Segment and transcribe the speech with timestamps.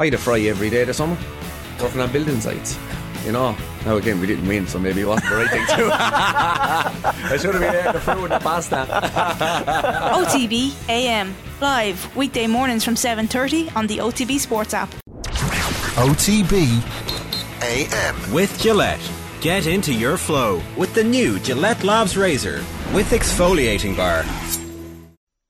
[0.00, 1.16] I had a fry every day this summer,
[1.82, 2.78] working on building sites.
[3.24, 5.76] You know, now again, we didn't win, so maybe it wasn't the right thing to
[5.76, 5.90] do.
[5.92, 8.86] I should have been there, the fruit and the pasta.
[10.14, 14.88] OTB AM, live weekday mornings from 7.30 on the OTB Sports app.
[15.98, 16.80] OTB
[17.62, 18.32] AM.
[18.32, 19.00] With Gillette.
[19.40, 24.24] Get into your flow with the new Gillette Labs Razor with exfoliating bar.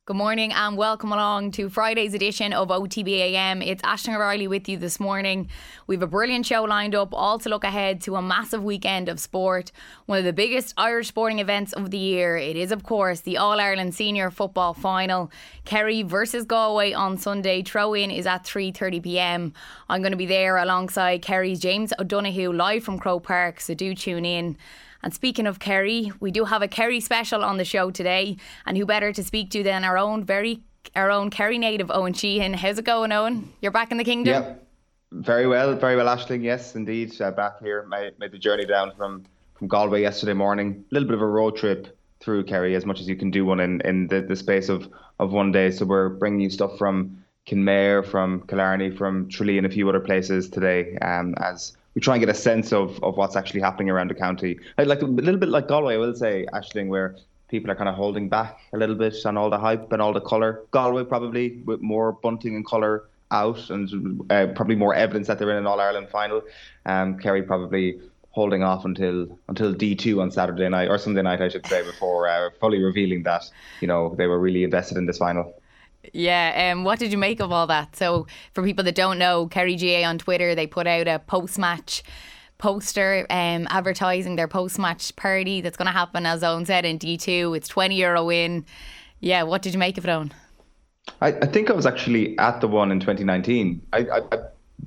[0.09, 3.63] Good morning and welcome along to Friday's edition of OTBAM.
[3.63, 5.51] It's Ashling O'Reilly with you this morning.
[5.87, 9.11] We have a brilliant show lined up, all to look ahead to a massive weekend
[9.11, 9.71] of sport.
[10.07, 12.39] One of the biggest Irish sporting events of the year.
[12.39, 15.31] It is, of course, the All Ireland Senior Football Final.
[15.67, 17.63] Kerry versus Galway on Sunday.
[17.63, 19.53] Throw in is at 3:30 p.m.
[19.91, 23.95] I'm going to be there alongside Kerry's James O'Donoghue live from Croke Park, so do
[23.95, 24.57] tune in.
[25.03, 28.77] And speaking of Kerry, we do have a Kerry special on the show today, and
[28.77, 30.61] who better to speak to than our own very
[30.97, 32.55] our own Kerry native Owen Sheehan.
[32.55, 33.53] How's it going, Owen?
[33.61, 34.43] You're back in the kingdom.
[34.43, 34.55] Yeah,
[35.13, 36.43] very well, very well, Ashling.
[36.43, 37.87] Yes, indeed, uh, back here.
[37.89, 40.85] Made, made the journey down from from Galway yesterday morning.
[40.91, 43.45] A little bit of a road trip through Kerry, as much as you can do
[43.45, 45.71] one in in the, the space of of one day.
[45.71, 50.01] So we're bringing you stuff from Kenmare, from Killarney, from Tralee, and a few other
[50.01, 50.97] places today.
[50.99, 54.15] Um, as we try and get a sense of, of what's actually happening around the
[54.15, 54.57] county.
[54.79, 57.17] Like a little bit like Galway, I will say, Ashling, where
[57.49, 60.13] people are kind of holding back a little bit on all the hype and all
[60.13, 60.63] the colour.
[60.71, 65.51] Galway probably with more bunting and colour out and uh, probably more evidence that they're
[65.51, 66.41] in an All Ireland final.
[66.87, 71.49] Um, Kerry probably holding off until until D2 on Saturday night or Sunday night, I
[71.49, 73.43] should say, before uh, fully revealing that
[73.81, 75.53] you know they were really invested in this final.
[76.13, 77.97] Yeah, um, what did you make of all that?
[77.97, 81.59] So, for people that don't know, Kerry GAA on Twitter, they put out a post
[81.59, 82.03] match
[82.59, 86.99] poster um, advertising their post match party that's going to happen, as Owen said, in
[86.99, 87.57] D2.
[87.57, 88.67] It's 20 euro win.
[89.21, 90.33] Yeah, what did you make of it, Owen?
[91.21, 93.81] I, I think I was actually at the one in 2019.
[93.93, 94.39] I, I, I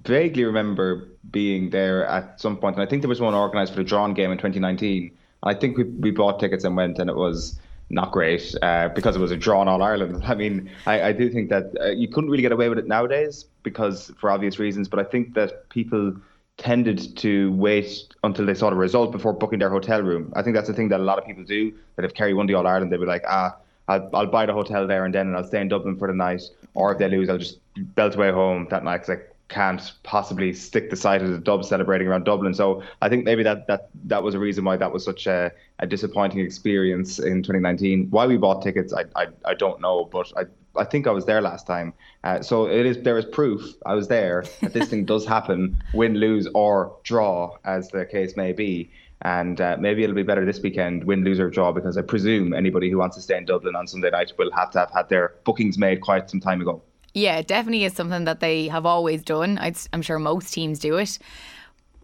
[0.04, 3.78] vaguely remember being there at some point, and I think there was one organised for
[3.78, 5.18] the drawn game in 2019.
[5.44, 7.60] I think we, we bought tickets and went, and it was
[7.92, 10.24] not great uh, because it was a drawn All Ireland.
[10.28, 12.88] I mean, I, I do think that uh, you couldn't really get away with it
[12.88, 14.88] nowadays because for obvious reasons.
[14.88, 16.16] But I think that people
[16.58, 20.32] tended to wait until they saw the result before booking their hotel room.
[20.36, 21.74] I think that's the thing that a lot of people do.
[21.96, 23.58] That if Kerry won the All Ireland, they'd be like, ah,
[23.88, 26.14] I'll, I'll buy the hotel there and then, and I'll stay in Dublin for the
[26.14, 26.44] night.
[26.74, 27.60] Or if they lose, I'll just
[27.96, 29.00] belt away home that night.
[29.00, 29.16] Cause I
[29.52, 32.54] can't possibly stick the sight of the Dub celebrating around Dublin.
[32.54, 35.52] So I think maybe that that that was a reason why that was such a,
[35.80, 38.08] a disappointing experience in 2019.
[38.10, 40.46] Why we bought tickets, I I, I don't know, but I.
[40.74, 43.04] I think I was there last time, uh, so it is.
[43.04, 47.58] There is proof I was there that this thing does happen, win, lose, or draw,
[47.66, 48.90] as the case may be.
[49.24, 52.54] And uh, maybe it'll be better this weekend, win, lose, or draw, because I presume
[52.54, 55.10] anybody who wants to stay in Dublin on Sunday night will have to have had
[55.10, 56.82] their bookings made quite some time ago.
[57.14, 59.58] Yeah, it definitely is something that they have always done.
[59.60, 61.20] i am sure most teams do it.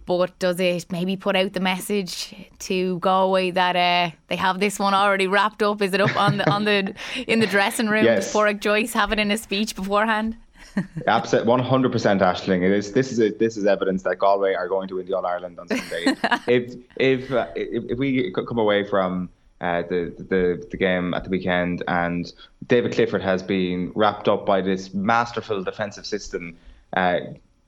[0.05, 4.79] But does it maybe put out the message to Galway that uh, they have this
[4.79, 5.81] one already wrapped up?
[5.81, 6.93] Is it up on the on the
[7.27, 8.05] in the dressing room?
[8.05, 8.31] Yes.
[8.31, 10.37] Does Joyce have it in a speech beforehand?
[11.07, 12.63] Absolutely, one hundred percent, Ashling.
[12.63, 12.93] It is.
[12.93, 15.59] This is a, this is evidence that Galway are going to win the All Ireland
[15.59, 16.15] on Sunday.
[16.47, 19.29] if if, uh, if if we come away from
[19.61, 22.31] uh, the, the the game at the weekend, and
[22.67, 26.55] David Clifford has been wrapped up by this masterful defensive system.
[26.95, 27.19] Uh,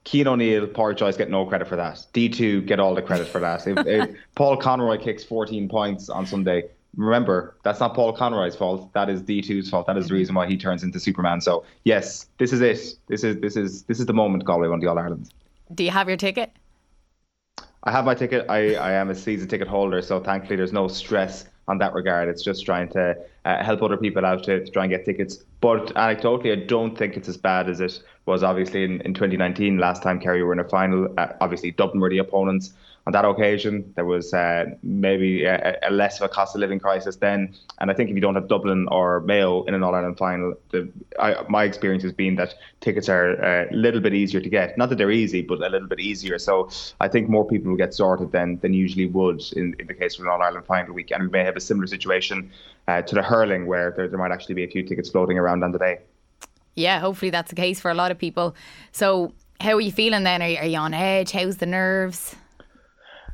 [0.06, 2.06] Cian O'Neill, Pádraig Joyce get no credit for that.
[2.14, 3.68] D2 get all the credit for that.
[3.68, 6.64] If, if Paul Conroy kicks 14 points on Sunday,
[6.96, 8.92] remember that's not Paul Conroy's fault.
[8.94, 9.88] That is D2's fault.
[9.88, 11.42] That is the reason why he turns into Superman.
[11.42, 12.98] So yes, this is it.
[13.08, 15.30] This is this is this is the moment Galway won the All Ireland.
[15.74, 16.52] Do you have your ticket?
[17.84, 18.46] I have my ticket.
[18.50, 22.28] I, I am a season ticket holder, so thankfully there's no stress on that regard.
[22.28, 23.16] It's just trying to
[23.46, 25.44] uh, help other people out to, to, try and get tickets.
[25.62, 29.78] But anecdotally, I don't think it's as bad as it was obviously in, in 2019,
[29.78, 31.14] last time Kerry were in a final.
[31.18, 32.74] Uh, obviously, Dublin were the opponents
[33.10, 33.92] on that occasion.
[33.96, 37.56] There was uh, maybe a, a, less of a cost of living crisis then.
[37.80, 40.54] And I think if you don't have Dublin or Mayo in an All Ireland final,
[40.70, 40.88] the,
[41.20, 44.78] I, my experience has been that tickets are a little bit easier to get.
[44.78, 46.38] Not that they're easy, but a little bit easier.
[46.38, 46.70] So
[47.00, 50.20] I think more people will get sorted than, than usually would in, in the case
[50.20, 51.10] of an All Ireland final week.
[51.12, 52.52] And we may have a similar situation
[52.88, 55.64] uh, to the hurling where there, there might actually be a few tickets floating around
[55.64, 56.00] on the day.
[56.76, 58.56] Yeah, hopefully that's the case for a lot of people.
[58.92, 60.42] So, how are you feeling then?
[60.42, 61.32] Are you, are you on edge?
[61.32, 62.36] How's the nerves?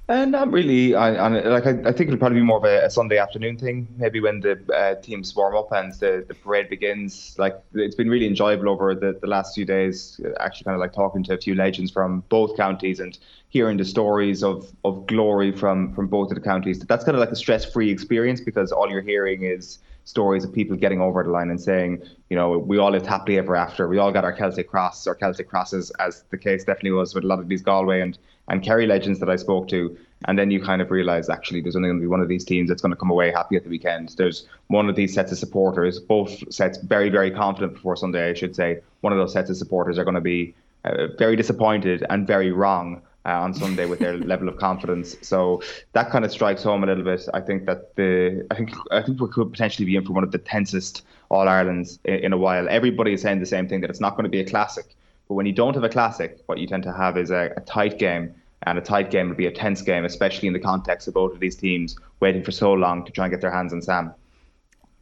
[0.08, 0.94] Uh, not really.
[0.94, 1.66] I, I like.
[1.66, 3.88] I, I, think it'll probably be more of a, a Sunday afternoon thing.
[3.98, 7.36] Maybe when the uh, teams warm up and the, the parade begins.
[7.40, 10.22] Like it's been really enjoyable over the, the last few days.
[10.40, 13.18] Actually, kind of like talking to a few legends from both counties and
[13.50, 16.78] hearing the stories of, of glory from from both of the counties.
[16.82, 20.54] That's kind of like a stress free experience because all you're hearing is stories of
[20.54, 23.88] people getting over the line and saying, you know, we all lived happily ever after.
[23.88, 27.24] We all got our Celtic cross or Celtic crosses, as the case definitely was with
[27.24, 28.18] a lot of these Galway and,
[28.48, 29.98] and Kerry legends that I spoke to.
[30.28, 32.46] And then you kind of realize actually there's only going to be one of these
[32.46, 34.10] teams that's going to come away happy at the weekend.
[34.18, 38.34] There's one of these sets of supporters, both sets very, very confident before Sunday, I
[38.34, 38.82] should say.
[39.02, 42.52] One of those sets of supporters are going to be uh, very disappointed and very
[42.52, 45.16] wrong uh, on Sunday with their level of confidence.
[45.22, 45.62] So
[45.94, 47.28] that kind of strikes home a little bit.
[47.34, 50.24] I think that the I think I think we could potentially be in for one
[50.24, 52.68] of the tensest All Irelands in, in a while.
[52.70, 54.96] Everybody is saying the same thing that it's not going to be a classic.
[55.28, 57.62] But when you don't have a classic, what you tend to have is a, a
[57.62, 58.34] tight game.
[58.68, 61.34] And a tight game would be a tense game, especially in the context of both
[61.34, 64.12] of these teams waiting for so long to try and get their hands on Sam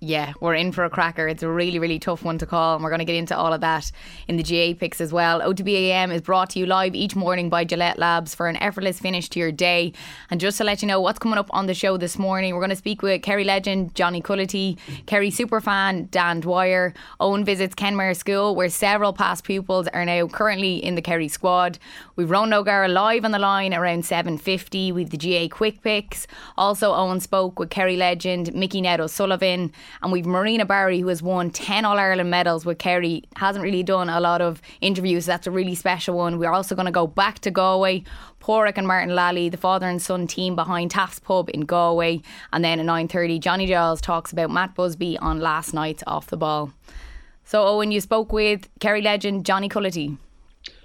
[0.03, 1.27] yeah, we're in for a cracker.
[1.29, 3.53] It's a really, really tough one to call, and we're going to get into all
[3.53, 3.89] of that
[4.27, 5.39] in the GAA picks as well.
[5.39, 9.29] OTBAM is brought to you live each morning by Gillette Labs for an effortless finish
[9.29, 9.93] to your day.
[10.29, 12.59] And just to let you know what's coming up on the show this morning, we're
[12.59, 16.93] going to speak with Kerry legend Johnny Culloty, Kerry superfan Dan Dwyer.
[17.21, 21.79] Owen visits Kenmare School, where several past pupils are now currently in the Kerry squad.
[22.17, 26.27] We've Ronan O'Gara live on the line around 7.50 with the GAA quick picks.
[26.57, 31.21] Also, Owen spoke with Kerry legend Mickey Ned O'Sullivan and we've Marina Barry, who has
[31.21, 35.25] won 10 All Ireland medals with Kerry, hasn't really done a lot of interviews.
[35.25, 36.39] That's a really special one.
[36.39, 38.03] We're also going to go back to Galway.
[38.41, 42.21] Pádraig and Martin Lally, the father and son team behind Taaffe's Pub in Galway.
[42.51, 46.35] And then at 9.30, Johnny Giles talks about Matt Busby on last night's Off the
[46.35, 46.73] Ball.
[47.45, 50.17] So, Owen, you spoke with Kerry legend Johnny Culloty.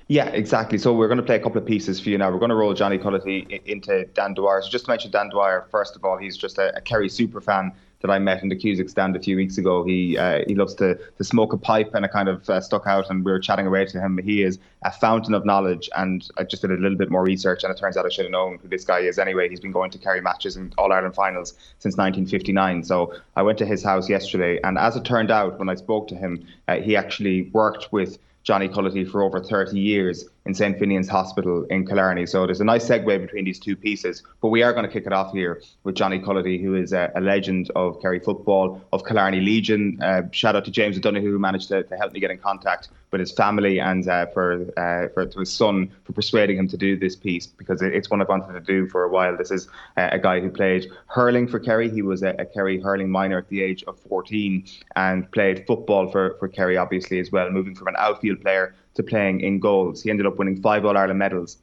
[0.08, 0.78] Yeah, exactly.
[0.78, 2.30] So we're going to play a couple of pieces for you now.
[2.30, 4.62] We're going to roll Johnny Culloty into Dan Dwyer.
[4.62, 7.42] So just to mention Dan Dwyer, first of all, he's just a, a Kerry super
[7.42, 9.84] fan that I met in the Cusack stand a few weeks ago.
[9.84, 12.86] He uh, he loves to to smoke a pipe, and it kind of uh, stuck
[12.86, 13.10] out.
[13.10, 14.18] And we were chatting away to him.
[14.18, 17.64] He is a fountain of knowledge, and I just did a little bit more research,
[17.64, 19.48] and it turns out I should have known who this guy is anyway.
[19.48, 22.84] He's been going to Kerry matches in All Ireland finals since 1959.
[22.84, 26.08] So I went to his house yesterday, and as it turned out, when I spoke
[26.08, 30.78] to him, uh, he actually worked with Johnny Culloty for over 30 years in St.
[30.78, 32.24] Finan's Hospital in Killarney.
[32.24, 34.22] So there's a nice segue between these two pieces.
[34.40, 37.12] But we are going to kick it off here with Johnny Culloty, who is a,
[37.14, 40.02] a legend of Kerry football, of Killarney Legion.
[40.02, 42.88] Uh, shout out to James O'Donoghue, who managed to, to, help me get in contact
[43.10, 46.78] with his family and uh, for, uh, for to his son for persuading him to
[46.78, 49.36] do this piece because it, it's one I've wanted to do for a while.
[49.36, 49.68] This is
[49.98, 51.90] uh, a guy who played hurling for Kerry.
[51.90, 54.64] He was a, a Kerry hurling minor at the age of 14
[54.96, 59.02] and played football for, for Kerry, obviously, as well, moving from an outfield player to
[59.02, 60.02] playing in goals.
[60.02, 61.56] He ended up winning five All Ireland medals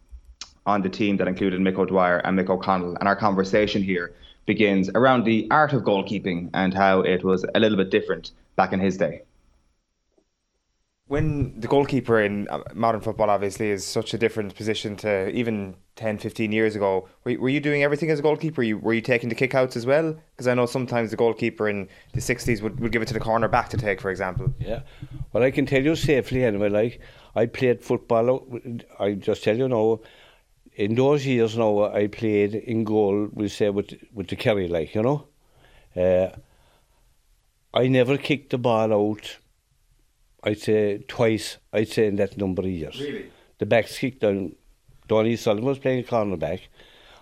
[0.65, 2.95] on the team that included Mick O'Dwyer and Mick O'Connell.
[2.99, 4.13] And our conversation here
[4.45, 8.73] begins around the art of goalkeeping and how it was a little bit different back
[8.73, 9.21] in his day.
[11.07, 15.75] When the goalkeeper in uh, modern football obviously is such a different position to even
[15.98, 18.62] 10, 15 years ago, were, were you doing everything as a goalkeeper?
[18.62, 20.16] Were you, were you taking the kickouts as well?
[20.31, 23.19] Because I know sometimes the goalkeeper in the 60s would, would give it to the
[23.19, 24.52] corner back to take, for example.
[24.60, 24.81] Yeah.
[25.31, 27.00] Well, I can tell you safely anyway, like,
[27.36, 28.48] I played football.
[29.00, 30.00] I just tell you now,
[30.75, 33.30] in those years now, I played in goal.
[33.31, 35.28] We say with with the Kerry, like you know.
[35.96, 36.36] Uh,
[37.74, 39.38] I never kicked the ball out.
[40.45, 41.57] I'd say twice.
[41.74, 43.00] I'd say in that number of years.
[43.00, 43.31] Really?
[43.57, 44.56] The backs kicked down.
[45.07, 46.62] Donie Sullivan was playing cornerback.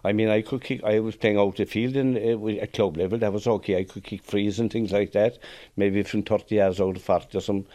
[0.06, 0.84] I mean, I could kick.
[0.84, 3.18] I was playing out the field in, uh, at club level.
[3.18, 3.78] That was okay.
[3.78, 5.40] I could kick frees and things like that.
[5.78, 7.66] Maybe from 30 yards out of 40 or some.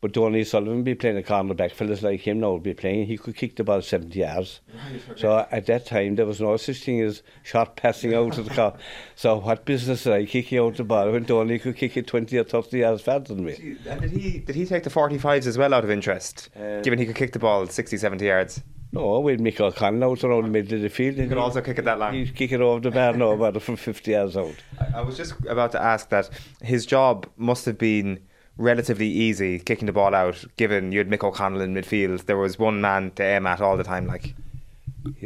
[0.00, 3.06] But Donie Sullivan be playing a cornerback, fellas like him now would be playing.
[3.06, 4.60] He could kick the ball 70 yards.
[4.72, 5.20] Right, okay.
[5.20, 8.54] So at that time, there was no such thing as short passing out of the
[8.54, 8.74] car.
[9.16, 12.38] So what business did I kicking out the ball when Donie could kick it 20
[12.38, 13.76] or 30 yards faster than me?
[13.88, 17.00] And did he, did he take the 45s as well out of interest, uh, given
[17.00, 18.62] he could kick the ball 60, 70 yards?
[18.92, 21.16] No, with Mick O'Connell out around the middle of the field.
[21.16, 22.14] He could also kick it that long.
[22.14, 24.54] He'd kick it over the bar now, about from 50 yards out.
[24.80, 26.30] I, I was just about to ask that
[26.62, 28.20] his job must have been
[28.58, 32.26] relatively easy kicking the ball out, given you had Mick O'Connell in midfield.
[32.26, 34.06] There was one man to aim at all the time.
[34.06, 34.34] Like,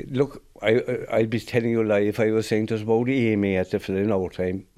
[0.09, 3.57] look, I I'd be telling you a lie if I was saying there's about aiming
[3.57, 4.67] at the filling out time.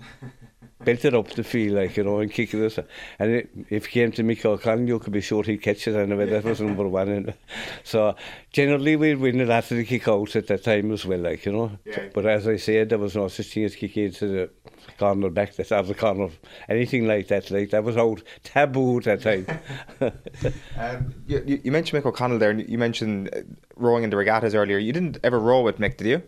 [0.84, 2.78] Belted up the field, like, you know, and kicking this.
[3.18, 5.96] And it, if it came to Mick O'Connell, you could be sure he'd catch it
[5.96, 6.26] anyway.
[6.26, 7.08] That was number one.
[7.08, 7.34] And
[7.84, 8.14] so
[8.52, 11.52] generally, we'd win it after the kick out at that time as well, like, you
[11.52, 11.78] know.
[11.86, 12.08] Yeah.
[12.12, 14.50] But as I said, there was no such thing as kicking into the
[14.98, 16.30] corner back, that's out of the corner,
[16.68, 17.50] anything like that.
[17.50, 19.46] Like that was out taboo at that time.
[20.78, 23.40] um, you, you, mentioned Mick O'Connell there, and you mentioned uh,
[23.76, 24.78] rowing in the regattas earlier.
[24.78, 26.22] You didn't ever row with Mick, did you?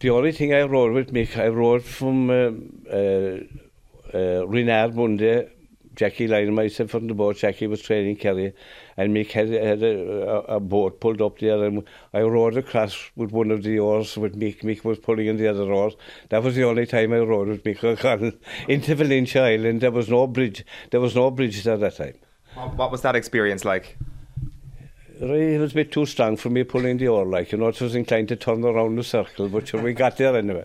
[0.00, 5.16] The only thing I rowed with Mick, I rowed from um, uh, uh, Renard one
[5.16, 5.48] day
[5.96, 7.38] Jackie Lyne and myself on the boat.
[7.38, 8.52] Jackie was training Kerry,
[8.96, 13.10] and Mick had, had a, a, a boat pulled up there, and I rowed across
[13.16, 14.62] with one of the oars with Mick.
[14.62, 15.94] Mick was pulling in the other oars.
[16.28, 18.32] That was the only time I rowed with Mick O'Connell
[18.68, 19.80] into Valentia Island.
[19.80, 20.64] There was no bridge.
[20.90, 22.14] There was no bridge at that time.
[22.76, 23.98] What, was that experience like?
[25.18, 27.80] It was a bit too strong for me pulling the oar, like, you know, it
[27.80, 30.64] was inclined to turn around the circle, but sure, we got there anyway.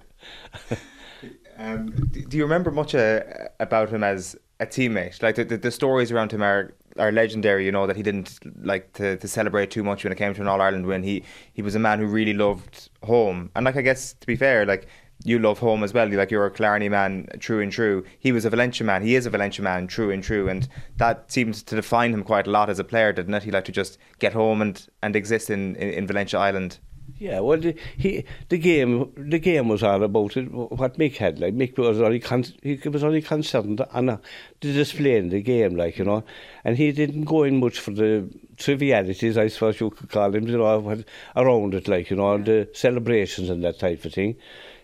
[1.58, 3.22] um, do you remember much uh,
[3.62, 5.22] about him as a teammate?
[5.22, 8.40] Like, the, the, the, stories around him are, are legendary, you know, that he didn't
[8.64, 11.04] like to, to celebrate too much when it came to an All Ireland win.
[11.04, 13.52] He, he was a man who really loved home.
[13.56, 14.88] And, like, I guess, to be fair, like,
[15.24, 16.10] you love home as well.
[16.10, 18.04] Like you're a Killarney man, true and true.
[18.20, 19.04] He was a Valentia man.
[19.04, 20.50] He is a Valentia man, true and true.
[20.50, 23.44] And that seems to define him quite a lot as a player, didn't it?
[23.44, 26.80] He liked to just get home and, and exist in, in, in Valentia Island.
[27.22, 30.52] Yeah, well, the, he the game the game was all about it.
[30.52, 34.18] What Mick had like Mick was only con- he was only concerned on uh,
[34.60, 36.24] the display in the game, like you know,
[36.64, 40.48] and he didn't go in much for the trivialities, I suppose you could call them,
[40.48, 41.04] you know,
[41.36, 44.36] around it, like you know, the celebrations and that type of thing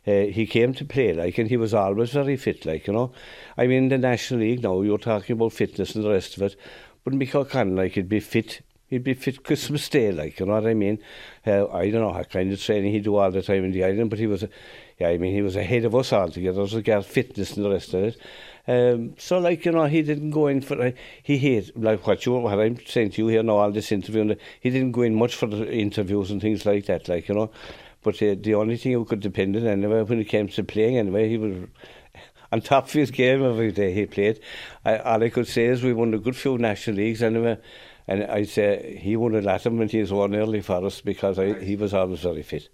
[0.05, 3.11] uh, he came to play like, and he was always very fit, like you know.
[3.57, 6.55] I mean, the National League now, you're talking about fitness and the rest of it,
[7.03, 8.61] but Mick O'Connell, like, he'd be fit.
[8.89, 10.99] He'd be fit Christmas Day, like, you know what I mean?
[11.45, 13.83] Uh, I don't know what kind of training he'd do all the time in the
[13.83, 14.45] island, but he was,
[14.97, 17.93] yeah, I mean, he was ahead of us altogether as regards fitness and the rest
[17.93, 18.17] of it.
[18.65, 20.91] Um, so, like, you know, he didn't go in for, uh,
[21.21, 24.21] he hate, like what you, what I'm saying to you here now, all this interview,
[24.21, 27.35] and he didn't go in much for the interviews and things like that, like, you
[27.35, 27.51] know.
[28.03, 30.97] But uh, the only thing you could depend on anyway when it came to playing
[30.97, 31.67] anyway, he was
[32.53, 34.39] on top of his game every day he played.
[34.85, 37.57] I, all I could say is we won a good few national leagues anyway.
[38.07, 41.37] And I'd say he won lot of them and he's won early for us because
[41.37, 42.69] I, he was always very fit.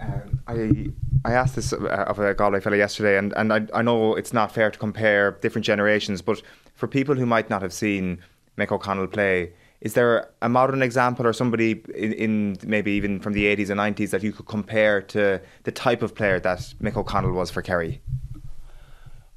[0.00, 0.86] Um, I
[1.24, 4.52] I asked this of a Galway fellow yesterday, and, and I, I know it's not
[4.52, 6.40] fair to compare different generations, but
[6.74, 8.20] for people who might not have seen
[8.56, 13.32] Mick O'Connell play, is there a modern example or somebody in, in, maybe even from
[13.32, 16.96] the 80s and 90s that you could compare to the type of player that Mick
[16.96, 18.00] O'Connell was for Kerry?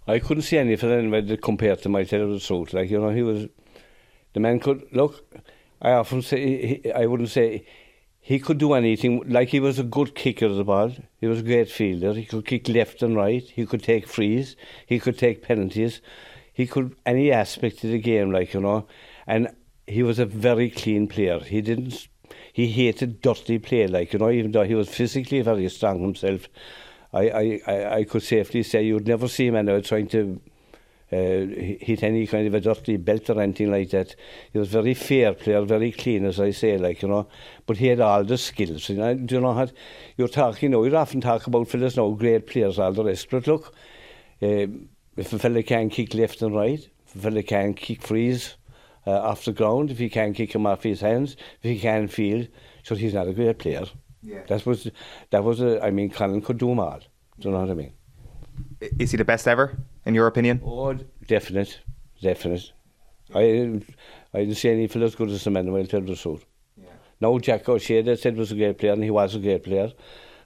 [0.08, 2.74] I couldn't see any for anybody to compare to my tell the truth.
[2.74, 3.48] Like, you know, he was,
[4.34, 5.26] the man could, look,
[5.82, 7.66] I often say, he, I wouldn't say,
[8.20, 9.22] he could do anything.
[9.28, 10.92] Like, he was a good kicker of the ball.
[11.20, 12.14] He was a great fielder.
[12.14, 13.44] He could kick left and right.
[13.44, 14.56] He could take frees.
[14.86, 16.02] He could take penalties.
[16.54, 18.88] He could, any aspect of the game, like, you know.
[19.28, 19.54] And
[19.88, 21.40] he was a very clean player.
[21.40, 22.08] He didn't.
[22.52, 24.30] He hated dirty play, like you know.
[24.30, 26.48] Even though he was physically very strong himself,
[27.12, 30.42] I I, I could safely say you'd never see him anyway trying to
[31.14, 34.16] uh, hit any kind of a dirty belt or anything like that.
[34.52, 37.28] He was very fair player, very clean, as I say, like, you know.
[37.66, 39.14] But he had all the skills, you know.
[39.14, 39.68] Do you know, how
[40.18, 43.28] you're talking, you know, you often talk about fellas now, great players, all the rest.
[43.30, 43.74] But look,
[44.42, 48.56] um, if a fella can kick left and right, if a fella can kick freeze
[49.06, 52.08] uh, off the ground, if he can kick him off his hands, if he can
[52.08, 52.48] field,
[52.84, 53.86] so he's not a great player.
[54.22, 54.44] Yeah.
[54.48, 54.90] That was,
[55.30, 57.00] that was a, I mean, Colin could do them all.
[57.40, 57.94] Do you know what I mean?
[59.00, 60.62] Is he the best ever, in your opinion?
[60.66, 60.94] Oh,
[61.28, 61.80] definite,
[62.22, 62.72] definite.
[63.34, 63.82] I,
[64.34, 66.46] I didn't see any as good as tell the truth.
[66.78, 66.90] Yeah.
[67.22, 69.92] No, Jack O'Shea, they said was a great player, and he was a great player.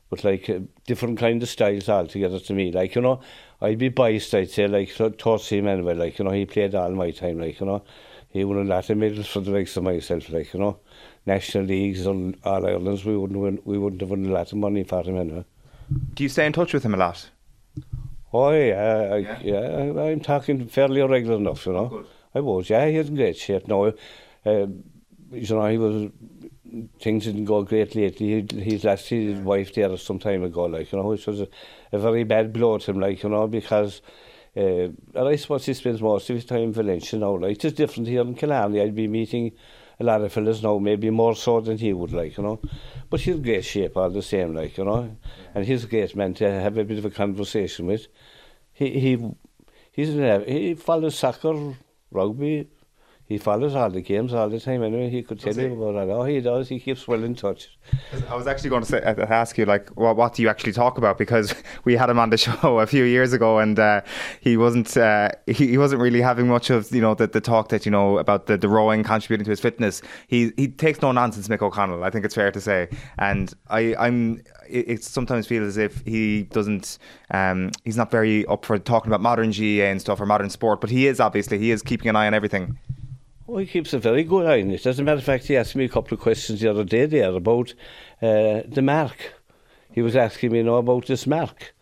[0.10, 2.72] But like uh, different kind of styles altogether to me.
[2.72, 3.20] Like, you know,
[3.62, 5.96] I'd be biased, I'd say, like, Torsey anyway.
[5.96, 7.84] like, you know, he played all my time, like, you know
[8.30, 10.80] he won a lot of medals for the likes of myself, like, you know.
[11.26, 14.58] National leagues and all Irelands, we wouldn't win, we wouldn't have won a lot of
[14.58, 15.46] money for him anyway.
[16.14, 17.30] Do you stay in touch with him a lot?
[18.34, 19.40] Oh yeah, I, yeah.
[19.44, 19.60] yeah
[20.02, 22.06] I, am talking fairly regular enough, you know.
[22.36, 23.86] I was, yeah, he's in great shape now.
[24.46, 24.68] Uh,
[25.32, 26.12] you know, he was
[27.00, 28.42] things didn't go great lately.
[28.42, 31.48] He, he's lost his wife there some time ago, like you know, which was a,
[31.92, 34.02] a very bad blow to him, like you know, because
[34.58, 37.38] uh, and I suppose he spends most of his time in Valentia now.
[37.38, 38.82] Like, it's different here in Killarney.
[38.82, 39.52] I'd be meeting
[40.00, 42.60] a lot of fellas now, maybe more so than he would, like, you know.
[43.10, 45.18] But he's great shape all the same, like, you know.
[45.56, 48.08] And he's a great man to have a bit of a conversation with.
[48.74, 49.30] He, he,
[49.92, 50.10] he's,
[50.48, 51.74] he follows soccer,
[52.12, 52.70] rugby,
[53.28, 55.10] he follows all the games all the time anyway.
[55.10, 56.14] He could tell you about that.
[56.14, 56.70] Oh, he does.
[56.70, 57.78] He keeps well in touch.
[58.30, 60.72] I was actually going to say, uh, ask you, like, what, what do you actually
[60.72, 61.18] talk about?
[61.18, 61.54] Because
[61.84, 64.00] we had him on the show a few years ago, and uh,
[64.40, 67.68] he wasn't uh, he, he wasn't really having much of you know the, the talk
[67.68, 70.02] that you know about the, the rowing contributing to his fitness.
[70.28, 72.06] He he takes no nonsense, Mick O'Connell.
[72.06, 76.02] I think it's fair to say, and I I'm it, it sometimes feels as if
[76.06, 76.98] he doesn't
[77.32, 80.80] um, he's not very up for talking about modern GAA and stuff or modern sport,
[80.80, 82.78] but he is obviously he is keeping an eye on everything.
[83.50, 84.86] Oh, he keeps a very good eye on it.
[84.86, 87.06] As a matter of fact, he asked me a couple of questions the other day
[87.06, 87.74] there about
[88.22, 89.36] uh, the mark.
[89.94, 91.74] He was asking me, you know, about this mark.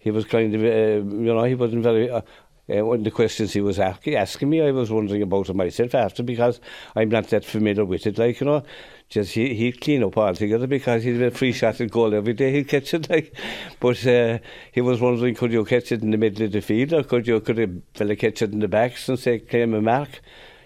[0.00, 2.10] He was kind of, uh, you know, he wasn't very.
[2.10, 2.22] Uh,
[2.68, 6.22] uh, the questions he was asking, asking me, I was wondering about it myself after
[6.22, 6.60] because
[6.94, 8.18] I'm not that familiar with it.
[8.18, 8.62] Like, you know,
[9.08, 12.52] just he, he'd clean up altogether because he'd a free shot at goal every day.
[12.52, 13.08] He'd catch it.
[13.10, 13.36] Like,
[13.80, 14.38] but uh,
[14.70, 17.26] he was wondering, could you catch it in the middle of the field or could
[17.26, 20.20] you could a fella catch it in the backs and say, claim a mark?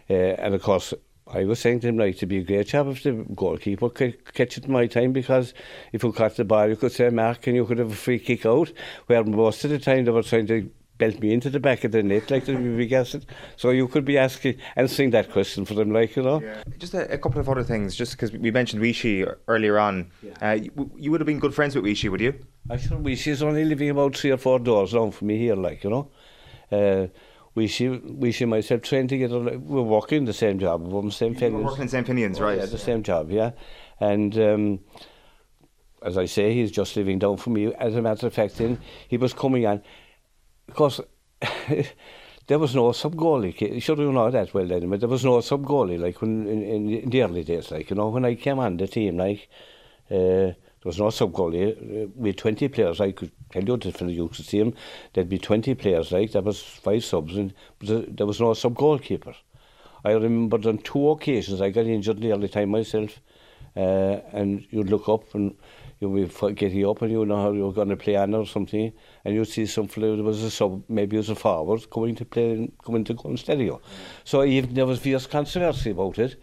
[0.09, 0.95] Uh, and of course,
[1.29, 4.33] I was saying to him, like, to be a great job if the goalkeeper could
[4.33, 5.55] catch it in my time because
[5.93, 8.21] if you caught the ball, you could say mark and you could have a free
[8.21, 8.73] kick out.
[9.07, 11.93] Where most of the time they were trying to belt me into the back of
[11.93, 13.27] the net like the big acid.
[13.57, 16.41] So you could be asking answering that question for them, like you know.
[16.41, 16.63] Yeah.
[16.79, 20.11] Just a, a, couple of other things, just because we mentioned Weeshie earlier on.
[20.23, 20.33] Yeah.
[20.41, 22.35] Uh, you, you, would have been good friends with Weeshie, would you?
[22.71, 25.85] I sure Weeshie's only living about three or four doors down from me here, like
[25.85, 26.11] you know.
[26.71, 27.09] Uh,
[27.57, 29.39] Weeshie, Weeshie and myself trained together.
[29.39, 32.07] Like, we're working the same job, we're the same We're working in St.
[32.07, 32.59] Finan's, right?
[32.59, 33.53] Yeah, the same job, yeah.
[33.99, 34.81] And um,
[36.03, 37.73] as I say, he's just living down from me.
[37.75, 39.83] As a matter of fact, then he was coming on
[40.67, 41.01] because
[42.47, 43.83] there was no sub goalie.
[43.83, 46.91] Sure, you know that well, then, but there was no sub goalie like when in,
[46.91, 47.71] in, the early days.
[47.71, 49.49] Like you know, when I came on the team, like
[50.11, 50.53] uh,
[50.87, 51.73] was no sub goalie
[52.05, 53.01] uh, had 20 players.
[53.01, 54.75] I could tell you this from the youth team,
[55.13, 59.35] there'd be 20 players, like there was five subs, and there was no sub goalkeeper.
[60.05, 63.21] I remember on two occasions I got injured early time myself,
[63.77, 65.57] uh, and you'd look up and
[65.99, 68.93] you be getting up and you know how you're going to play on or something,
[69.25, 72.25] and you'd see some fella was a sub, maybe it was a forward, coming to
[72.25, 73.81] play, coming to go instead of you.
[74.25, 76.37] So even there was fierce controversy about it,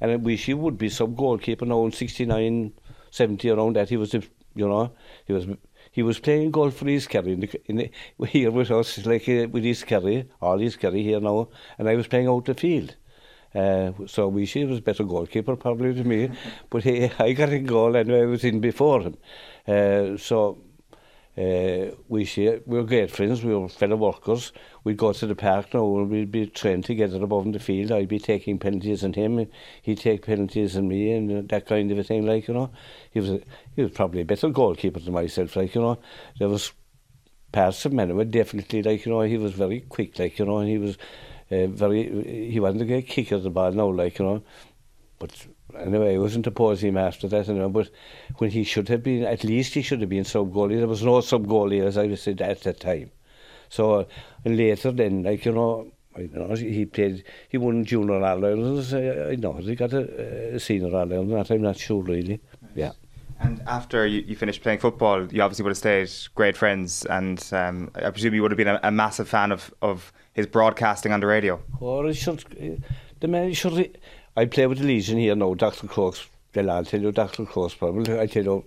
[0.00, 2.72] and I wish he would be sub goalkeeper now in 69
[3.18, 3.88] 70 around that.
[3.88, 4.92] He was, you know,
[5.26, 5.46] he was
[5.90, 7.32] he was playing golf for his Kerry.
[7.32, 7.90] In the, in the,
[8.26, 11.48] here with us, like uh, with his Kerry, all his Kerry here now,
[11.78, 12.94] and I was playing out the field.
[13.54, 16.30] Uh, so we she was a better goalkeeper probably than me,
[16.70, 19.16] but he, I got in goal and I was in before him.
[19.66, 20.58] Uh, so
[21.38, 23.44] uh, Weeshie, we were great friends.
[23.44, 24.52] We were fellow workers.
[24.82, 27.92] We'd go to the park now and we'd be trained together above in the field.
[27.92, 29.46] I'd be taking penalties on him.
[29.82, 32.26] He'd take penalties on me and that kind of a thing.
[32.26, 32.70] Like you know,
[33.12, 33.40] he was a,
[33.76, 35.54] he was probably a better goalkeeper than myself.
[35.54, 35.98] Like you know,
[36.40, 36.72] there was
[37.52, 40.18] parts of men were definitely like you know he was very quick.
[40.18, 40.98] Like you know, and he was
[41.50, 44.42] uh, very, he wasn't a great kicker of the ball now, like, you know.
[45.18, 45.46] But
[45.76, 47.68] anyway, I wasn't opposing him after that, you know.
[47.68, 47.90] But
[48.36, 50.78] when he should have been, at least he should have been sub goalie.
[50.78, 53.10] There was no sub goalie, as I said at that time.
[53.68, 54.06] So,
[54.44, 58.92] and later then, like, you know, I know, he played, he won junior All Ireland.
[58.92, 62.40] Uh, I know he got a, a senior All Ireland, that I'm not sure really.
[62.74, 62.92] Yeah.
[63.40, 67.46] And after you, you, finished playing football, you obviously would have stayed great friends, and
[67.52, 71.12] um, I presume you would have been a, a massive fan of, of his broadcasting
[71.12, 71.62] on the radio.
[71.80, 72.84] Oh, should, uh,
[73.20, 73.96] the man should.
[74.38, 75.88] I play with the Legion here now, Dr.
[75.88, 76.28] Crokes.
[76.54, 77.44] I'll tell you, Dr.
[77.44, 78.20] Crokes, probably.
[78.20, 78.64] I tell you,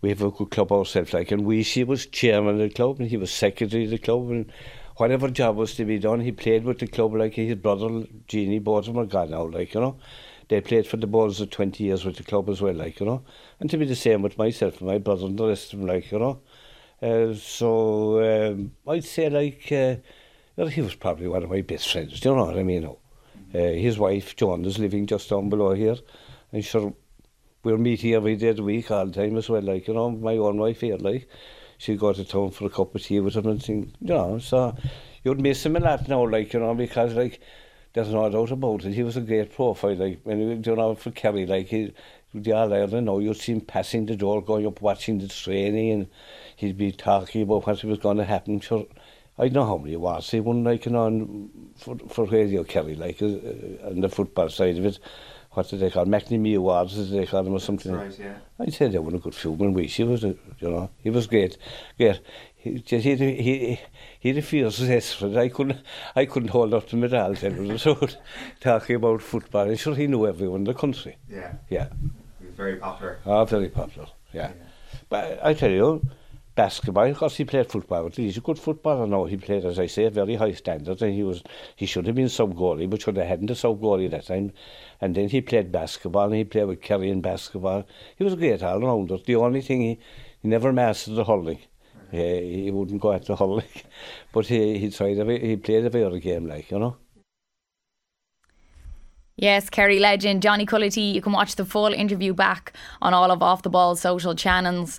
[0.00, 2.98] we have a good club ourselves, like, and we, she was chairman of the club,
[2.98, 4.50] and he was secretary of the club, and
[4.96, 8.60] whatever job was to be done, he played with the club like his brother, Jeannie,
[8.60, 9.98] both of them now, like, you know.
[10.48, 13.04] They played for the Bulls of 20 years with the club as well, like, you
[13.04, 13.22] know.
[13.60, 15.88] And to be the same with myself and my brother and the rest of them,
[15.88, 16.40] like, you know.
[17.02, 22.20] Uh, so um, I'd say, like, uh, he was probably one of my best friends.
[22.20, 22.88] Do you know what I mean?
[23.54, 25.96] Uh, his wife, John, is living just down below here.
[26.52, 26.92] And sure,
[27.62, 29.62] we'll meet here every day of the week, all the time as well.
[29.62, 31.28] Like, you know, my own wife here, like,
[31.78, 34.38] she go to town for a cup of tea with him and thing, you know.
[34.38, 34.74] So
[35.24, 37.40] you'd miss him a lot now, like, you know, because, like,
[37.94, 38.92] there's no doubt about it.
[38.92, 41.92] He was a great profile, like, when you know, for Kerry, like, he,
[42.34, 45.92] the All Ireland know, you'd see him passing the door, going up, watching the training,
[45.92, 46.06] and
[46.56, 48.60] he'd be talking about what was going to happen.
[48.60, 48.86] Sure,
[49.38, 52.24] I don't know how many it was, see, one like, you know, on, for, for
[52.24, 54.98] Radio Kelly, like, uh, uh on the football side of it,
[55.52, 57.92] what did they call, McNamee Awards, did they call them or something?
[57.92, 58.34] Right, yeah.
[58.58, 61.28] I said they were a good showman, we, she was, a, you know, he was
[61.28, 61.56] great,
[61.96, 62.20] great.
[62.56, 63.80] He, just, he, he,
[64.18, 65.36] he refused desperate.
[65.36, 65.80] I couldn't,
[66.16, 68.08] I couldn't hold up the medal then, so
[68.60, 71.16] talking about football, I'm sure he knew everyone in the country.
[71.30, 71.52] Yeah.
[71.70, 71.88] Yeah.
[72.40, 73.20] He was very popular.
[73.24, 74.48] Ah, oh, very popular, yeah.
[74.48, 74.64] yeah.
[75.08, 76.02] But I tell you,
[76.58, 78.02] basketball because he played football.
[78.04, 79.24] But He's a good footballer now.
[79.26, 81.42] He played, as I say, a very high standard, and he was
[81.76, 84.52] he should have been sub goalie, but should have hadn't a sub goalie that time.
[85.00, 87.86] And then he played basketball, and he played with Kerry in basketball.
[88.16, 89.18] He was a great all rounder.
[89.24, 89.98] The only thing he
[90.42, 91.60] he never mastered the hurling.
[92.12, 93.76] Uh, he wouldn't go at the hurling,
[94.32, 96.96] but he he tried every, he played every other game like you know.
[99.40, 101.14] Yes, Kerry legend Johnny Culloty.
[101.14, 104.98] You can watch the full interview back on all of Off the Ball social channels.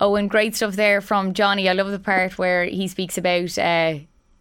[0.00, 1.68] Oh, and great stuff there from Johnny.
[1.68, 3.98] I love the part where he speaks about uh,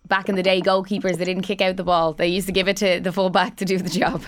[0.07, 2.13] back in the day goalkeepers they didn't kick out the ball.
[2.13, 4.23] They used to give it to the fullback to do the job.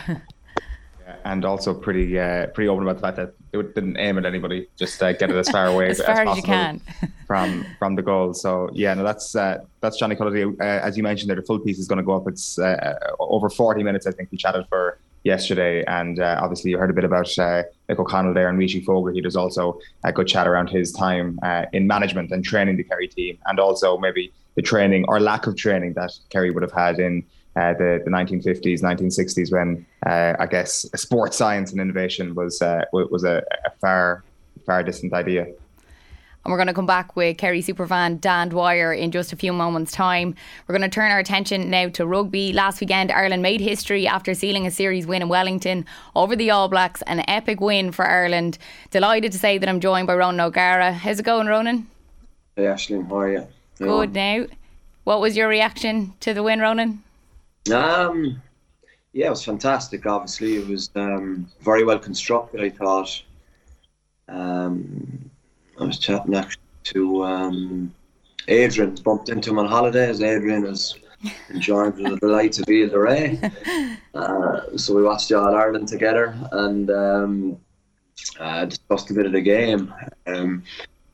[1.23, 4.67] and also pretty uh, pretty open about the fact that they didn't aim at anybody,
[4.75, 6.81] just uh, get it as far away as, far as, as you can
[7.27, 8.33] from from the goal.
[8.33, 10.59] So yeah, no, that's uh, that's Johnny Culloty.
[10.59, 12.27] Uh, as you mentioned, there the full piece is going to go up.
[12.27, 14.05] It's uh, over 40 minutes.
[14.07, 17.63] I think we chatted for yesterday, and uh, obviously you heard a bit about uh,
[17.89, 19.21] Mick O'Connell there and Weeshie Fogarty.
[19.21, 23.07] There's also a good chat around his time uh, in management and training the Kerry
[23.07, 26.99] team, and also maybe the training or lack of training that Kerry would have had
[26.99, 27.23] in
[27.55, 32.83] uh, the, the 1950s, 1960s, when uh, I guess sports science and innovation was uh,
[32.91, 34.23] was a, a, far
[34.65, 35.47] far distant idea.
[36.45, 39.51] And we're going to come back with Kerry superfan Dan Dwyer in just a few
[39.51, 40.35] moments' time.
[40.67, 42.53] We're going to turn our attention now to rugby.
[42.53, 46.69] Last weekend, Ireland made history after sealing a series win in Wellington over the All
[46.69, 48.59] Blacks, an epic win for Ireland.
[48.91, 50.93] Delighted to say that I'm joined by Ronan O'Gara.
[50.93, 51.87] How's it going, Ronan?
[52.55, 53.47] Hey, Ashling, how are you?
[53.79, 54.45] Good now.
[55.03, 57.03] What was your reaction to the win, Ronan?
[57.73, 58.39] Um,
[59.13, 60.05] yeah, it was fantastic.
[60.05, 62.61] Obviously, it was um, very well constructed.
[62.61, 63.23] I thought.
[64.27, 65.31] Um,
[65.79, 67.93] I was chatting actually to um,
[68.47, 68.95] Adrian.
[68.95, 70.21] Bumped into him on holidays.
[70.21, 70.95] Adrian was
[71.49, 73.97] enjoying the delights of Ile de Ré.
[74.15, 77.57] Uh, so we watched the All Ireland together and um,
[78.39, 79.93] uh, discussed a bit of the game.
[80.25, 80.63] Um,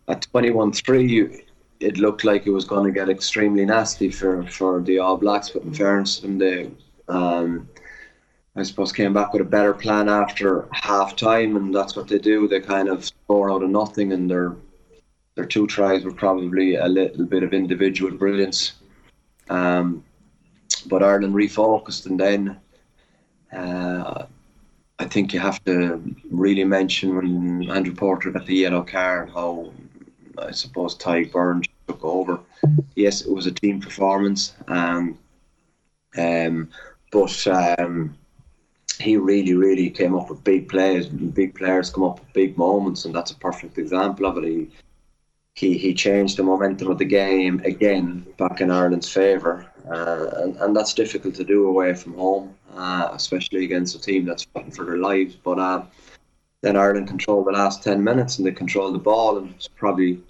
[0.07, 1.43] at 21-3,
[1.79, 5.49] it looked like it was going to get extremely nasty for, for the All Blacks.
[5.49, 6.69] But in fairness them, they,
[7.07, 7.67] um,
[8.55, 12.19] I suppose, came back with a better plan after half time, and that's what they
[12.19, 12.47] do.
[12.47, 14.55] They kind of score out of nothing, and their
[15.35, 18.73] their two tries were probably a little bit of individual brilliance.
[19.49, 20.03] Um,
[20.87, 22.59] but Ireland refocused, and then
[23.53, 24.25] uh,
[24.99, 29.33] I think you have to really mention when Andrew Porter got the yellow card and
[29.33, 29.71] how
[30.37, 32.39] I suppose Tadhg Beirne took over.
[32.95, 35.17] Yes, it was a team performance, um,
[36.17, 36.69] um,
[37.11, 38.17] but um,
[39.01, 41.07] he really, really came up with big plays.
[41.07, 44.45] Big players come up with big moments, and that's a perfect example of it.
[44.45, 44.69] He
[45.53, 50.55] he, he changed the momentum of the game again back in Ireland's favour, uh, and,
[50.57, 54.71] and that's difficult to do away from home, uh, especially against a team that's fighting
[54.71, 55.35] for their lives.
[55.35, 55.83] But uh,
[56.61, 60.21] then Ireland controlled the last 10 minutes and they controlled the ball, and it's probably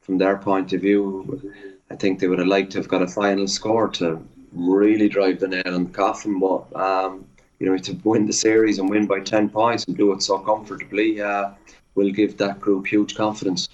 [0.00, 1.52] from their point of view,
[1.90, 5.40] I think they would have liked to have got a final score to really drive
[5.40, 6.38] the nail in the coffin.
[6.38, 7.24] But um,
[7.58, 10.38] you know, to win the series and win by ten points and do it so
[10.38, 11.50] comfortably, uh,
[11.94, 13.68] will give that group huge confidence.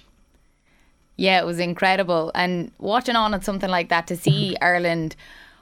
[1.17, 5.15] Yeah, it was incredible, and watching on at something like that to see Ireland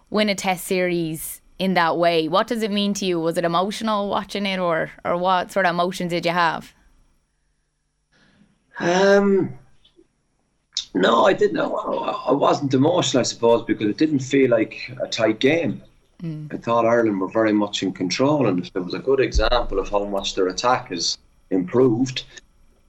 [0.09, 2.27] win a Test series in that way.
[2.27, 3.19] What does it mean to you?
[3.19, 6.73] Was it emotional watching it, or or what sort of emotions did you have?
[8.79, 9.53] Um,
[10.93, 11.59] no, I didn't.
[11.59, 15.81] I wasn't emotional, I suppose, because it didn't feel like a tight game.
[16.23, 16.53] Mm.
[16.53, 19.89] I thought Ireland were very much in control, and it was a good example of
[19.89, 21.17] how much their attack has
[21.49, 22.23] improved,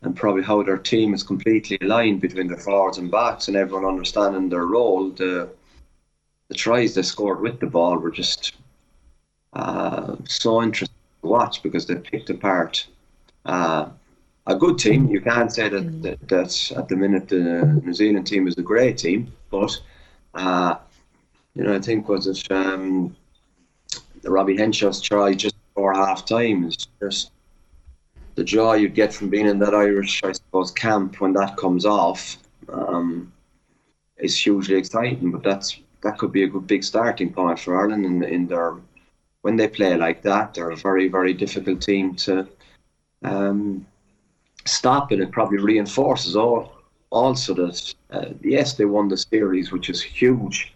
[0.03, 3.87] and probably how their team is completely aligned between their forwards and backs, and everyone
[3.87, 5.11] understanding their role.
[5.11, 5.49] The
[6.49, 8.55] the tries they scored with the ball were just
[9.55, 12.87] uh, so interesting to watch because they picked apart.
[13.47, 13.89] Uh,
[14.47, 15.09] a good team.
[15.09, 16.03] You can't say that, mm.
[16.03, 19.81] that, that at the minute the New Zealand team is a great team, but
[20.35, 20.77] uh,
[21.55, 23.17] you know I think was it um,
[24.23, 27.31] the Robbie Henshaw's try just before half time is just
[28.35, 31.85] the joy you get from being in that Irish, I suppose, camp when that comes
[31.85, 32.39] off
[32.73, 33.33] um,
[34.17, 35.31] is hugely exciting.
[35.31, 38.77] But that's that could be a good big starting point for Ireland in, in their
[39.43, 40.55] when they play like that.
[40.55, 42.49] They're a very very difficult team to.
[43.25, 43.87] Um,
[44.65, 46.73] stop and it probably reinforces all
[47.11, 50.73] also that uh, yes they won the series which is huge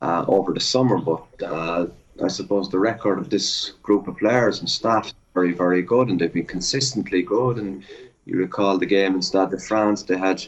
[0.00, 1.86] uh, over the summer but uh,
[2.22, 6.08] I suppose the record of this group of players and staff is very very good
[6.08, 7.84] and they've been consistently good and
[8.24, 10.44] you recall the game in Stade de France they had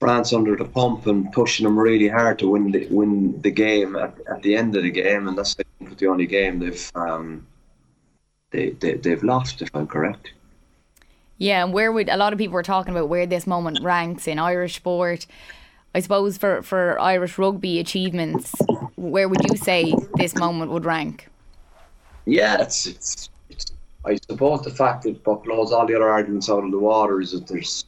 [0.00, 3.96] France under the pump and pushing them really hard to win the win the game
[3.96, 5.56] at, at the end of the game and that's
[5.96, 7.46] the only game they've um,
[8.50, 10.32] they, they, they've lost if I'm correct
[11.38, 14.26] yeah, and where would a lot of people were talking about where this moment ranks
[14.26, 15.26] in Irish sport?
[15.94, 18.52] I suppose for, for Irish rugby achievements,
[18.98, 21.28] where would you say this moment would rank?
[22.26, 23.72] Yeah, it's, it's, it's
[24.04, 27.20] I suppose the fact that what blows all the other arguments out of the water
[27.20, 27.84] is that there's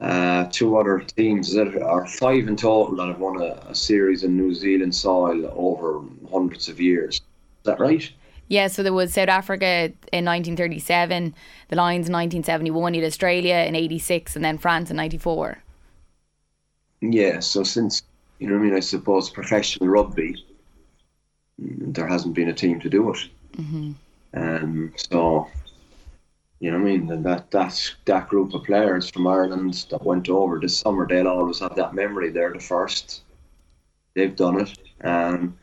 [0.00, 4.24] uh, two other teams that are five in total that have won a, a series
[4.24, 7.16] in New Zealand soil over hundreds of years.
[7.16, 7.22] Is
[7.64, 8.10] that right?
[8.48, 11.34] Yeah, so there was South Africa in 1937,
[11.68, 15.62] the Lions in 1971, you had Australia in 86, and then France in 94.
[17.00, 18.02] Yeah, so since,
[18.42, 20.44] you know I mean, I suppose professional rugby,
[21.56, 23.18] there hasn't been a team to do it.
[23.56, 23.92] Mm-hmm.
[24.34, 25.46] Um, so,
[26.58, 27.12] you know what I mean?
[27.12, 31.28] And that, that, that group of players from Ireland that went over this summer, they'll
[31.28, 32.30] always have that memory.
[32.30, 33.22] They're the first.
[34.14, 34.76] They've done it.
[35.04, 35.56] Um,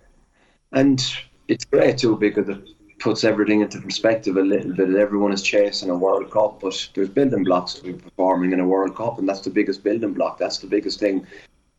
[0.72, 1.06] and
[1.50, 2.62] it's great too because it
[3.00, 4.96] puts everything into perspective a little bit.
[4.96, 8.68] Everyone is chasing a World Cup, but there's building blocks to be performing in a
[8.68, 10.38] World Cup, and that's the biggest building block.
[10.38, 11.28] That's the biggest thing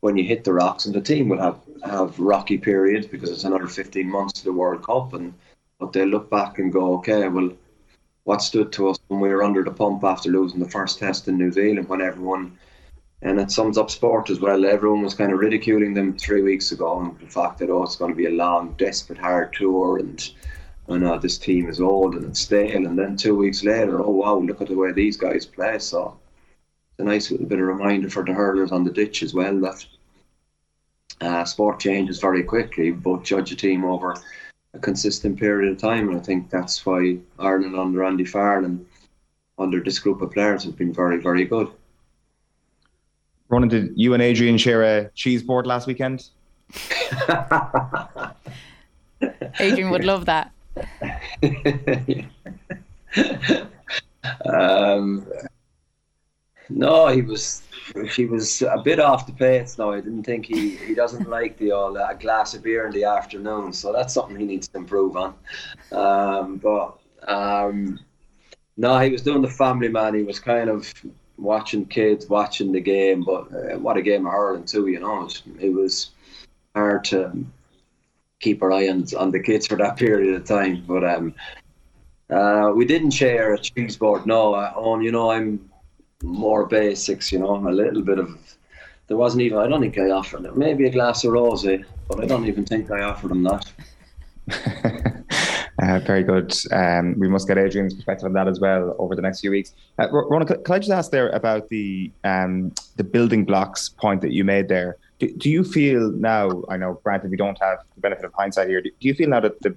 [0.01, 3.45] when you hit the rocks, and the team will have have rocky periods because it's
[3.45, 5.35] another 15 months to the World Cup, and
[5.79, 7.53] but they look back and go, okay, well,
[8.25, 11.27] what stood to us when we were under the pump after losing the first test
[11.29, 12.59] in New Zealand when everyone
[13.23, 14.65] and it sums up sport as well.
[14.65, 17.97] Everyone was kind of ridiculing them three weeks ago, and the fact that oh, it's
[17.97, 20.31] going to be a long, desperate, hard tour, and
[20.89, 22.87] I know this team is old and it's stale.
[22.87, 25.79] And then two weeks later, oh wow, look at the way these guys play.
[25.79, 26.19] So
[27.01, 29.85] a nice little bit of reminder for the hurlers on the ditch as well that
[31.21, 34.15] uh, sport changes very quickly, but judge a team over
[34.75, 36.09] a consistent period of time.
[36.09, 38.79] And I think that's why Ireland under Andy Farrell
[39.59, 41.69] under this group of players have been very, very good.
[43.49, 46.29] Ronan, did you and Adrian share a cheese board last weekend?
[49.61, 50.53] Adrian would love that.
[54.47, 55.27] um,
[56.71, 57.63] no, he was
[58.15, 59.79] he was a bit off the pace.
[59.79, 62.93] No, I didn't think he, he doesn't like the old uh, glass of beer in
[62.93, 65.35] the afternoon, so that's something he needs to improve on.
[65.93, 67.99] Um, but um,
[68.77, 70.15] no, he was doing the family man.
[70.15, 70.93] He was kind of
[71.37, 74.87] watching kids watching the game, but uh, what a game of hurling too.
[74.87, 76.11] You know, it, it was
[76.75, 77.45] hard to
[78.41, 80.85] keep our eye on, on the kids for that period of time.
[80.87, 81.35] But um,
[82.31, 84.27] uh, we didn't share a cheese board.
[84.27, 85.70] No, I, on you know I'm
[86.23, 87.33] more basics.
[87.33, 88.39] You know, a little bit of.
[89.07, 89.59] There wasn't even.
[89.59, 90.59] I don't think I offered them.
[90.59, 93.73] Maybe a glass of rosé, but I don't even think I offered them that.
[95.83, 96.55] uh, very good.
[96.73, 99.75] Um, we must get Adrian's perspective on that as well over the next few weeks.
[99.99, 104.33] Uh, Rona, can I just ask there about the um, the building blocks point that
[104.33, 104.97] you made there?
[105.19, 106.63] Do, do, you feel now?
[106.69, 108.81] I know, granted, we don't have the benefit of hindsight here.
[108.81, 109.77] Do, do you feel now that the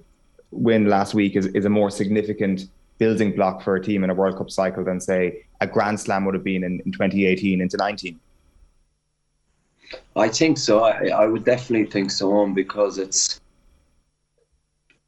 [0.50, 4.14] win last week is, is a more significant building block for a team in a
[4.14, 7.76] World Cup cycle than, say, a Grand Slam would have been in, in 2018 into
[7.76, 8.18] 19?
[10.16, 10.84] I think so.
[10.84, 13.40] I, I would definitely think so, on because it's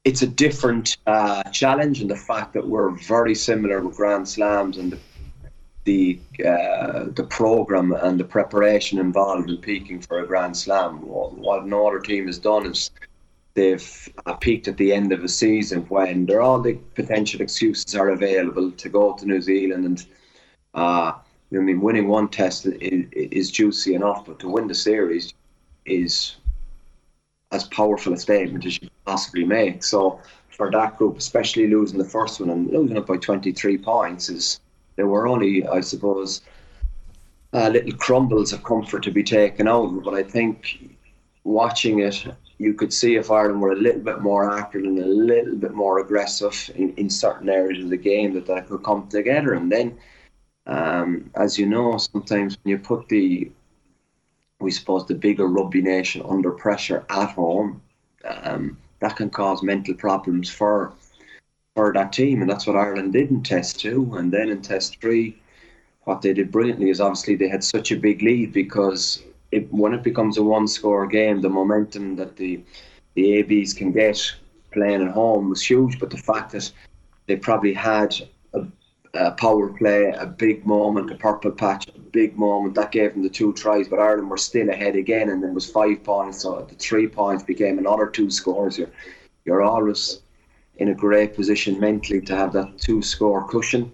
[0.05, 4.79] it's a different uh, challenge, and the fact that we're very similar with Grand Slams
[4.79, 4.99] and the
[5.87, 11.01] the, uh, the program and the preparation involved in peaking for a Grand Slam.
[11.01, 12.91] What, what no other team has done is
[13.57, 17.97] they've uh, peaked at the end of a season when there all the potential excuses
[17.97, 20.07] are available to go to New Zealand and
[20.75, 21.13] uh,
[21.53, 25.33] I mean winning one test is, is juicy enough, but to win the series
[25.87, 26.37] is
[27.51, 29.83] as powerful a statement as you possibly make.
[29.83, 34.29] So for that group, especially losing the first one and losing it by 23 points,
[34.29, 34.61] is
[34.97, 36.43] there were only, I suppose,
[37.53, 40.03] uh, little crumbles of comfort to be taken out.
[40.05, 40.97] But I think
[41.45, 42.27] watching it,
[42.59, 45.75] you could see if Ireland were a little bit more accurate and a little bit
[45.75, 49.53] more aggressive in, in certain areas of the game, that that could come together.
[49.55, 49.99] And then,
[50.67, 53.51] um, as you know, sometimes when you put the,
[54.61, 57.83] we suppose, the bigger rugby nation under pressure at home,
[58.25, 60.93] um, that can cause mental problems for
[61.75, 64.99] for that team, and that's what Ireland did in Test two, and then in Test
[64.99, 65.39] three,
[66.05, 69.95] what they did brilliantly is obviously they had such a big lead because it, when
[69.95, 72.61] it becomes a one-score game, the momentum that the
[73.15, 74.21] the ABs can get
[74.73, 75.99] playing at home was huge.
[75.99, 76.71] But the fact that
[77.27, 78.15] they probably had
[78.53, 78.67] a,
[79.15, 83.23] a power play, a big moment, a purple patch, a big moment that gave them
[83.23, 86.43] the two tries, but Ireland were still ahead again, and then was five points.
[86.43, 88.79] So the three points became another two scores.
[88.79, 88.93] You're
[89.45, 90.21] you're always
[90.77, 93.91] in a great position mentally to have that two score cushion.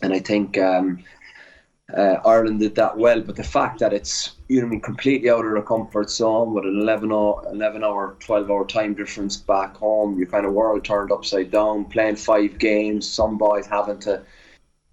[0.00, 1.04] And I think um,
[1.94, 3.20] uh, Ireland did that well.
[3.20, 6.54] But the fact that it's you know I mean completely out of their comfort zone
[6.54, 10.54] with an 11 hour, 11 hour, 12 hour time difference back home, your kind of
[10.54, 14.22] world turned upside down, playing five games, some boys having to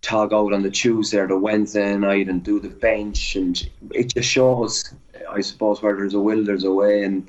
[0.01, 4.13] tog out on the Tuesday or the Wednesday night and do the bench, and it
[4.13, 4.93] just shows,
[5.29, 7.27] I suppose, where there's a will, there's a way, and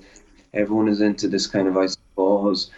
[0.53, 2.71] everyone is into this kind of, I suppose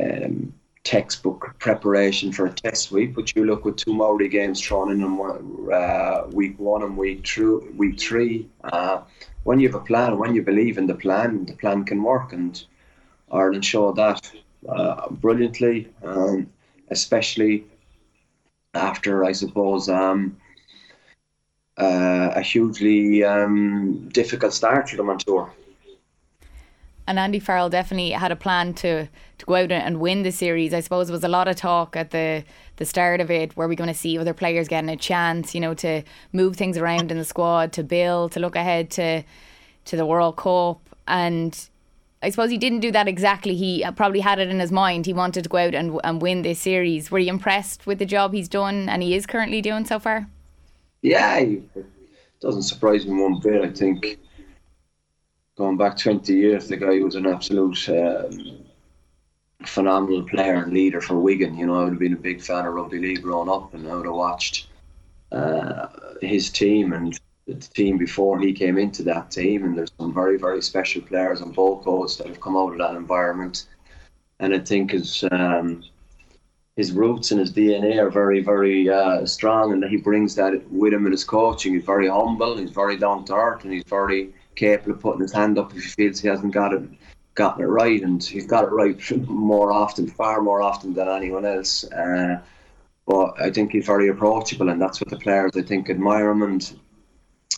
[0.00, 0.52] um,
[0.84, 5.02] textbook preparation for a test week, but you look with two Maori games thrown in
[5.02, 7.26] on uh, week one and week
[7.76, 8.48] week three.
[8.62, 9.00] Uh,
[9.44, 12.32] when you have a plan, when you believe in the plan, the plan can work,
[12.32, 12.64] and
[13.32, 14.30] Ireland showed that
[14.68, 16.50] uh, brilliantly, um,
[16.90, 17.64] especially
[18.74, 20.36] after I suppose um,
[21.78, 25.50] uh, a hugely um, difficult start to them on tour.
[27.06, 30.72] And Andy Farrell definitely had a plan to to go out and win the series.
[30.72, 32.44] I suppose there was a lot of talk at the
[32.76, 33.56] the start of it.
[33.56, 35.54] Were we going to see other players getting a chance?
[35.54, 39.22] You know, to move things around in the squad, to build, to look ahead to
[39.86, 41.68] to the World Cup, and
[42.22, 43.54] I suppose he didn't do that exactly.
[43.54, 45.04] He uh, probably had it in his mind.
[45.04, 47.10] He wanted to go out and and win this series.
[47.10, 50.28] Were you impressed with the job he's done and he is currently doing so far?
[51.02, 51.86] Yeah, it
[52.40, 53.62] doesn't surprise me one bit.
[53.62, 54.18] I think
[55.56, 58.58] going back 20 years, the guy was an absolute um,
[59.64, 61.56] phenomenal player and leader for Wigan.
[61.56, 63.88] You know, I would have been a big fan of rugby league growing up, and
[63.88, 64.68] I would have watched
[65.32, 65.88] uh,
[66.20, 69.64] his team and the team before he came into that team.
[69.64, 72.78] And there's some very, very special players on both coasts that have come out of
[72.78, 73.66] that environment.
[74.40, 75.84] And I think his um,
[76.76, 80.92] his roots and his DNA are very, very uh, strong, and he brings that with
[80.92, 81.74] him in his coaching.
[81.74, 85.32] He's very humble, he's very down to earth, and he's very capable of putting his
[85.32, 86.82] hand up if he feels he hasn't got it
[87.34, 91.44] gotten it right, and he's got it right more often, far more often than anyone
[91.44, 91.84] else.
[91.84, 92.40] Uh,
[93.06, 96.42] but I think he's very approachable, and that's what the players I think admire him.
[96.42, 96.78] And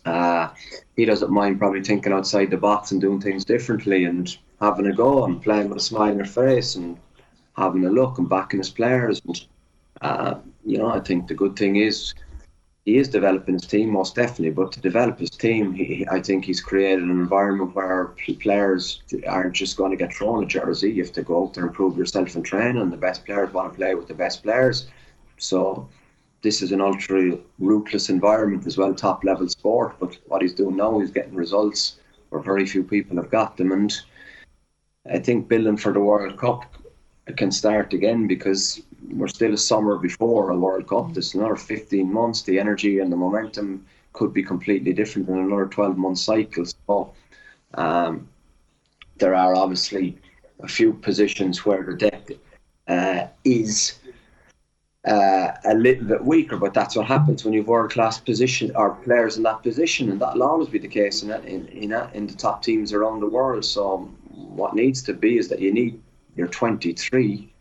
[0.05, 0.49] uh,
[0.97, 4.93] he doesn't mind probably thinking outside the box and doing things differently, and having a
[4.95, 6.97] go and playing with a smile on your face and
[7.57, 9.21] having a look and backing his players.
[9.27, 9.47] And
[10.01, 12.15] uh, you know, I think the good thing is
[12.87, 14.51] he is developing his team most definitely.
[14.51, 19.55] But to develop his team, he, I think he's created an environment where players aren't
[19.55, 20.93] just going to get thrown a jersey.
[20.93, 23.53] You have to go out there and prove yourself in training, and the best players
[23.53, 24.87] want to play with the best players.
[25.37, 25.89] So
[26.43, 29.97] this is an ultra ruthless environment as well, top level sport.
[29.99, 31.97] But what he's doing now, he's getting results
[32.29, 33.93] where very few people have got them, and
[35.11, 36.63] I think building for the World Cup
[37.37, 38.81] can start again because
[39.13, 41.13] we're still a summer before a World Cup.
[41.13, 42.43] There's another 15 months.
[42.43, 46.65] The energy and the momentum could be completely different in another 12 month cycle.
[46.65, 47.13] So
[47.75, 48.29] um,
[49.19, 50.19] there are obviously
[50.61, 52.33] a few positions where the depth
[52.89, 53.99] uh, is
[55.07, 58.95] uh, a little bit weaker, but that's what happens when you've world class position or
[58.95, 62.35] players in that position, and that'll always be the case in in in, in the
[62.35, 63.65] top teams around the world.
[63.65, 63.99] So
[64.31, 66.01] what needs to be is that you need
[66.35, 67.53] your 23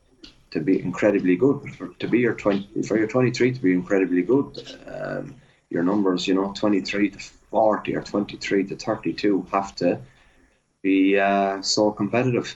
[0.56, 1.62] to be incredibly good.
[1.76, 5.36] For, to be your 20, for your 23 to be incredibly good, um,
[5.70, 10.00] your numbers, you know, 23 to 40 or 23 to 32 have to
[10.82, 12.56] be uh, so competitive.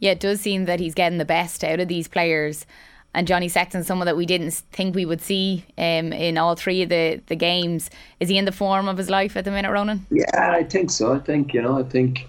[0.00, 2.66] Yeah, it does seem that he's getting the best out of these players.
[3.14, 6.82] And Johnny Sexton, someone that we didn't think we would see um, in all three
[6.82, 7.90] of the, the games.
[8.18, 10.04] Is he in the form of his life at the minute, Ronan?
[10.10, 11.14] Yeah, I think so.
[11.14, 12.28] I think, you know, I think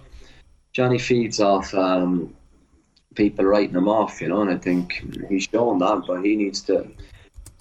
[0.71, 2.33] Johnny feeds off um,
[3.17, 6.61] people writing him off, you know, and I think he's shown that, but he needs
[6.63, 6.87] to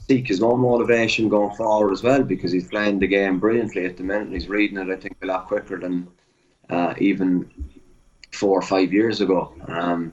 [0.06, 3.96] seek his own motivation going forward as well because he's playing the game brilliantly at
[3.96, 4.32] the minute.
[4.32, 6.06] He's reading it, I think, a lot quicker than
[6.70, 7.50] uh, even
[8.32, 9.52] four or five years ago.
[9.66, 10.12] Um,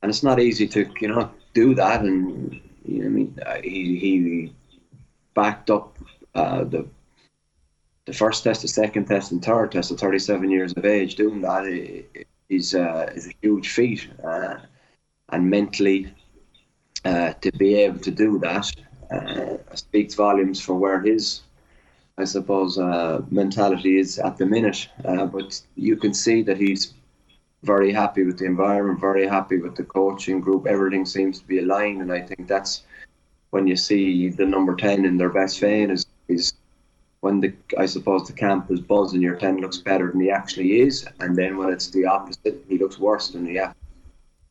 [0.00, 2.02] and it's not easy to, you know, do that.
[2.02, 4.54] And you know, I mean, uh, he he
[5.34, 5.98] backed up
[6.34, 6.86] uh, the
[8.04, 11.16] the first test, the second test, and third test at 37 years of age.
[11.16, 11.66] Doing that
[12.48, 14.56] is uh, is a huge feat, uh,
[15.30, 16.12] and mentally
[17.04, 18.70] uh, to be able to do that
[19.10, 21.42] uh, speaks volumes for where his,
[22.16, 24.88] I suppose, uh, mentality is at the minute.
[25.04, 26.94] Uh, but you can see that he's
[27.62, 30.66] very happy with the environment, very happy with the coaching group.
[30.66, 32.82] Everything seems to be aligned, and I think that's
[33.50, 36.52] when you see the number ten in their best vein is is
[37.20, 40.80] when the I suppose the camp is buzzing, your ten looks better than he actually
[40.80, 43.60] is, and then when it's the opposite, he looks worse than he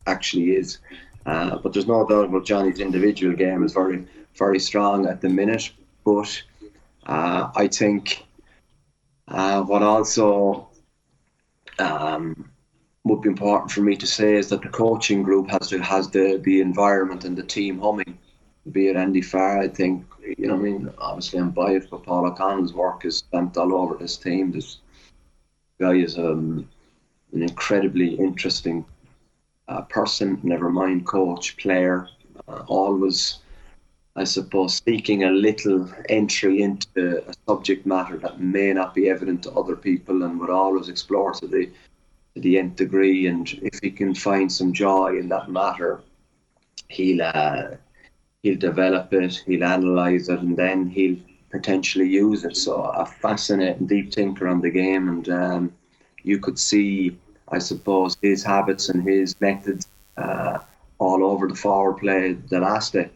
[0.05, 0.79] actually is.
[1.25, 5.29] Uh, but there's no doubt about Johnny's individual game is very very strong at the
[5.29, 5.71] minute.
[6.05, 6.41] But
[7.05, 8.25] uh, I think
[9.27, 10.69] uh, what also
[11.79, 12.49] um,
[13.03, 16.09] would be important for me to say is that the coaching group has to has
[16.09, 18.17] the the environment and the team humming.
[18.69, 20.05] Be it Andy Farr, I think
[20.37, 23.95] you know, I mean, obviously I'm biased, but Paul O'Connell's work is stamped all over
[23.95, 24.51] this team.
[24.51, 24.79] This
[25.79, 26.67] guy is um,
[27.33, 28.85] an incredibly interesting
[29.67, 32.09] uh, person, never mind coach, player,
[32.47, 33.39] uh, always,
[34.15, 39.43] I suppose, seeking a little entry into a subject matter that may not be evident
[39.43, 41.69] to other people and would always explore to the,
[42.35, 43.27] to the nth degree.
[43.27, 46.01] And if he can find some joy in that matter,
[46.87, 47.21] he'll.
[47.21, 47.67] Uh,
[48.43, 51.17] he'll develop it, he'll analyze it, and then he'll
[51.49, 52.55] potentially use it.
[52.55, 55.73] So a fascinating deep thinker on the game, and um,
[56.23, 57.17] you could see,
[57.49, 59.87] I suppose, his habits and his methods
[60.17, 60.59] uh,
[60.99, 63.09] all over the forward play the last day.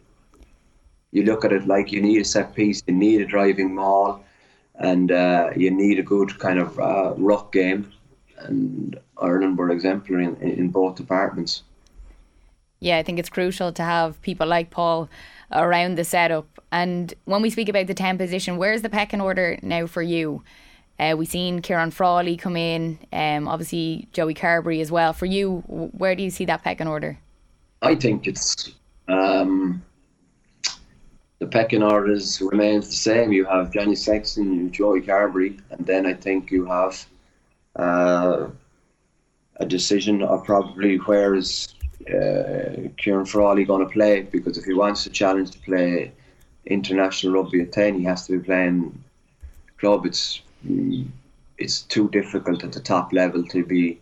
[1.11, 4.23] You look at it like you need a set piece, you need a driving maul,
[4.75, 7.91] and uh, you need a good kind of uh, ruck game.
[8.37, 11.63] and Ireland were exemplary in, in both departments.
[12.81, 15.07] Yeah, I think it's crucial to have people like Paul
[15.51, 16.59] around the setup.
[16.71, 20.43] And when we speak about the 10 position, where's the pecking order now for you?
[20.99, 25.13] Uh, we've seen Ciarán Frawley come in, um, obviously Joey Carbery as well.
[25.13, 27.19] For you, where do you see that pecking order?
[27.83, 28.71] I think it's
[29.07, 29.83] um,
[31.37, 33.31] the pecking order remains the same.
[33.31, 37.05] You have Johnny Sexton, you Joey Carbery, and then I think you have
[37.75, 38.47] uh,
[39.57, 41.75] a decision of probably where is
[42.09, 46.11] uh, Ciarán Frawley going to play because if he wants to challenge to play
[46.65, 49.03] international rugby at 10, he has to be playing
[49.77, 50.05] club.
[50.05, 50.41] It's
[51.57, 53.99] it's too difficult at the top level to be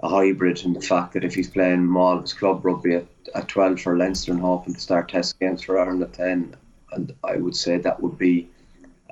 [0.00, 3.80] a hybrid in the fact that if he's playing Mal's club rugby at, at 12
[3.80, 6.56] for Leinster and hoping to start test games for Ireland at 10,
[6.92, 8.48] and I would say that would be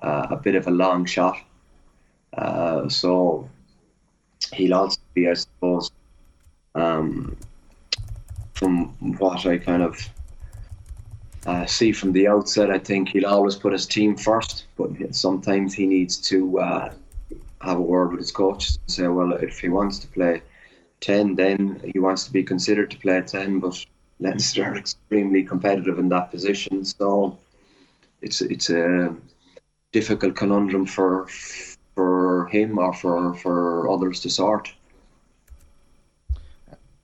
[0.03, 1.39] uh, a bit of a long shot.
[2.37, 3.49] Uh, so
[4.53, 5.91] he'll also be, I suppose,
[6.75, 7.37] um,
[8.59, 10.11] from what I kind of
[11.47, 15.75] uh, see from the outset, I think he'll always put his team first, but sometimes
[15.75, 16.93] he needs to uh,
[17.61, 20.43] have a word with his coach and say, well, if he wants to play
[21.01, 23.85] 10, then he wants to be considered to play 10, but
[24.21, 26.85] Leinster are extremely competitive in that position.
[26.85, 27.39] So
[28.21, 29.15] it's it's a
[29.93, 31.29] difficult conundrum for
[31.95, 34.73] for him or for, for others to sort.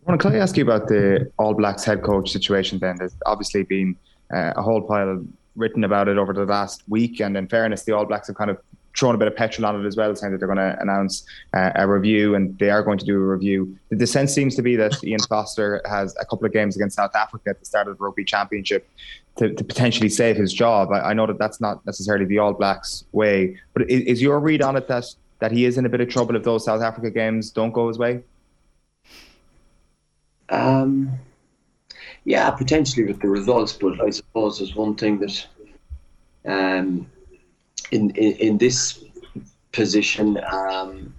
[0.06, 2.96] Ron, can I ask you about the All Blacks head coach situation then?
[2.98, 3.96] There's obviously been
[4.32, 5.24] uh, a whole pile
[5.56, 8.50] written about it over the last week, and in fairness, the All Blacks have kind
[8.50, 8.58] of
[8.96, 11.24] thrown a bit of petrol on it as well, saying that they're going to announce
[11.52, 13.76] uh, a review and they are going to do a review.
[13.90, 17.14] The, sense seems to be that Ian Foster has a couple of games against South
[17.16, 18.88] Africa at the start of the Rugby Championship
[19.36, 20.92] to, to potentially save his job.
[20.92, 24.38] I, I, know that that's not necessarily the All Blacks way, but is, is your
[24.38, 25.06] read on it that
[25.40, 27.88] that he is in a bit of trouble if those South Africa games don't go
[27.88, 28.22] his way?
[30.50, 31.10] Um,
[32.24, 35.46] yeah, potentially with the results, but I suppose there's one thing that
[36.46, 37.06] um,
[37.90, 39.04] in, in, in this
[39.72, 41.14] position, um,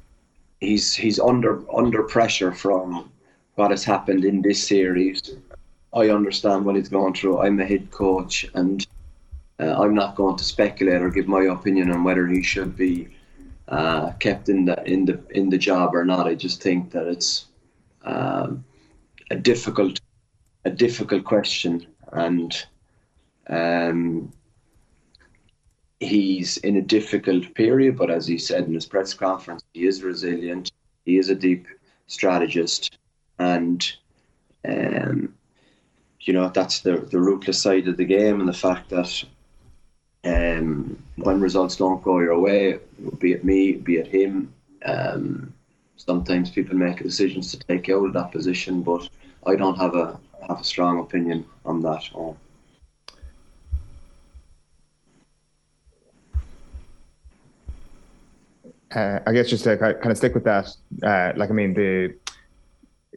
[0.60, 3.12] he's he's under under pressure from
[3.56, 5.36] what has happened in this series.
[5.94, 7.40] I understand what he's going through.
[7.40, 8.86] I'm a head coach, and
[9.60, 13.08] uh, I'm not going to speculate or give my opinion on whether he should be
[13.70, 16.28] uh, kept in the in the in the job or not.
[16.28, 17.46] I just think that it's
[18.04, 18.64] um,
[19.32, 20.00] a difficult
[20.66, 22.66] a difficult question, and
[23.50, 24.32] um,
[26.00, 30.02] he's in a difficult period, but as he said in his press conference, he is
[30.02, 30.72] resilient.
[31.06, 31.68] He is a deep
[32.08, 32.98] strategist,
[33.38, 33.86] and
[34.68, 35.34] um,
[36.22, 39.24] you know that's the the ruthless side of the game, and the fact that
[40.26, 42.80] um, when results don't go your way,
[43.20, 44.54] be it me, be it him,
[44.86, 45.54] um,
[45.98, 49.08] sometimes people make decisions to take out of that position, but
[49.46, 52.04] I don't have a have a strong opinion on that.
[52.14, 52.38] Oh.
[58.96, 60.70] uh, I guess just to kind of stick with that,
[61.04, 62.16] uh, like I mean the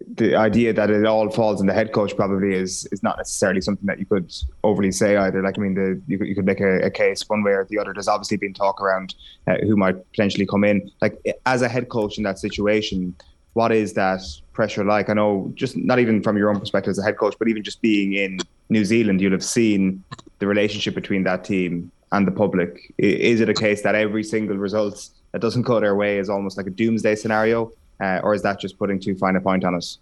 [0.07, 3.61] the idea that it all falls on the head coach probably is is not necessarily
[3.61, 4.33] something that you could
[4.63, 5.43] overly say either.
[5.43, 7.79] Like I mean, the you, you could make a, a, case one way or the
[7.79, 7.93] other.
[7.93, 9.15] There's obviously been talk around
[9.47, 10.91] uh, who might potentially come in.
[11.01, 13.15] Like as a head coach in that situation,
[13.55, 14.21] what is that
[14.53, 15.09] pressure like?
[15.09, 17.63] I know just not even from your own perspective as a head coach, but even
[17.63, 18.39] just being in
[18.69, 20.03] New Zealand, you'll have seen
[20.39, 22.95] the relationship between that team and the public.
[22.99, 26.57] Is it a case that every single result that doesn't go their way is almost
[26.57, 29.75] like a doomsday scenario, uh, or is that just putting too fine a point on
[29.75, 29.99] us?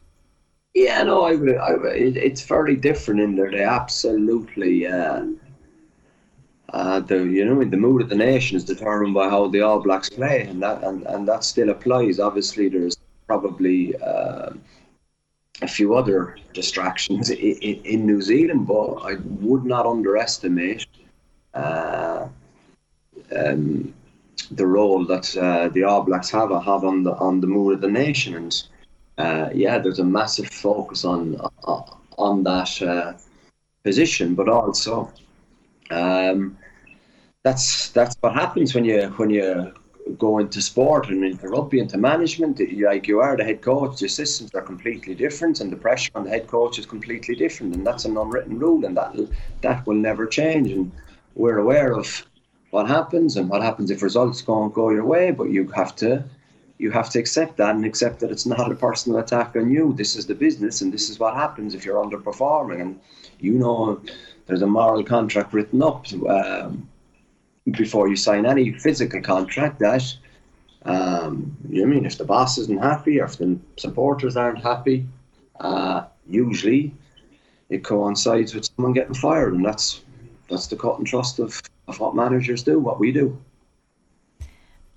[0.75, 3.51] Yeah, no, I, I, it's very different in there.
[3.51, 5.25] They absolutely, uh,
[6.71, 9.81] uh, the you know, the mood of the nation is determined by how the All
[9.81, 12.21] Blacks play, and that and, and that still applies.
[12.21, 14.51] Obviously, there's probably uh,
[15.63, 20.87] a few other distractions in, in, in, New Zealand, but I would not underestimate.
[21.55, 22.29] Uh,
[23.35, 23.95] um,
[24.51, 27.81] the role that uh, the All Blacks have have on the on the mood of
[27.81, 28.69] the nation, and
[29.19, 31.83] uh, yeah, there's a massive focus on uh,
[32.19, 33.13] on that uh,
[33.83, 35.13] position, but also
[35.91, 36.57] um,
[37.43, 39.73] that's that's what happens when you when you
[40.19, 42.61] go into sport and into rugby into management.
[42.61, 46.25] Like you are the head coach, the systems are completely different, and the pressure on
[46.25, 49.15] the head coach is completely different, and that's an unwritten rule, and that
[49.63, 50.71] that will never change.
[50.71, 50.93] And
[51.35, 52.27] we're aware of
[52.71, 55.31] what happens and what happens if results don't go your way.
[55.31, 56.25] But you have to
[56.79, 59.95] you have to accept that and accept that it's not a personal attack on you.
[59.95, 62.81] This is the business, and this is what happens if you're underperforming.
[62.81, 63.01] And
[63.41, 64.01] you know,
[64.47, 66.89] there's a moral contract written up um,
[67.71, 70.17] before you sign any physical contract that
[70.87, 72.07] Um, you I mean?
[72.07, 75.05] If the boss isn't happy or if the supporters aren't happy,
[75.59, 76.95] uh, usually
[77.69, 80.03] it coincides with someone getting fired, and that's
[80.49, 83.39] that's the cut and trust of, of what managers do, what we do.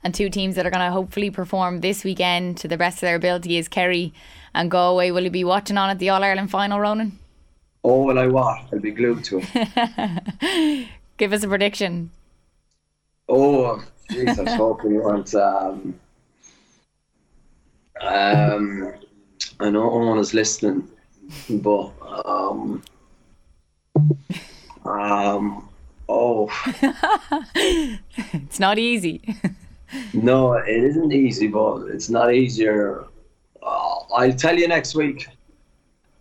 [0.04, 3.02] And two teams that are going to hopefully perform this weekend to the best of
[3.02, 4.14] their ability is Kerry
[4.54, 5.12] and Galway.
[5.12, 7.20] Will you be watching on at the All Ireland final, Ronan?
[7.84, 8.60] Oh, will I what?
[8.72, 10.88] I'll be glued to it.
[11.18, 12.12] Give us a prediction.
[13.28, 15.36] Oh, jeez, I was hoping you want.
[15.36, 16.00] Um,
[18.02, 18.94] um,
[19.60, 20.88] I know no one is listening,
[21.50, 21.92] but
[22.26, 22.82] um,
[24.90, 25.70] um,
[26.08, 26.50] oh,
[27.56, 29.36] it's not easy.
[30.14, 33.06] no, it isn't easy, but it's not easier.
[33.62, 35.28] Uh, I'll tell you next week.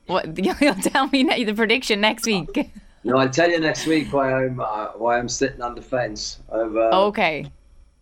[0.07, 2.71] What you'll tell me the prediction next week?
[3.05, 6.41] No, I'll tell you next week why I'm uh, why I'm sitting on the fence.
[6.53, 7.47] I've uh, okay.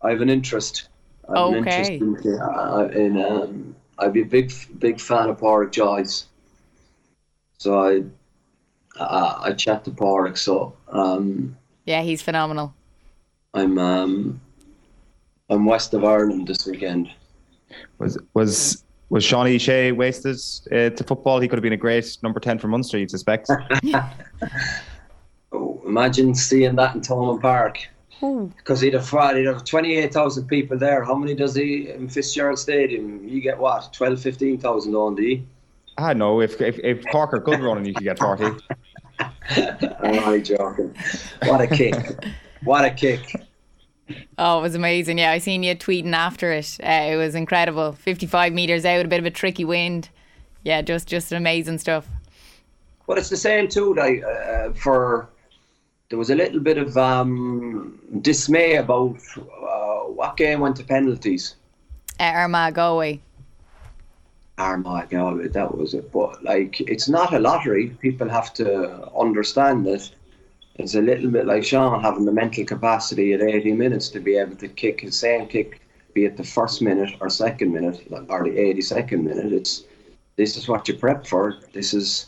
[0.01, 0.89] I have an interest.
[1.29, 1.97] I have okay.
[1.97, 6.27] An interest in, uh, in um, I'd be a big big fan of Pádraig Joyce.
[7.57, 8.03] So I
[8.99, 12.73] uh, I chat to Park, So um, yeah, he's phenomenal.
[13.53, 14.41] I'm um,
[15.49, 17.09] I'm west of Ireland this weekend.
[17.99, 20.35] Was was was Seanie Shea wasted
[20.71, 21.39] uh, to football?
[21.39, 23.49] He could have been a great number 10 for Munster, you'd suspect.
[25.53, 27.87] oh, imagine seeing that in Thomond Park.
[28.19, 31.03] Because he'd have, he'd have 28,000 people there.
[31.03, 33.25] How many does he in Fitzgerald Stadium?
[33.27, 33.93] You get what?
[33.93, 35.41] 12, 15,000 on the.
[35.99, 36.41] I know.
[36.41, 38.45] If, if, if Cork are good running, you could get 40.
[39.49, 40.95] I'm only joking.
[41.43, 42.25] What a kick.
[42.63, 43.35] What a kick.
[44.37, 45.17] Oh, it was amazing.
[45.17, 46.77] Yeah, I seen you tweeting after it.
[46.81, 47.93] Uh, it was incredible.
[47.93, 50.09] 55 metres out, a bit of a tricky wind.
[50.63, 52.07] Yeah, just just amazing stuff.
[53.05, 53.93] Well, it's the same too.
[53.93, 55.29] Like uh, for
[56.09, 61.55] there was a little bit of um, dismay about uh, what game went to penalties.
[62.19, 63.21] Uh, Armagh Galway.
[64.57, 66.11] Armagh Galway, that was it.
[66.11, 67.89] But like, it's not a lottery.
[68.01, 70.09] People have to understand that
[70.75, 74.37] it's a little bit like Sean having the mental capacity at 80 minutes to be
[74.37, 75.81] able to kick his same kick,
[76.13, 79.53] be it the first minute or second minute or the 82nd minute.
[79.53, 79.85] It's
[80.35, 81.57] this is what you prep for.
[81.73, 82.27] This is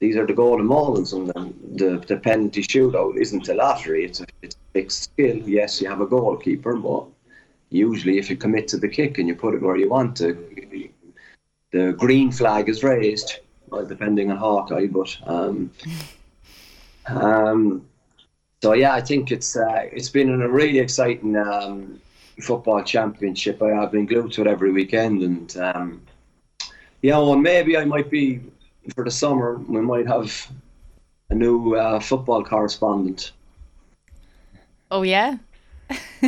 [0.00, 4.04] these are the golden moments, and the, the, penalty shootout isn't a lottery.
[4.04, 5.36] It's a it's a big skill.
[5.36, 7.04] Yes, you have a goalkeeper, but
[7.70, 10.34] usually if you commit to the kick and you put it where you want to,
[11.74, 13.40] the green flag is raised.
[13.68, 15.72] Well, depending on Hawkeye, but um,
[17.06, 17.84] um,
[18.62, 22.00] so yeah, I think it's uh, it's been a really exciting um,
[22.40, 23.60] football championship.
[23.60, 26.02] I, have been glued to it every weekend, and um,
[27.02, 28.40] yeah, well, maybe I might be
[28.94, 29.56] for the summer.
[29.56, 30.48] We might have
[31.30, 33.32] a new uh, football correspondent.
[34.92, 35.38] Oh yeah.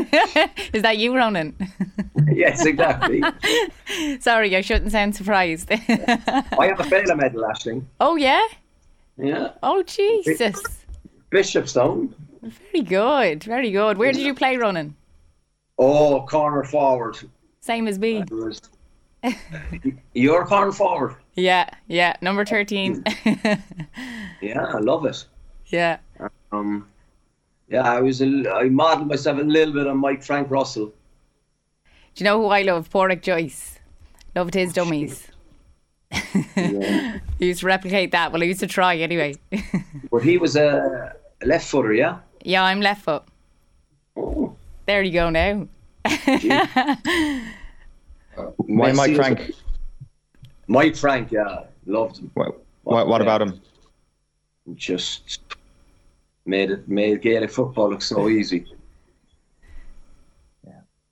[0.72, 1.56] Is that you, Ronan?
[2.32, 3.22] yes, exactly.
[4.20, 5.70] Sorry, I shouldn't sound surprised.
[5.70, 5.76] I
[6.66, 7.84] have a Féile medal, Ashling.
[8.00, 8.46] Oh yeah.
[9.16, 9.52] Yeah.
[9.62, 10.60] Oh Jesus.
[11.30, 12.12] Bishopstown.
[12.42, 13.44] Very good.
[13.44, 13.98] Very good.
[13.98, 14.94] Where did you play, Ronan?
[15.78, 17.18] Oh, corner forward.
[17.60, 18.24] Same as me.
[20.14, 21.16] You're corner forward.
[21.34, 22.16] Yeah, yeah.
[22.20, 23.02] Number thirteen.
[24.40, 25.24] yeah, I love it.
[25.66, 25.98] Yeah.
[26.52, 26.86] Um,
[27.68, 28.22] yeah, I was.
[28.22, 30.86] A, I modelled myself a little bit on Mike Frank Russell.
[32.14, 32.88] Do you know who I love?
[32.90, 33.78] Pádraig Joyce.
[34.34, 35.28] Loved his oh, dummies.
[36.10, 37.18] Yeah.
[37.38, 38.32] he used to replicate that.
[38.32, 39.34] Well, I used to try anyway.
[40.10, 41.14] but he was a
[41.44, 42.18] left footer, yeah?
[42.42, 43.22] Yeah, I'm left foot.
[44.16, 44.54] Oh.
[44.86, 45.66] There you go now.
[48.56, 49.52] Why Mike Frank?
[50.68, 52.30] Mike Frank, yeah, loved him.
[52.34, 53.60] What, what, what about him?
[54.74, 55.45] Just
[56.46, 58.66] made it made Gaelic football look so easy.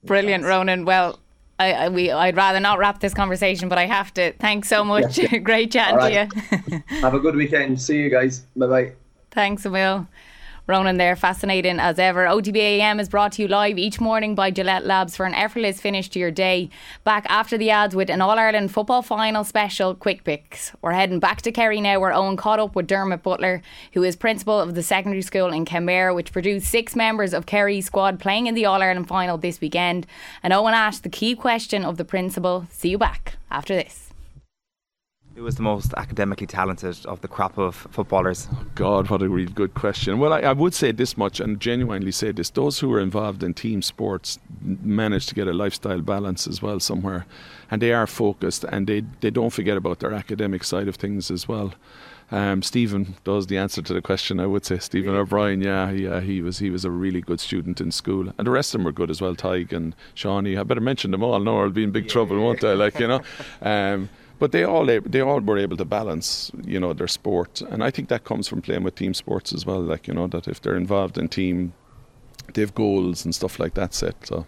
[0.04, 0.84] Brilliant, Ronan.
[0.84, 1.18] Well,
[1.58, 4.32] I, I, we I'd rather not wrap this conversation, but I have to.
[4.34, 5.18] Thanks so much.
[5.18, 6.30] Yes, Great chatting right.
[6.30, 6.82] to you.
[7.00, 7.80] have a good weekend.
[7.80, 8.40] See you guys.
[8.56, 8.92] Bye bye.
[9.30, 10.06] Thanks, Emil.
[10.66, 12.24] Ronan there, fascinating as ever.
[12.24, 16.08] OTBAM is brought to you live each morning by Gillette Labs for an effortless finish
[16.08, 16.70] to your day.
[17.04, 20.72] Back after the ads with an All Ireland football final special quick picks.
[20.80, 23.60] We're heading back to Kerry now where Owen caught up with Dermot Butler,
[23.92, 27.84] who is principal of the secondary school in Kenmare, which produced six members of Kerry's
[27.84, 30.06] squad playing in the All Ireland final this weekend.
[30.42, 32.66] And Owen asked the key question of the principal.
[32.70, 34.03] See you back after this.
[35.34, 38.46] Who was the most academically talented of the crop of footballers?
[38.76, 40.20] God, what a really good question.
[40.20, 43.42] Well, I, I, would say this much and genuinely say this those who are involved
[43.42, 47.26] in team sports manage to get a lifestyle balance as well somewhere.
[47.68, 51.32] And they are focused and they, they don't forget about their academic side of things
[51.32, 51.74] as well.
[52.30, 54.38] Um, Stephen does the answer to the question.
[54.38, 55.60] I would say Stephen O'Brien.
[55.60, 58.74] Yeah, yeah, he was he was a really good student in school, and the rest
[58.74, 59.36] of them were good as well.
[59.36, 60.58] Tadhg and Seánie.
[60.58, 61.38] I better mention them all.
[61.38, 62.72] No, I'll be in big yeah, trouble, won't I?
[62.72, 63.20] Like you know.
[63.62, 64.08] Um,
[64.44, 67.90] but they all they all were able to balance, you know, their sport, and I
[67.90, 69.80] think that comes from playing with team sports as well.
[69.80, 71.72] Like you know, that if they're involved in team,
[72.52, 74.26] they have goals and stuff like that set.
[74.26, 74.44] So,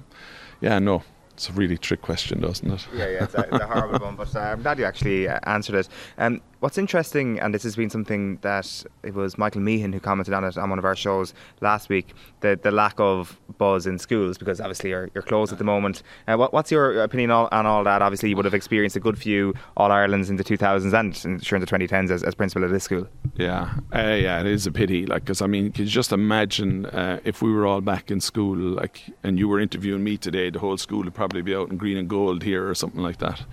[0.60, 2.86] yeah, no, it's a really trick question, doesn't it?
[2.94, 5.38] Yeah, yeah, it's a, it's a horrible one, but uh, I'm glad you actually uh,
[5.44, 5.88] answered it.
[6.18, 10.34] Um, What's interesting, and this has been something that it was Michael Meehan who commented
[10.34, 14.00] on it on one of our shows last week, the the lack of buzz in
[14.00, 16.02] schools because obviously you're, you're closed at the moment.
[16.26, 18.02] Uh, what, what's your opinion on, on, all that?
[18.02, 21.54] Obviously, you would have experienced a good few All Irelands in the 2000s and sure
[21.54, 23.06] in the 2010s as, as principal of this school.
[23.36, 25.06] Yeah, uh, yeah, it is a pity.
[25.06, 28.20] Like, because I mean, can you just imagine uh, if we were all back in
[28.20, 31.70] school, like, and you were interviewing me today, the whole school would probably be out
[31.70, 33.44] in green and gold here or something like that.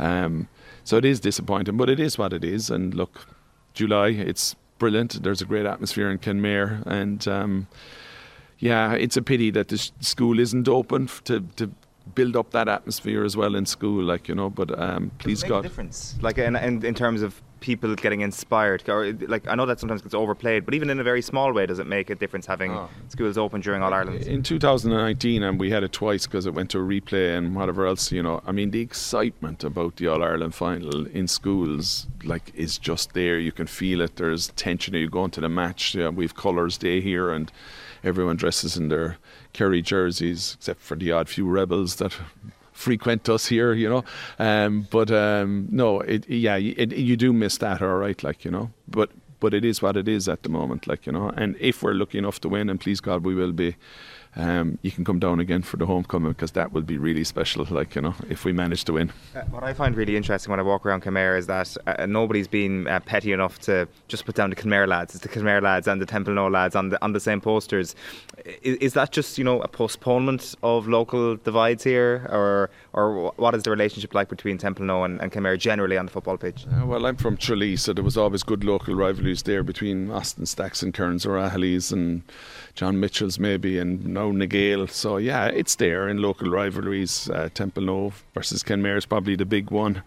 [0.00, 0.48] Um,
[0.86, 2.70] so it is disappointing, but it is what it is.
[2.70, 3.26] And look,
[3.74, 5.20] July, it's brilliant.
[5.20, 7.66] There's a great atmosphere in Kenmare, and um,
[8.60, 11.72] yeah, it's a pity that the school isn't open to, to
[12.14, 14.48] build up that atmosphere as well in school, like you know.
[14.48, 16.14] But um, please God, difference.
[16.22, 18.88] Like in, in, in terms of people getting inspired?
[18.88, 21.66] Or like I know that sometimes gets overplayed, but even in a very small way,
[21.66, 22.88] does it make a difference having oh.
[23.08, 24.24] schools open during All Ireland?
[24.24, 27.86] In 2019, and we had it twice because it went to a replay and whatever
[27.86, 28.12] else.
[28.12, 32.78] You know, I mean, the excitement about the All Ireland final in schools like is
[32.78, 33.38] just there.
[33.38, 34.16] You can feel it.
[34.16, 34.94] There's tension.
[34.94, 35.94] You go into the match.
[35.94, 37.50] Yeah, we've colours day here, and
[38.04, 39.18] everyone dresses in their
[39.52, 42.12] Kerry jerseys, except for the odd few rebels that
[42.76, 44.04] frequent us here, you know.
[44.38, 48.50] Um, but um, no, it, yeah, it, you do miss that, all right, like you
[48.50, 48.70] know.
[48.86, 49.10] But
[49.40, 51.30] but it is what it is at the moment, like you know.
[51.30, 53.76] And if we're lucky enough to win, and please God, we will be
[54.36, 57.66] um, you can come down again for the homecoming because that will be really special.
[57.70, 59.10] Like you know, if we manage to win.
[59.34, 62.46] Uh, what I find really interesting when I walk around Kenmare is that uh, nobody's
[62.46, 65.14] been uh, petty enough to just put down the Kenmare lads.
[65.14, 67.94] It's the Kenmare lads and the Templenoe lads on the on the same posters.
[68.62, 73.54] Is, is that just you know a postponement of local divides here, or or what
[73.54, 76.66] is the relationship like between Templenoe and, and Kenmare generally on the football pitch?
[76.66, 80.44] Uh, well, I'm from Tralee, so there was always good local rivalries there between Austin
[80.44, 82.22] Stacks and Kerins O'Rahilly's and
[82.76, 84.88] John Mitchell's maybe, and now Na Gaeil.
[84.90, 87.28] So yeah, it's there in local rivalries.
[87.30, 90.02] Uh, Templenoe versus Kenmare is probably the big one.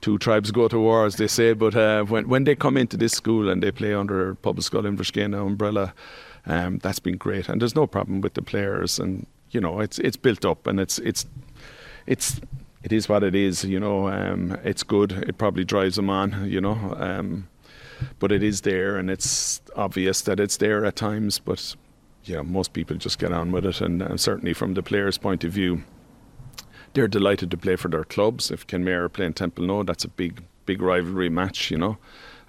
[0.00, 1.52] Two tribes go to war, as they say.
[1.52, 5.04] But uh, when when they come into this school and they play under Pobalscoil Inbhear
[5.04, 5.92] Scéine umbrella,
[6.46, 7.48] um, that's been great.
[7.48, 10.80] And there's no problem with the players, and you know it's it's built up and
[10.80, 11.26] it's it's
[12.06, 12.40] it's
[12.82, 13.64] it is what it is.
[13.64, 15.12] You know, um, it's good.
[15.12, 16.48] It probably drives them on.
[16.50, 16.96] You know.
[16.96, 17.48] Um,
[18.18, 21.38] but it is there, and it's obvious that it's there at times.
[21.38, 21.74] But
[22.28, 25.44] yeah, most people just get on with it, and uh, certainly from the players' point
[25.44, 25.82] of view,
[26.94, 28.50] they're delighted to play for their clubs.
[28.50, 31.98] If Kenmare are playing Templenoe, that's a big, big rivalry match, you know.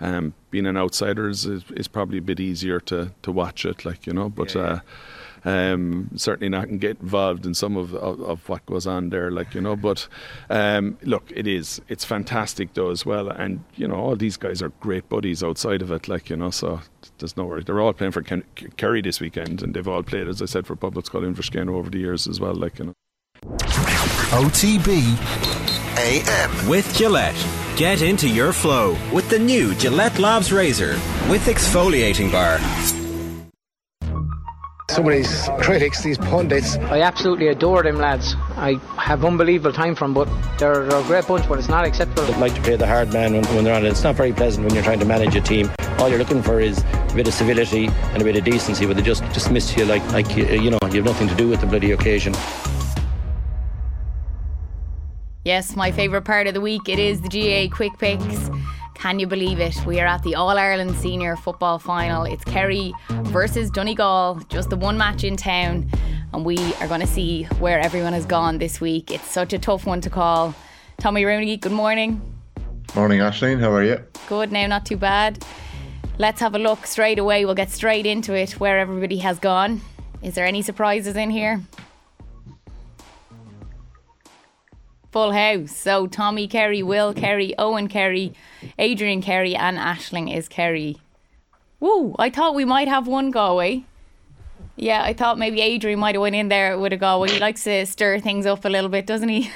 [0.02, 4.08] Um, being an outsider is, is, probably a bit easier to, to watch it, like
[4.08, 4.30] you know.
[4.30, 4.68] But yeah, yeah.
[4.68, 4.80] Uh,
[5.46, 9.32] um, certainly not can get involved in some of, of, of, what goes on there,
[9.32, 9.76] like you know.
[9.76, 10.08] But
[10.50, 14.62] um, look, it is it's fantastic though as well, and you know all these guys
[14.62, 16.50] are great buddies outside of it, like you know.
[16.50, 16.82] So
[17.20, 17.64] there's no worry.
[17.64, 18.44] They're all playing for Ken-
[18.78, 21.90] Kerry this weekend, and they've all played, as I said, for Pobalscoil Inbhear Scéine over
[21.90, 22.94] the years as well, like you know.
[24.32, 25.18] OTB
[25.98, 27.46] AM with Gillette.
[27.76, 30.94] Get into your flow with the new Gillette Labs Razor
[31.30, 32.60] with exfoliating bar
[34.90, 36.76] some of these critics, these pundits.
[36.76, 38.36] I absolutely adore them lads.
[38.58, 42.24] I have unbelievable time from them, but they're, a great bunch, but it's not acceptable.
[42.24, 43.90] They like to play the hard man when, when they're on it.
[43.90, 45.72] It's not very pleasant when you're trying to manage a team.
[46.00, 48.96] All you're looking for is a bit of civility and a bit of decency, but
[48.96, 51.60] they just dismiss you like, like you, you know, you have nothing to do with
[51.60, 52.34] the bloody occasion.
[55.44, 56.88] Yes, my favourite part of the week.
[56.88, 58.50] It is the GA quick picks.
[58.94, 59.76] Can you believe it?
[59.86, 62.24] We are at the All Ireland Senior Football Final.
[62.24, 65.90] It's Kerry versus Donegal, just the one match in town,
[66.32, 69.12] and we are going to see where everyone has gone this week.
[69.12, 70.56] It's such a tough one to call.
[70.98, 72.22] Tommy Rooney, good morning.
[72.96, 73.60] Morning, Ashling.
[73.60, 74.02] How are you?
[74.28, 75.44] Good now, not too bad.
[76.20, 77.46] Let's have a look straight away.
[77.46, 79.82] We'll get straight into it where everybody has gone.
[80.22, 81.62] Is there any surprises in here?
[85.12, 85.76] full house.
[85.76, 88.34] So Tommy Kerry, Will Kerry, Owen Kerry,
[88.78, 90.98] Adrian Kerry, and Ashling is Kerry.
[91.80, 92.16] Woo!
[92.20, 93.86] I thought we might have one Galway.
[94.76, 97.32] Yeah, I thought maybe Adrian might have went in there with a Galway.
[97.32, 99.52] He likes to stir things up a little bit, doesn't he?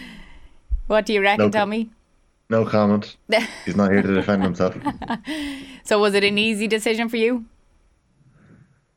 [0.86, 1.90] what do you reckon, Tommy?
[2.50, 3.16] No comment.
[3.64, 4.76] He's not here to defend himself.
[5.84, 7.44] so was it an easy decision for you?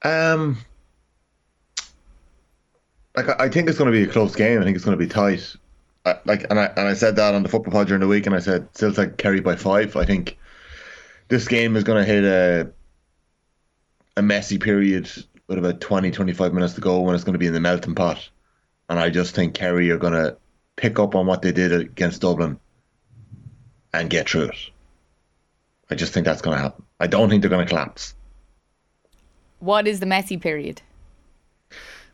[0.04, 0.58] Um,
[3.16, 4.62] like I think it's going to be a close game.
[4.62, 5.56] I think it's going to be tight.
[6.06, 8.26] I, like, and I and I said that on the football pod during the week,
[8.26, 9.96] and I said still like Kerry by five.
[9.96, 10.38] I think
[11.28, 12.72] this game is going to hit a
[14.18, 15.10] a messy period
[15.48, 17.96] with about 20, 25 minutes to go when it's going to be in the melting
[17.96, 18.30] pot.
[18.90, 20.38] And I just think Kerry are going to
[20.76, 22.60] pick up on what they did against Dublin
[23.94, 24.58] and get through it.
[25.90, 26.86] I just think that's going to happen.
[27.00, 28.16] I don't think they're going to collapse.
[29.60, 30.82] What is the messy period?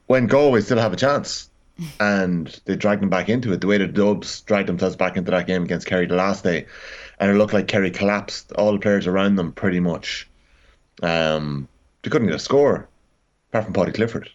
[0.07, 1.49] When Galway still have a chance
[1.99, 5.31] and they dragged them back into it, the way the Dubs dragged themselves back into
[5.31, 6.65] that game against Kerry the last day,
[7.19, 8.51] and it looked like Kerry collapsed.
[8.53, 10.27] All the players around them pretty much.
[11.03, 11.67] Um,
[12.01, 12.87] they couldn't get a score,
[13.49, 14.29] apart from Paudie Clifford.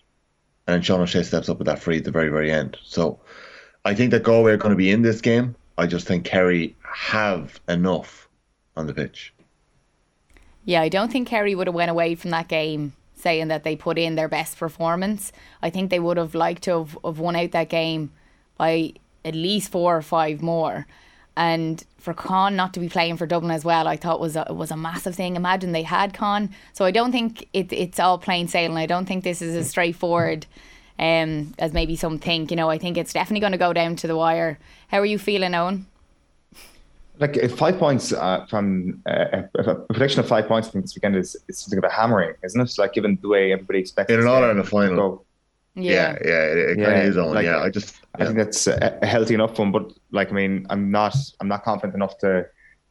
[0.67, 2.77] And Sean O'Shea steps up with that free at the very, very end.
[2.85, 3.19] So
[3.85, 5.57] I think that Galway are going to be in this game.
[5.77, 8.29] I just think Kerry have enough
[8.77, 9.33] on the pitch.
[10.65, 13.77] Yeah, I don't think Kerry would have went away from that game saying that they
[13.77, 15.33] put in their best performance.
[15.63, 18.13] I think they would have liked to have, have won out that game
[18.57, 20.87] by at least four or five more.
[21.37, 24.47] And for Con not to be playing for Dublin as well, I thought was a,
[24.51, 25.37] was a massive thing.
[25.37, 28.77] Imagine they had Con, so I don't think it, it's all plain sailing.
[28.77, 30.47] I don't think this is as straightforward
[30.99, 32.51] um, as maybe some think.
[32.51, 34.59] You know, I think it's definitely going to go down to the wire.
[34.89, 35.87] How are you feeling, Owen?
[37.19, 41.17] Like five points uh, from uh, a prediction of five points, I think this weekend
[41.17, 42.79] is, is something of a hammering, isn't it?
[42.79, 44.97] Like given the way everybody expects in an all the final.
[44.97, 45.25] Go.
[45.75, 47.35] Yeah, yeah, yeah, it, it yeah, kind of is on.
[47.35, 48.25] Like, yeah, I just yeah.
[48.25, 51.49] I think that's a, a healthy enough one, but like I mean, I'm not I'm
[51.49, 52.47] not confident enough to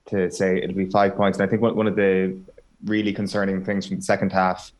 [0.07, 1.37] to say it'll be five points.
[1.37, 2.35] And I think one, one of the
[2.85, 4.71] really concerning things from the second half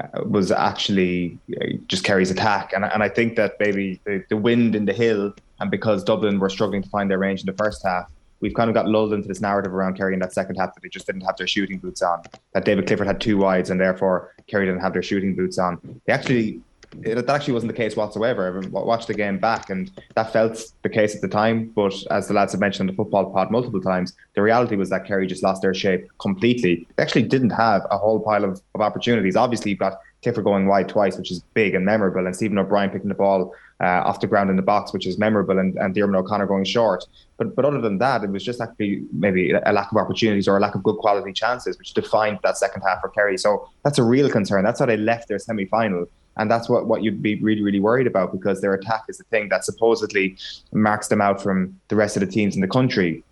[0.00, 4.36] uh, was actually uh, just Kerry's attack, and and I think that maybe the, the
[4.36, 7.56] wind in the hill, and because Dublin were struggling to find their range in the
[7.58, 10.56] first half, we've kind of got lulled into this narrative around Kerry in that second
[10.56, 12.22] half that they just didn't have their shooting boots on.
[12.54, 15.78] That David Clifford had two wides, and therefore Kerry didn't have their shooting boots on.
[16.06, 16.60] They actually
[17.02, 18.60] it, that actually wasn't the case whatsoever.
[18.62, 21.70] I watched the game back, and that felt the case at the time.
[21.74, 24.90] But as the lads have mentioned in the football pod multiple times, the reality was
[24.90, 26.86] that Kerry just lost their shape completely.
[26.96, 29.36] They actually didn't have a whole pile of, of opportunities.
[29.36, 32.90] Obviously, you've got Clifford going wide twice, which is big and memorable, and Stephen O'Brien
[32.90, 35.94] picking the ball uh, off the ground in the box, which is memorable, and, and
[35.94, 37.04] Diarmuid O'Connor going short.
[37.38, 40.56] But but other than that, it was just actually maybe a lack of opportunities or
[40.56, 43.38] a lack of good quality chances, which defined that second half for Kerry.
[43.38, 44.64] So that's a real concern.
[44.64, 46.06] That's how they left their semi final.
[46.36, 49.24] And that's what, what you'd be really, really worried about because their attack is the
[49.24, 50.36] thing that supposedly
[50.72, 53.22] marks them out from the rest of the teams in the country.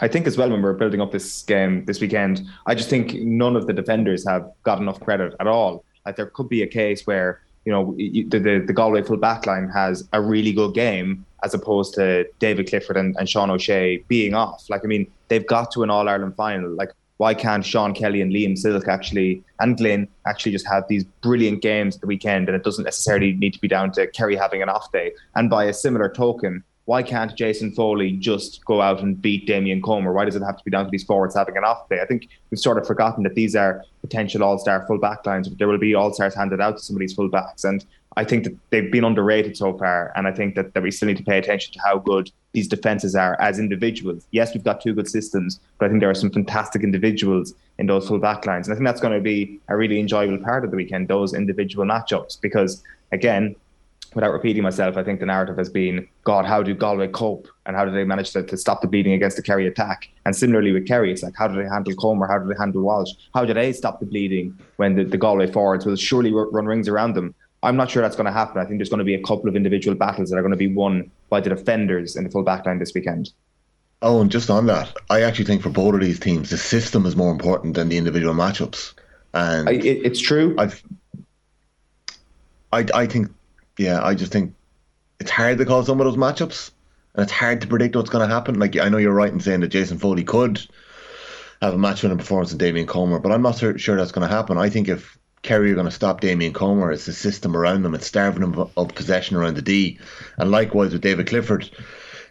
[0.00, 3.14] I think as well when we're building up this game this weekend, I just think
[3.14, 5.84] none of the defenders have got enough credit at all.
[6.06, 9.46] Like there could be a case where you know the the, the Galway full back
[9.46, 13.98] line has a really good game as opposed to David Clifford and, and Sean O'Shea
[14.08, 14.68] being off.
[14.68, 16.70] Like I mean, they've got to an All Ireland final.
[16.70, 16.90] Like
[17.20, 21.60] why can't Sean Kelly and Liam Silke actually and Glynn actually just have these brilliant
[21.60, 24.62] games at the weekend and it doesn't necessarily need to be down to Kerry having
[24.62, 25.12] an off day.
[25.34, 29.80] And by a similar token, why can't Jason Foley just go out and beat Damien
[29.80, 30.12] Comer?
[30.12, 32.00] Why does it have to be down to these forwards having an off day?
[32.00, 35.48] I think we've sort of forgotten that these are potential all star full back lines.
[35.56, 37.64] There will be all stars handed out to some of these full backs.
[37.64, 37.84] And
[38.16, 40.12] I think that they've been underrated so far.
[40.16, 42.66] And I think that, that we still need to pay attention to how good these
[42.66, 44.26] defenses are as individuals.
[44.32, 47.86] Yes, we've got two good systems, but I think there are some fantastic individuals in
[47.86, 48.66] those full back lines.
[48.66, 51.34] And I think that's going to be a really enjoyable part of the weekend, those
[51.34, 53.54] individual matchups, because again,
[54.14, 57.76] without repeating myself, I think the narrative has been, God, how do Galway cope and
[57.76, 60.08] how do they manage to, to stop the bleeding against the Kerry attack?
[60.24, 62.26] And similarly with Kerry, it's like, how do they handle Comer?
[62.26, 63.10] How do they handle Walsh?
[63.34, 66.88] How do they stop the bleeding when the, the Galway forwards will surely run rings
[66.88, 67.34] around them?
[67.62, 68.60] I'm not sure that's going to happen.
[68.60, 70.56] I think there's going to be a couple of individual battles that are going to
[70.56, 73.30] be won by the defenders in the full back line this weekend.
[74.02, 77.04] Oh, and just on that, I actually think for both of these teams, the system
[77.04, 78.94] is more important than the individual matchups.
[79.34, 80.56] And I, it, it's true.
[80.58, 80.82] I've,
[82.72, 83.28] I, I think,
[83.80, 84.54] yeah, I just think
[85.18, 86.70] it's hard to call some of those matchups,
[87.14, 88.58] and it's hard to predict what's going to happen.
[88.58, 90.60] Like I know you're right in saying that Jason Foley could
[91.62, 94.56] have a match-winning performance in Damien Comer, but I'm not sure that's going to happen.
[94.58, 96.92] I think if Kerry are going to stop Damien Comer.
[96.92, 97.94] It's the system around them.
[97.94, 99.98] It's starving them of possession around the D.
[100.36, 101.70] And likewise with David Clifford,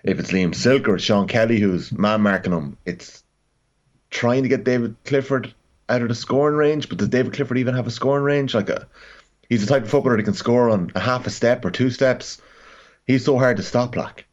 [0.03, 3.23] if it's Liam Silke or Sean Kelly who's man marking him, it's
[4.11, 5.53] trying to get David Clifford
[5.87, 6.87] out of the scoring range.
[6.87, 8.53] But does David Clifford even have a scoring range?
[8.53, 8.87] Like a,
[9.49, 11.89] he's the type of footballer that can score on a half a step or two
[11.89, 12.41] steps.
[13.05, 14.25] He's so hard to stop, like.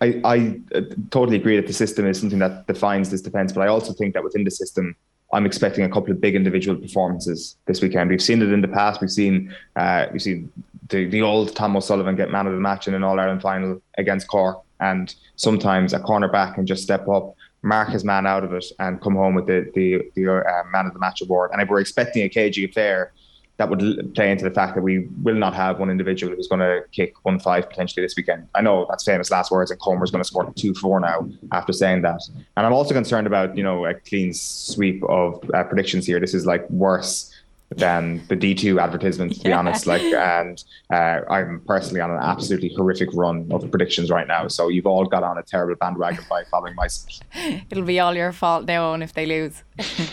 [0.00, 3.62] I, I uh, totally agree that the system is something that defines this defence, but
[3.62, 4.94] I also think that within the system,
[5.32, 8.10] I'm expecting a couple of big individual performances this weekend.
[8.10, 9.00] We've seen it in the past.
[9.00, 10.52] We've seen uh, we've seen
[10.88, 13.80] the, the old Tom O'Sullivan get man of the match in an All Ireland final
[13.98, 14.60] against Cork.
[14.80, 19.00] And sometimes a cornerback can just step up, mark his man out of it, and
[19.00, 21.50] come home with the the, the uh, man of the match award.
[21.52, 23.12] And if we're expecting a cagey affair,
[23.56, 26.60] that would play into the fact that we will not have one individual who's going
[26.60, 28.48] to kick one five potentially this weekend.
[28.54, 31.72] I know that's famous last words, and Comer's going to score two four now after
[31.72, 32.20] saying that.
[32.56, 36.18] And I'm also concerned about you know a clean sweep of uh, predictions here.
[36.18, 37.30] This is like worse
[37.76, 39.86] than the D2 advertisement, to be honest.
[39.86, 44.48] Like, and uh, I'm personally on an absolutely horrific run of predictions right now.
[44.48, 46.88] So you've all got on a terrible bandwagon by following my.
[47.70, 49.62] It'll be all your fault now on if they lose.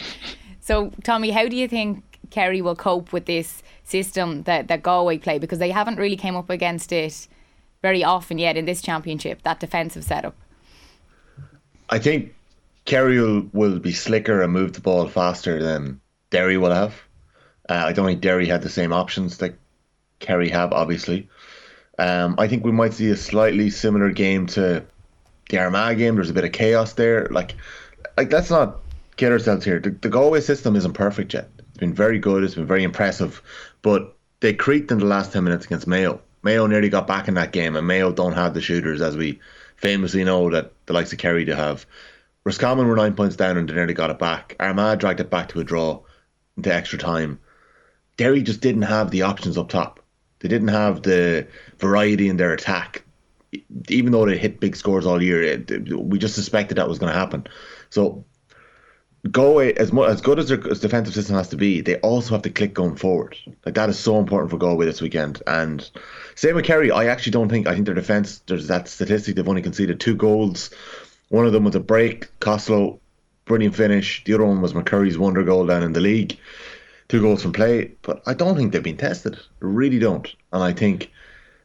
[0.60, 5.20] so, Tommy, how do you think Kerry will cope with this system that, that Galway
[5.20, 5.38] play?
[5.38, 7.28] Because they haven't really came up against it
[7.82, 10.36] very often yet in this championship, that defensive setup.
[11.90, 12.34] I think
[12.86, 16.96] Kerry will, will be slicker and move the ball faster than Derry will have.
[17.70, 19.56] Uh, I don't think Derry had the same options that
[20.20, 21.30] Kerry have, obviously.
[22.00, 24.84] Um, I think we might see a slightly similar game to
[25.50, 26.16] the Armagh game.
[26.16, 27.28] There's a bit of chaos there.
[27.28, 27.56] Like,
[28.18, 28.80] like let's not
[29.18, 29.80] get ourselves here.
[29.80, 31.50] The, the Galway system isn't perfect yet.
[31.82, 32.44] Been very good.
[32.44, 33.42] It's been very impressive,
[33.82, 36.22] but they creaked in the last ten minutes against Mayo.
[36.44, 39.40] Mayo nearly got back in that game, and Mayo don't have the shooters as we
[39.78, 41.88] famously know that the likes of Kerry to have.
[42.44, 44.56] Roscommon were nine points down and they nearly got it back.
[44.60, 46.02] Armagh dragged it back to a draw
[46.56, 47.40] into extra time.
[48.16, 50.02] Derry just didn't have the options up top.
[50.40, 51.48] They didn't have the
[51.80, 53.04] variety in their attack.
[53.90, 57.12] Even though they hit big scores all year, it, we just suspected that was going
[57.12, 57.48] to happen.
[57.90, 58.24] So,
[59.30, 62.42] Galway, as much, as good as their defensive system has to be, they also have
[62.42, 63.38] to click going forward.
[63.66, 65.42] Like that is so important for Galway this weekend.
[65.46, 65.88] And
[66.36, 66.90] same with Kerry.
[66.92, 68.42] I actually don't think I think their defense.
[68.48, 70.72] There's that statistic they've only conceded two goals.
[71.30, 72.28] One of them was a break.
[72.40, 73.00] Costello,
[73.46, 74.24] brilliant finish.
[74.24, 76.38] The other one was McCurry's wonder goal down in the league
[77.12, 79.36] two goals from play, but I don't think they've been tested.
[79.36, 80.34] I really don't.
[80.54, 81.12] And I think,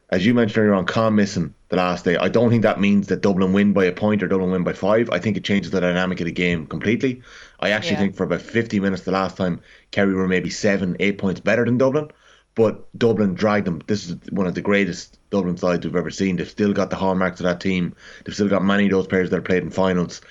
[0.09, 3.07] as you mentioned earlier on, Con missing the last day, I don't think that means
[3.07, 5.09] that Dublin win by a point or Dublin win by five.
[5.11, 7.21] I think it changes the dynamic of the game completely.
[7.59, 7.99] I actually Yeah.
[7.99, 9.59] think for about 50 minutes the last time,
[9.91, 12.09] Kerry were maybe seven, eight points better than Dublin,
[12.55, 13.81] but Dublin dragged them.
[13.87, 16.37] This is one of the greatest Dublin sides we've ever seen.
[16.37, 17.93] They've still got the hallmarks of that team.
[18.23, 20.21] They've still got many of those players that have played in finals.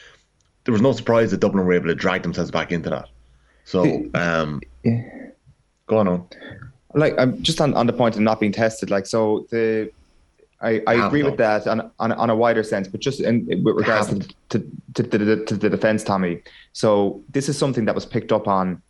[0.65, 3.09] There was no surprise that Dublin were able to drag themselves back into that.
[3.65, 4.61] So, um,
[5.87, 6.09] go on.
[6.09, 6.27] on.
[6.95, 8.91] like I'm just on, on the point of not being tested.
[8.91, 9.91] Like so, the
[10.61, 13.77] I, I agree with that on, on on a wider sense, but just in, with
[13.77, 14.19] regards to,
[14.95, 16.43] to, to, the, to the defense, Tommy.
[16.73, 18.81] So this is something that was picked up on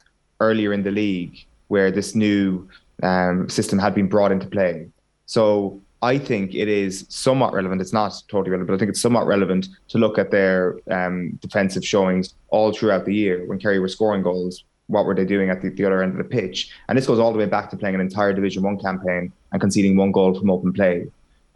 [0.41, 2.69] earlier in the league, where this new
[3.03, 4.89] um, system had been brought into play.
[5.27, 7.81] So I think it is somewhat relevant.
[7.81, 11.39] It's not totally relevant, but I think it's somewhat relevant to look at their um,
[11.43, 14.63] defensive showings all throughout the year when Kerry were scoring goals.
[14.89, 16.71] What were they doing at the, the other end of the pitch?
[16.89, 19.61] And this goes all the way back to playing an entire Division One campaign and
[19.61, 21.07] conceding one goal from open play.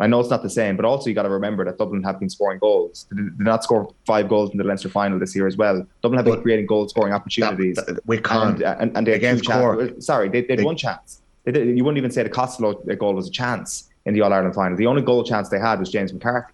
[0.01, 2.19] I know it's not the same, but also you got to remember that Dublin have
[2.19, 3.07] been scoring goals.
[3.11, 5.87] They did not score five goals in the Leinster final this year as well.
[6.03, 7.79] Dublin have been creating goal scoring opportunities.
[8.07, 9.79] with Con, and, uh, and, and they had against two Cork.
[9.81, 10.07] chances.
[10.07, 11.21] Sorry, they, they had They- one chance.
[11.45, 14.33] They did, you wouldn't even say the Costello goal was a chance in the All
[14.33, 14.77] Ireland final.
[14.77, 16.53] The only goal chance they had was James McCarthy,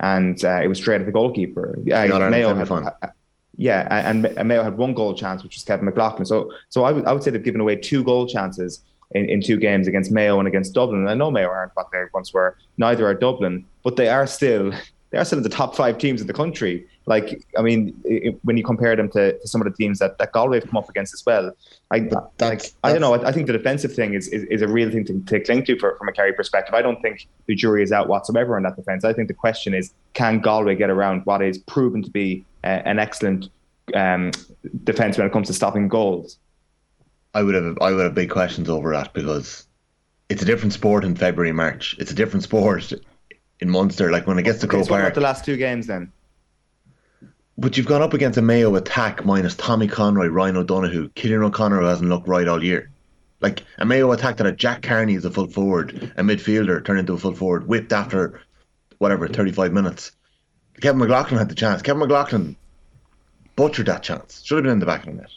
[0.00, 1.78] and uh, it was straight at the goalkeeper.
[1.90, 3.08] Uh, All-Ireland Mayo had, uh,
[3.56, 6.24] yeah, and, and Mayo had one goal chance, which was Kevin McLoughlin.
[6.26, 8.80] So, so I would, I would say they've given away two goal chances
[9.14, 11.00] in, in two games against Mayo and against Dublin.
[11.00, 12.56] And I know Mayo aren't what they once were.
[12.78, 14.72] Neither are Dublin, but they are still
[15.10, 16.86] they are still in the top five teams in the country.
[17.04, 19.98] Like, I mean, i i- when you compare them to, to some of the teams
[19.98, 21.52] that, that Galway have come up against as well,
[21.90, 21.98] I
[22.40, 23.12] like, I don't know.
[23.14, 25.64] I, I think the defensive thing is, is, is a real thing to, to cling
[25.66, 26.74] to for, from a Kerry perspective.
[26.74, 29.04] I don't think the jury is out whatsoever on that defence.
[29.04, 32.68] I think the question is, can Galway get around what is proven to be uh,
[32.86, 33.50] an excellent
[33.94, 34.30] um,
[34.84, 36.38] defence when it comes to stopping goals?
[37.34, 39.66] I would have I would have big questions over that because
[40.28, 41.96] it's a different sport in February, March.
[41.98, 42.92] It's a different sport
[43.60, 44.10] in Munster.
[44.10, 45.14] Like when it gets to Okay, Croke so what about Park.
[45.14, 46.12] the last two games then?
[47.58, 51.80] But you've gone up against a Mayo attack minus Tommy Conroy, Ryan O'Donoghue, Cillian O'Connor
[51.80, 52.90] who hasn't looked right all year.
[53.40, 57.00] Like a Mayo attack that had Jack Carney as a full forward, a midfielder turned
[57.00, 58.40] into a full forward, whipped after
[58.98, 60.12] whatever, 35 minutes.
[60.80, 61.82] Kevin McLoughlin had the chance.
[61.82, 62.56] Kevin McLoughlin
[63.56, 64.42] butchered that chance.
[64.44, 65.30] Should have been in the back of the net.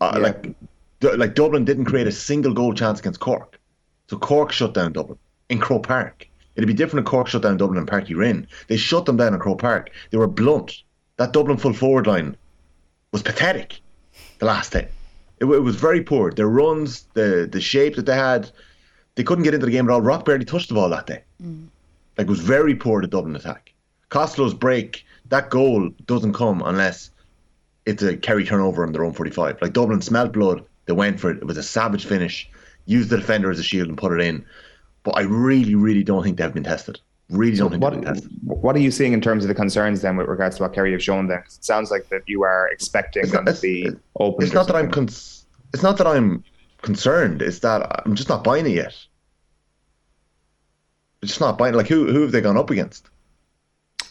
[0.00, 0.54] Uh, Like, Du-
[1.00, 3.60] like Dublin didn't create a single goal chance against Cork.
[4.08, 5.18] So Cork shut down Dublin
[5.48, 6.28] in Croke Park.
[6.56, 8.48] It'd be different if Cork shut down Dublin in Páirc Uí Rinn.
[8.66, 9.90] They shut them down in Croke Park.
[10.10, 10.82] They were blunt.
[11.16, 12.36] That Dublin full forward line
[13.12, 13.80] was pathetic
[14.38, 14.88] the last day.
[15.38, 16.32] It, it was very poor.
[16.32, 18.50] Their runs, the the shape that they had,
[19.14, 20.00] they couldn't get into the game at all.
[20.00, 21.22] Rock barely touched the ball that day.
[21.42, 21.68] Mm.
[22.16, 23.72] Like it was very poor the Dublin attack.
[24.08, 27.10] Costello's break, that goal doesn't come unless
[27.86, 29.62] it's a Kerry turnover on their own 45.
[29.62, 31.36] Like Dublin smelled blood, they went for it.
[31.36, 32.50] It was a savage finish.
[32.86, 34.44] Used the defender as a shield and put it in.
[35.04, 36.98] But I really, really don't think they've been tested.
[37.28, 38.32] really So don't think what, they've been tested.
[38.42, 40.92] what are you seeing in terms of the concerns then with regards to what Kerry
[40.92, 41.38] have shown then?
[41.40, 44.44] it sounds like that you are expecting them to be open.
[44.44, 46.42] It's not that I'm cons- it's not that I'm
[46.80, 47.42] concerned.
[47.42, 48.94] It's that I'm just not buying it yet.
[51.22, 51.74] It's just not buying.
[51.74, 53.10] Like who who have they gone up against?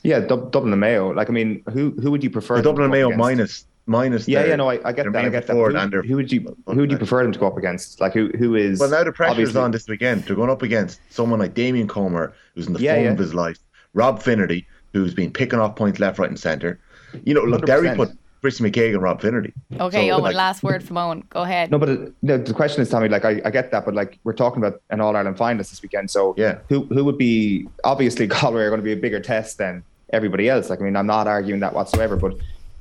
[0.04, 1.10] Yeah, Dub- Dublin and Mayo.
[1.14, 2.62] Like, I mean, who who would you prefer?
[2.62, 4.28] Dublin and Mayo minus minus.
[4.28, 5.26] Yeah, their- yeah, no, I, I get that.
[5.26, 5.54] I get that.
[5.56, 8.00] Who, and their- who would you who would you prefer them to go up against?
[8.00, 8.80] Like, who who is?
[8.80, 10.24] Well, now the pressure's obviously- on this weekend.
[10.26, 13.12] They're going up against someone like Damien Comer, who's in the Yeah, form yeah.
[13.12, 13.58] of his life.
[13.94, 16.80] Rob Finnerty, who's been picking off points left, right, and centre.
[17.24, 17.96] You know, look, Derry 100%.
[17.96, 18.10] put
[18.42, 19.52] Christy McKagan and Rob Finnerty.
[19.80, 21.24] Okay, So, Owen, like, last word from Owen.
[21.30, 21.72] Go ahead.
[21.72, 23.10] No, but it, the, the question is, Tommy.
[23.10, 25.82] Like, I, I get that, but like, we're talking about an All Ireland finalist this
[25.82, 26.12] weekend.
[26.12, 29.58] So, yeah, who who would be obviously Galway are going to be a bigger test
[29.58, 29.84] than
[30.14, 30.70] everybody else.
[30.70, 32.16] Like, I mean, I'm not arguing that whatsoever.
[32.16, 32.38] But i-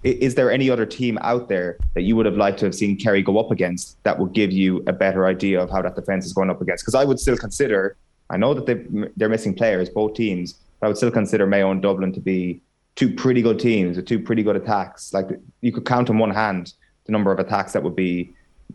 [0.06, 2.96] is there any other team out there that you would have liked to have seen
[2.96, 6.24] Kerry go up against that would give you a better idea of how that defense
[6.26, 6.84] is going up against?
[6.84, 7.96] Because I would still consider.
[8.30, 8.84] I know that they
[9.16, 12.60] they're missing players, both teams, but I would still consider Mayo and Dublin to be
[12.94, 15.12] two pretty good teams with two pretty good attacks.
[15.12, 15.28] Like
[15.60, 16.72] you could count on one hand
[17.04, 18.32] the number of attacks that would be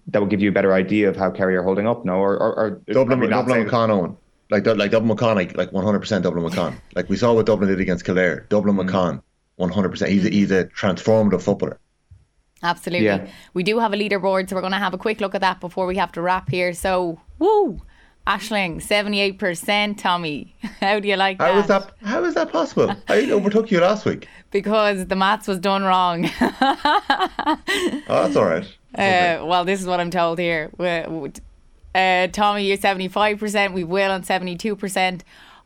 [0.08, 2.06] that would give you a better idea of how Kerry are holding up.
[2.06, 4.18] No, or, or, or Dublin, Dublin McCon Owen.
[4.50, 6.76] Like, like Dublin McCon, like, like 100% Dublin McCon.
[6.96, 8.46] Like we saw what Dublin did against Kildare.
[8.50, 8.90] Dublin Mm.
[8.90, 9.22] McCon,
[9.62, 10.08] 100%.
[10.08, 11.80] He's a, he's a transformative footballer.
[12.64, 13.06] Absolutely.
[13.08, 13.28] Yeah.
[13.54, 15.60] We do have a leaderboard, so we're going to have a quick look at that
[15.60, 16.74] before we have to wrap here.
[16.74, 17.82] So, woo!
[18.28, 20.56] Ashling, 78%, Tommy.
[20.80, 21.58] How do you like How that?
[21.62, 21.92] is that?
[22.04, 22.96] How is that possible?
[23.10, 24.28] I overtook you last week.
[24.52, 26.30] Because the maths was done wrong.
[26.40, 28.66] Oh, that's all right.
[28.94, 30.70] Uh, well, this is what I'm told here.
[30.78, 31.32] We- we-
[31.96, 33.74] Uh, Tommy, you're 75%.
[33.74, 35.22] We Will on 72%.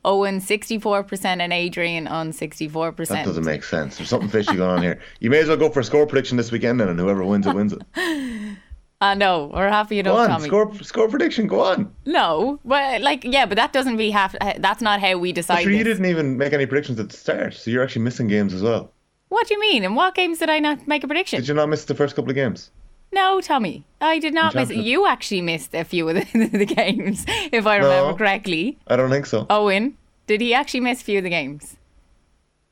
[0.05, 1.25] Owen, 64%.
[1.25, 3.07] And Adrian on 64%.
[3.07, 3.97] That doesn't make sense.
[3.97, 4.99] There's something fishy going on here.
[5.19, 7.47] You may as well go for a score prediction this weekend, then, and whoever wins
[7.47, 7.81] it wins it.
[9.01, 9.51] I know.
[9.53, 10.47] We're happy enough, Go on, Tommy.
[10.47, 11.47] score score prediction.
[11.47, 11.93] Go on.
[12.05, 14.35] No, but like, yeah, but that doesn't be half.
[14.57, 15.63] That's not how we decide.
[15.63, 18.53] Sure, you didn't even make any predictions at the start, so you're actually missing games
[18.53, 18.91] as well.
[19.29, 19.83] What do you mean?
[19.83, 21.39] In what games did I not make a prediction?
[21.39, 22.71] Did you not miss the first couple of games?
[23.15, 24.67] No, Tommy, I did not miss.
[24.67, 26.25] Champions- You actually missed a few of the,
[26.61, 28.15] the games, if I remember No.
[28.17, 28.77] correctly.
[28.87, 29.47] I don't think so.
[29.49, 29.97] Owen,
[30.27, 31.77] did he actually miss a few of the games?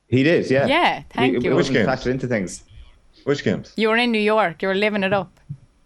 [0.08, 0.66] He did, yeah.
[0.68, 1.52] Yeah, thank We- you.
[1.52, 1.88] It Which wasn't games?
[1.90, 2.64] factored into things.
[3.24, 3.74] Which games?
[3.78, 4.62] You were in New York.
[4.62, 5.40] You were living it up.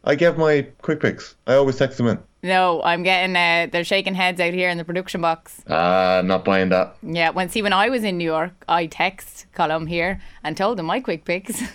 [0.04, 1.36] I gave my quick picks.
[1.46, 2.18] I always text them in.
[2.44, 3.36] No, I'm getting.
[3.36, 5.62] Uh, they're shaking heads out here in the production box.
[5.70, 6.96] Ah, not buying that.
[7.04, 10.78] Yeah, when see when I was in New York, I text column here and told
[10.78, 11.62] them my quick picks.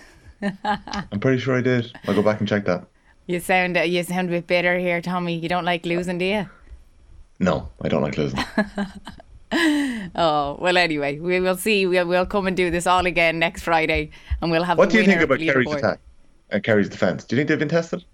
[0.64, 1.93] I'm pretty sure I did.
[2.07, 2.86] I'll go back and check that.
[3.26, 5.36] you sound uh, you sound a bit bitter here, Tommy.
[5.36, 6.49] You don't like losing, do you?
[7.38, 8.38] No, I don't like losing.
[10.14, 10.78] Oh well.
[10.78, 11.86] Anyway, we will see.
[11.86, 14.78] We'll, we'll come and do this all again next Friday, and we'll have.
[14.78, 16.01] what do you think about Kerry's attack
[16.51, 17.24] and Kerry's defence?
[17.24, 18.05] Do you think they've been tested?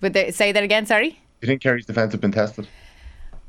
[0.00, 0.86] Would they, say that again.
[0.86, 1.10] Sorry.
[1.10, 2.66] Do you think Kerry's defence have been tested?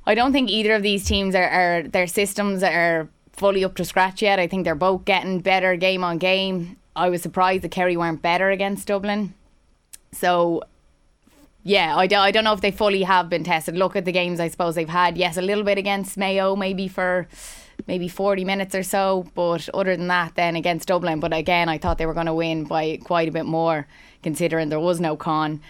[0.05, 3.86] I don't think either of these teams are, are their systems are fully up to
[3.86, 4.39] scratch yet.
[4.39, 6.78] I think they're both getting better game on game.
[6.96, 9.34] I was surprised that Kerry weren't better against Dublin.
[10.12, 10.64] So,
[11.64, 13.76] yeah, I, do, I don't know if they fully have been tested.
[13.76, 15.18] Look at the games I suppose they've had.
[15.18, 17.28] Yes, a little bit against Mayo, maybe for
[17.88, 19.26] maybe 40 minutes or so.
[19.34, 21.20] But other than that, then against Dublin.
[21.20, 23.88] But again, I thought they were going to win by quite a bit more
[24.22, 25.62] considering there was no con.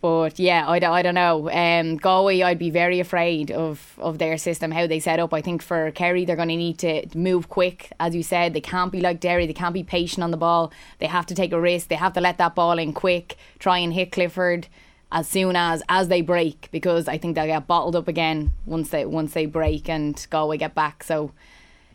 [0.00, 1.50] But yeah, I, don't- I don't know.
[1.50, 5.34] Um, Galway, I'd be very afraid of, of their system, how they set up.
[5.34, 7.90] I think for Kerry, they're going to need to move quick.
[7.98, 9.46] As you said, they can't be like Derry.
[9.46, 10.72] They can't be patient on the ball.
[11.00, 11.88] They have to take a risk.
[11.88, 14.68] They have to let that ball in quick, try and hit Clifford
[15.10, 18.90] as soon as as they break because I think they'll get bottled up again once
[18.90, 21.02] they once they break and Galway get back.
[21.02, 21.32] So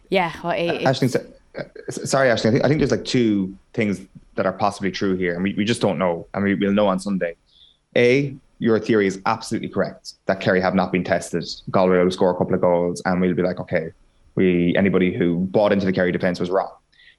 [0.10, 1.26] yeah, I- it- so-
[1.58, 2.48] uh, sorry, Ashling.
[2.48, 4.02] I think, I think there's like two things
[4.36, 6.26] that are possibly true here, and we, we just don't know.
[6.34, 7.36] And we, we'll know on Sunday.
[7.96, 11.46] A, your theory is absolutely correct that Kerry have not been tested.
[11.70, 13.92] Galway will score a couple of goals, and we'll be like, okay,
[14.36, 16.72] we anybody who bought into the Kerry defence was wrong.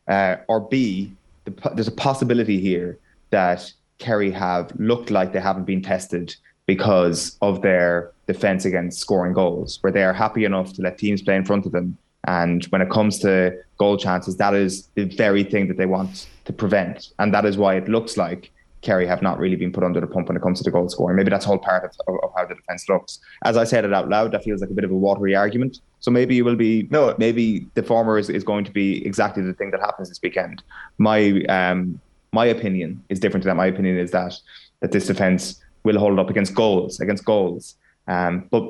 [0.08, 1.12] Uh, or B,
[1.44, 2.98] the, there's a possibility here
[3.30, 6.34] that Kerry have looked like they haven't been tested
[6.66, 11.20] because of their defence against scoring goals, where they are happy enough to let teams
[11.20, 11.96] play in front of them.
[12.26, 16.26] And when it comes to goal chances, that is the very thing that they want
[16.46, 17.10] to prevent.
[17.18, 18.50] And that is why it looks like
[18.84, 20.88] Kerry have not really been put under the pump when it comes to the goal
[20.88, 21.16] scoring.
[21.16, 23.18] Maybe that's all part of, of, of how the defence looks.
[23.44, 25.80] As I said it out loud, that feels like a bit of a watery argument.
[26.00, 27.14] So maybe you will be no.
[27.18, 30.62] Maybe the former is, is going to be exactly the thing that happens this weekend.
[30.98, 32.00] My um
[32.32, 33.56] my opinion is different to that.
[33.56, 34.34] My opinion is that
[34.80, 37.76] that this defence will hold up against goals, against goals.
[38.06, 38.64] Um, but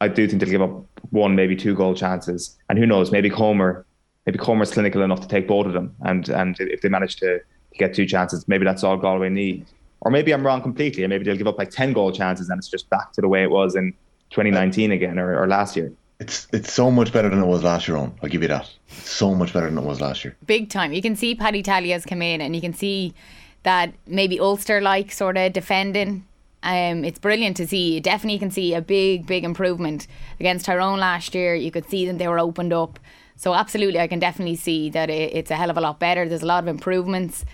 [0.00, 3.10] I do think they'll give up one, maybe two goal chances, and who knows?
[3.10, 3.84] Maybe Comer,
[4.24, 7.40] maybe Comer's clinical enough to take both of them, and and if they manage to
[7.74, 9.66] get two chances, maybe that's all Galway need.
[10.00, 12.58] Or maybe I'm wrong completely, and maybe they'll give up like ten goal chances, and
[12.58, 13.92] it's just back to the way it was in
[14.30, 15.92] 2019 again or, or last year.
[16.20, 17.96] it's it's so much better than it was last year.
[17.96, 18.70] On I'll give you that.
[18.88, 20.36] It's so much better than it was last year.
[20.46, 20.92] Big time.
[20.92, 23.14] You can see Paddy Tally's come in, and you can see
[23.62, 26.24] that maybe Ulster like sort of defending.
[26.62, 27.94] Um, it's brilliant to see.
[27.94, 30.06] You definitely can see a big, big improvement
[30.40, 31.54] against Tyrone last year.
[31.54, 32.98] You could see that they were opened up.
[33.36, 36.28] So absolutely, I can definitely see that it, it's a hell of a lot better.
[36.28, 37.44] There's a lot of improvements,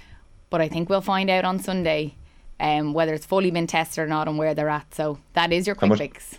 [0.55, 2.15] but I think we'll find out on Sunday
[2.61, 4.95] um, whether it's fully been tested or not and where they're at.
[4.95, 6.39] So that is your quick much- fix.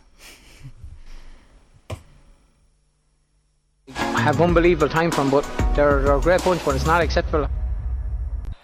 [3.90, 5.44] have unbelievable time from, but
[5.76, 7.50] they're, they're a great bunch, but it's not acceptable.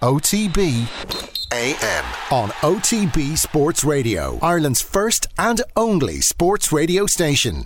[0.02, 0.88] OTB
[1.52, 2.06] AM.
[2.32, 7.66] on OTB Sports Radio, Ireland's first and only sports radio station.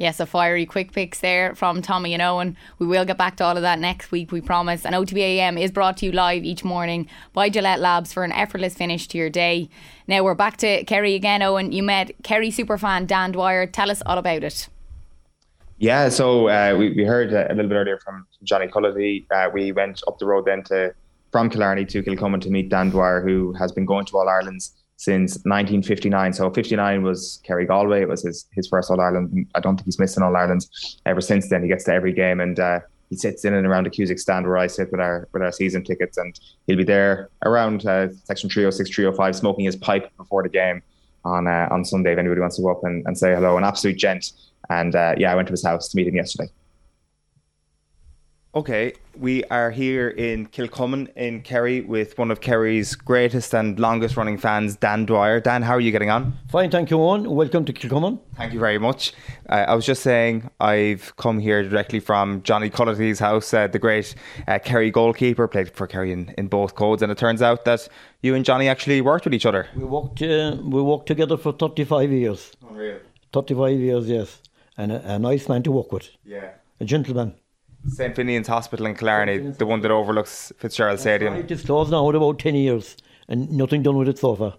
[0.00, 2.56] Yes, a fiery quick picks there from Tommy and Owen.
[2.78, 4.86] We will get back to all of that next week, we promise.
[4.86, 8.72] And OTBAM is brought to you live each morning by Gillette Labs for an effortless
[8.72, 9.68] finish to your day.
[10.06, 11.72] Now we're back to Kerry again, Owen.
[11.72, 13.66] You met Kerry superfan Dan Dwyer.
[13.66, 14.70] Tell us all about it.
[15.76, 19.26] Yeah, so uh, we, we heard uh, a little bit earlier from Johnny Culloty.
[19.30, 20.94] Uh, we went up the road then to
[21.30, 24.72] from Killarney to Kilcummin to meet Dan Dwyer, who has been going to All Ireland's
[25.00, 26.34] since 1959.
[26.34, 28.02] So 59 was Kerry Galway.
[28.02, 29.46] It was his, his first All Ireland.
[29.54, 30.66] I don't think he's missed an All Ireland
[31.06, 31.62] ever since then.
[31.62, 34.46] He gets to every game and uh, he sits in and around the Cusack stand
[34.46, 38.08] where I sit with our with our season tickets, and he'll be there around uh,
[38.24, 40.82] section 306, 305, smoking his pipe before the game
[41.24, 42.12] on uh, on Sunday.
[42.12, 44.32] If anybody wants to go up and, and say hello, an absolute gent.
[44.68, 46.50] And uh, yeah, I went to his house to meet him yesterday.
[48.52, 54.16] Okay, we are here in Kilcummin in Kerry with one of Kerry's greatest and longest
[54.16, 55.38] running fans, Dan Dwyer.
[55.38, 56.36] Dan, how are you getting on?
[56.48, 57.30] Fine, thank you, Owen.
[57.30, 58.18] Welcome to Kilcummin.
[58.34, 59.12] Thank you very much.
[59.48, 63.78] Uh, I was just saying I've come here directly from Johnny Culloty's house, uh, the
[63.78, 64.16] great
[64.48, 67.86] uh, Kerry goalkeeper, played for Kerry in, in both codes, and it turns out that
[68.22, 69.68] you and Johnny actually worked with each other.
[69.76, 72.50] We worked, uh, we worked together for 35 years.
[72.68, 72.98] Unreal.
[73.32, 74.42] 35 years, yes.
[74.76, 76.08] And a, a nice man to work with.
[76.24, 76.50] Yeah.
[76.80, 77.36] A gentleman.
[77.88, 78.14] St.
[78.14, 81.34] Finan's Hospital in Killarney, the one that overlooks Fitzgerald Stadium.
[81.34, 82.96] It is closed now about 10 years
[83.28, 84.54] and nothing done with it so far.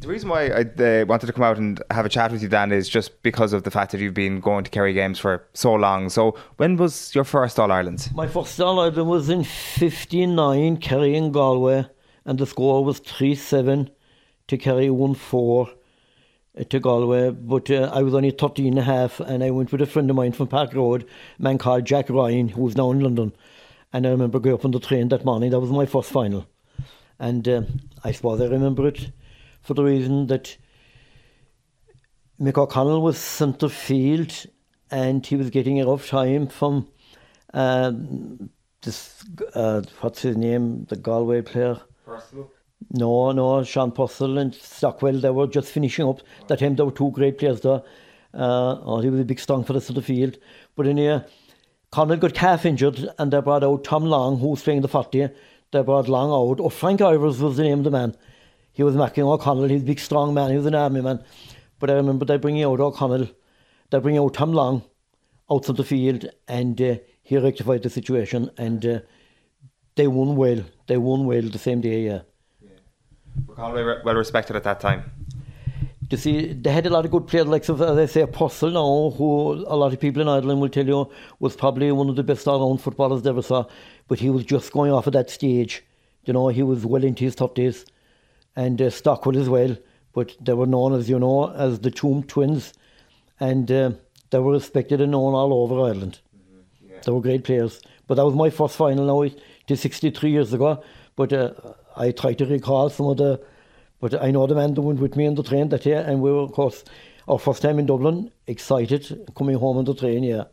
[0.00, 2.48] The reason why I uh, wanted to come out and have a chat with you,
[2.48, 5.46] Dan, is just because of the fact that you've been going to Kerry games for
[5.54, 6.08] so long.
[6.08, 8.10] So, when was your first All Ireland?
[8.12, 11.86] My first All Ireland was in 59, Kerry and Galway,
[12.24, 13.90] and the score was 3 7
[14.48, 15.70] to Kerry 1 4 uh,
[16.68, 17.30] to Galway.
[17.30, 20.08] But uh, I was only 13 and a half, and I went with a friend
[20.10, 21.06] of mine from Park Road,
[21.38, 23.32] a man called Jack Ryan, who was now in London.
[23.92, 26.46] And I remember going up on the train that morning, that was my first final.
[27.18, 27.62] And uh,
[28.02, 29.12] I suppose I remember it
[29.60, 30.56] for the reason that
[32.40, 34.46] Mick O'Connell was centre field
[34.90, 36.88] and he was getting a rough time from
[37.54, 38.50] um,
[38.82, 39.24] this,
[39.54, 41.80] uh, what's his name, the Galway player.
[42.90, 46.20] No, no, Sean Purcell and Stockwell, they were just finishing up.
[46.48, 47.82] That time there were two great players there.
[48.34, 50.38] Uh, oh, he was a big strong for the centre field.
[50.74, 51.26] But in here,
[51.90, 55.28] Connell got calf injured and they brought out Tom Long, who was playing the 40.
[55.70, 56.60] They brought Long out.
[56.60, 58.16] Oh, Frank Evers was the name of the man.
[58.72, 61.22] He was Mackie O'Connell, he was a big strong man, he was an army man.
[61.78, 63.28] But I remember they bringing out O'Connell,
[63.90, 64.82] they bring out Tom Long
[65.50, 69.00] out of the field and uh, he rectified the situation and uh,
[69.96, 70.64] they won well.
[70.86, 72.20] They won well the same day, yeah.
[73.46, 75.10] Were Galway re- well respected at that time?
[76.10, 79.16] You see, they had a lot of good players, like, as I say, Apostle now,
[79.16, 81.10] who a lot of people in Ireland will tell you
[81.40, 83.64] was probably one of the best all round footballers they ever saw.
[84.08, 85.82] But he was just going off at that stage.
[86.24, 87.86] You know, he was well into his 30s.
[88.56, 89.74] And uh, Stockwell as well.
[90.12, 92.74] But they were known as, you know, as the Tomb Twins.
[93.40, 93.92] And uh,
[94.28, 96.20] they were respected and known all over Ireland.
[97.06, 97.80] They were great players.
[98.06, 100.82] But that was my first final now, it is 63 years ago.
[101.16, 101.52] But uh,
[101.96, 103.40] I try to recall some of the.
[104.00, 106.20] But I know the man that went with me on the train that year, and
[106.20, 106.82] we were, of course,
[107.28, 110.44] our first time in Dublin, excited coming home on the train, yeah.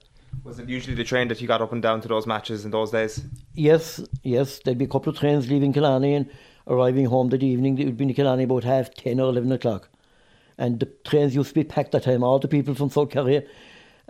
[0.44, 2.72] Was it usually the train that you got up and down to those matches in
[2.72, 3.22] those days?
[3.54, 6.30] Yes, yes, there'd be a couple of trains leaving Killarney and
[6.68, 7.76] arriving home that evening.
[7.76, 9.90] They would be in Killarney about half 10 or 11 o'clock.
[10.58, 12.24] And the trains used to be packed that time.
[12.24, 13.48] All the people from South Kerry,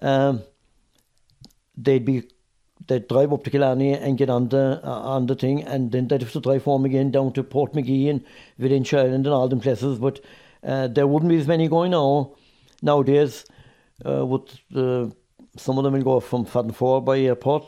[0.02, 0.42] um,
[1.78, 2.24] they'd be
[2.88, 6.08] they'd drive up to Killarney and get on the uh, on the thing, and then
[6.08, 8.24] they'd have to drive home again down to Portmagee and
[8.60, 10.00] Valentia Island and all them places.
[10.00, 10.20] But
[10.64, 12.36] uh, there wouldn't be as many going now
[12.82, 13.46] nowadays.
[14.06, 15.12] Uh, with the,
[15.58, 17.66] some of them will go from Farranfore by airport.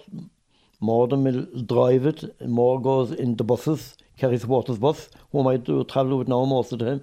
[0.79, 2.41] More of them will drive it.
[2.41, 3.97] More goes in the buses.
[4.17, 7.01] Kerry supporters bus, whom I do travel with now most of the time.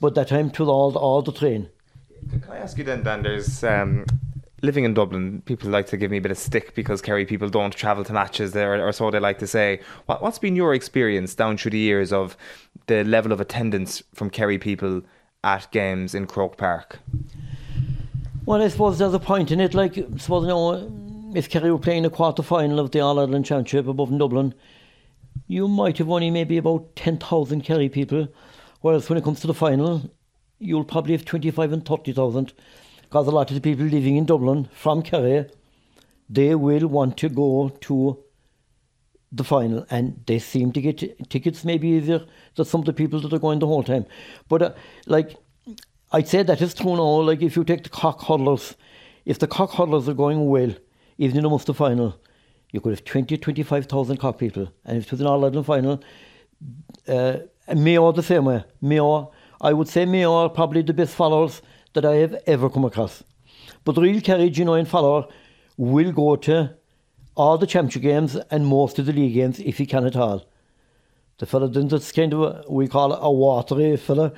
[0.00, 1.68] But that time to all all the train.
[2.30, 3.22] Can I ask you then, Dan?
[3.22, 4.04] There's um,
[4.62, 5.42] living in Dublin.
[5.44, 8.12] People like to give me a bit of stick because Kerry people don't travel to
[8.12, 9.80] matches there, or so they like to say.
[10.06, 12.36] What, what's been your experience down through the years of
[12.86, 15.02] the level of attendance from Kerry people
[15.42, 16.98] at games in Croke Park?
[18.46, 19.74] Well, I suppose there's a point in it.
[19.74, 23.46] Like, suppose, you know, if Kerry were playing a quarter final of the All Ireland
[23.46, 24.54] Championship above in Dublin,
[25.46, 28.28] you might have only maybe about 10,000 Kerry people.
[28.80, 30.10] Whereas when it comes to the final,
[30.58, 32.52] you'll probably have 25 and 30,000.
[33.10, 35.46] Because a lot of the people living in Dublin from Kerry,
[36.28, 38.22] they will want to go to
[39.32, 42.24] the final and they seem to get t- tickets maybe easier
[42.54, 44.06] than some of the people that are going the whole time.
[44.48, 44.72] But uh,
[45.06, 45.36] like,
[46.12, 47.20] I'd say that is true now.
[47.22, 48.76] Like, if you take the Cork huddlers,
[49.24, 50.72] if the Cork huddlers are going well,
[51.18, 52.16] even in almost the final,
[52.70, 54.72] you could have 20, 25,000 Cork people.
[54.84, 56.00] And if it was an All Ireland final,
[57.08, 57.38] uh,
[57.74, 58.62] Mayo the same way.
[58.80, 61.60] Mayo, I would say Mayo are probably the best followers
[61.92, 63.22] that I have ever come across.
[63.84, 65.26] But the real Kerry genuine follower
[65.76, 66.74] will go to
[67.36, 70.44] all the championship games and most of the league games if he can at all.
[71.38, 74.32] The fella that's kind of a, we call it a watery fella.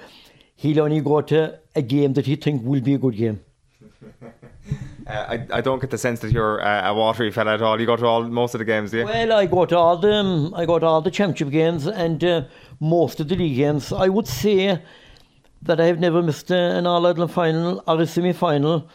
[0.54, 3.40] He'll only go to a game that he think will be a good game.
[5.04, 7.80] Uh, I, I don't get the sense that you're uh, a watery fella at all.
[7.80, 9.04] You go to all most of the games, do you?
[9.04, 12.22] Well, I go to all the um, I go to all the championship games and
[12.22, 12.44] uh,
[12.78, 13.92] most of the league games.
[13.92, 14.80] I would say
[15.62, 18.89] that I have never missed an All Ireland final or a semi final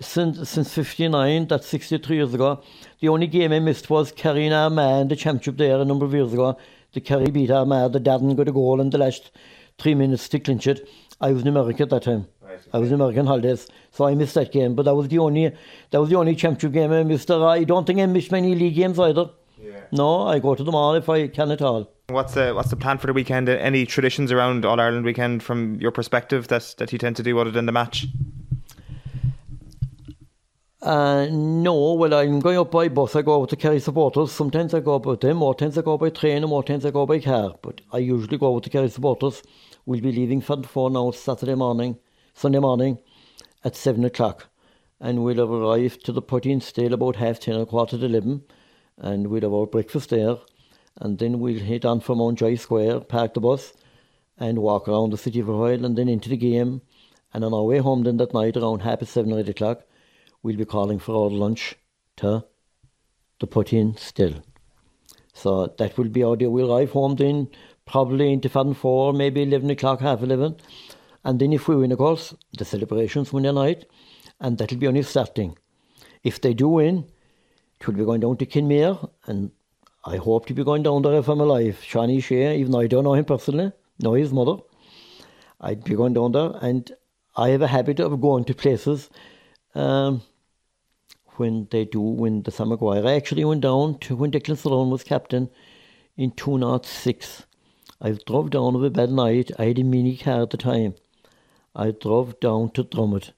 [0.00, 1.46] since since '59.
[1.46, 2.62] That's 63 years ago.
[3.00, 6.04] The only game I missed was Kerry and Armagh in the championship there a number
[6.04, 6.58] of years ago.
[6.92, 7.92] The Kerry beat Armagh.
[7.92, 9.30] The Darren got a goal in the last
[9.78, 10.88] three minutes to clinch it.
[11.20, 12.26] I was in America at that time.
[12.72, 14.74] I was in American holidays, so I missed that game.
[14.74, 15.54] But that was the only
[15.90, 17.30] that was the only championship game I missed.
[17.30, 19.30] I don't think I missed many league games either.
[19.58, 19.80] Yeah.
[19.92, 21.90] No, I go to them all if I can at all.
[22.08, 23.48] What's the what's the plan for the weekend?
[23.48, 27.36] Any traditions around All Ireland weekend from your perspective that that you tend to do
[27.36, 28.06] other than the match?
[30.80, 33.16] Uh, no, well, I'm going up by bus.
[33.16, 34.30] I go out to Kerry supporters.
[34.30, 36.86] Sometimes I go up with them, more times I go by train, and more times
[36.86, 37.56] I go by car.
[37.60, 39.42] But I usually go out to Kerry supporters.
[39.84, 41.98] We'll be leaving Farranfore now Saturday morning,
[42.34, 43.00] Sunday morning
[43.64, 44.46] at 7 o'clock.
[45.00, 48.44] And we'll have arrived to the Poitín Stil about half 10 or quarter to 11.
[48.96, 50.36] And we'll have our breakfast there.
[50.98, 53.74] And then we'll head on from Mountjoy Square, park the bus,
[54.38, 56.82] and walk around the city for a while, and then into the game.
[57.34, 59.82] And on our way home then that night around half past 7 or 8 o'clock,
[60.42, 61.76] we'll be calling for our lunch
[62.16, 62.44] to
[63.40, 64.42] Poitín Stil.
[65.34, 66.46] So that will be our day.
[66.46, 67.48] We'll arrive home then
[67.84, 70.56] probably into Farranfore, maybe 11 o'clock, half 11.
[71.24, 73.84] And then if we win, of course, the celebrations Monday night,
[74.40, 75.58] and that'll be only starting.
[76.22, 77.06] If they do win,
[77.78, 79.50] it will be going down to Kenmare, and
[80.08, 81.80] I hope to be going down there if I'm alive.
[81.82, 84.58] Seánie Shea, even though I don't know him personally, know his mother,
[85.60, 86.92] I'd be going down there, and
[87.34, 89.10] I have a habit of going to places
[89.74, 90.22] um,
[91.38, 93.04] when they do win the Sam Maguire.
[93.04, 95.50] I actually went down to when Declan Sloan was captain
[96.16, 97.44] in 2006.
[98.00, 99.50] I drove down of a bad night.
[99.58, 100.94] I had a mini car at the time.
[101.74, 103.32] I drove down to Dromid.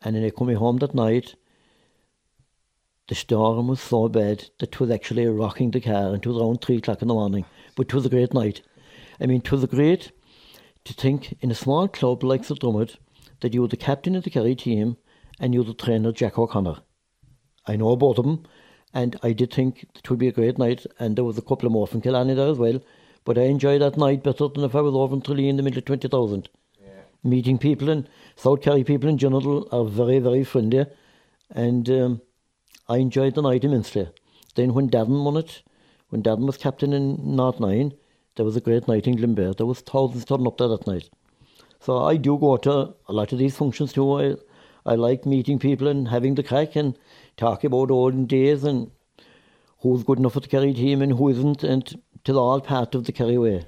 [0.00, 1.34] And when I coming home that night,
[3.08, 6.36] the storm was so bad that it was actually rocking the car and it was
[6.36, 7.44] around three o'clock in the morning.
[7.76, 8.62] But it was a great night.
[9.20, 10.12] I mean, it was great
[10.84, 12.96] to think in a small club like the Dromid
[13.40, 14.96] that you were the captain of the Kerry team
[15.38, 16.76] and you were the trainer, Jack O'Connor.
[17.66, 18.44] I know both of them,
[18.94, 21.66] and I did think it would be a great night, and there was a couple
[21.66, 22.80] of more from Killarney there as well.
[23.24, 25.62] But I enjoyed that night better than if I was over in Tralee in the
[25.62, 26.48] middle of 20,000.
[26.80, 26.88] Yeah.
[27.24, 30.86] Meeting people and South Kerry people in general are very, very friendly,
[31.50, 32.20] and um,
[32.88, 34.08] I enjoyed the night immensely.
[34.54, 35.62] Then when Darren won it,
[36.10, 37.92] when Darren was captain in North 9,
[38.36, 39.56] there was a great night in Glenbeigh.
[39.56, 41.10] There was thousands turning up there that night.
[41.80, 44.12] So I do go to a lot of these functions too.
[44.12, 44.36] I,
[44.84, 46.96] I like meeting people and having the crack and
[47.36, 48.90] talking about olden days and
[49.80, 53.04] who's good enough for the Kerry team and who isn't, and till all part of
[53.04, 53.66] the Kerry way.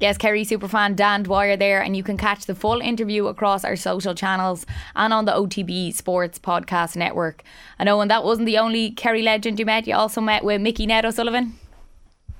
[0.00, 3.76] Yes, Kerry superfan Dan Dwyer there, and you can catch the full interview across our
[3.76, 4.64] social channels
[4.96, 7.42] and on the OTB Sports Podcast Network.
[7.78, 9.86] I know, and that wasn't the only Kerry legend you met.
[9.86, 11.52] You also met with Mickey Ned O'Sullivan.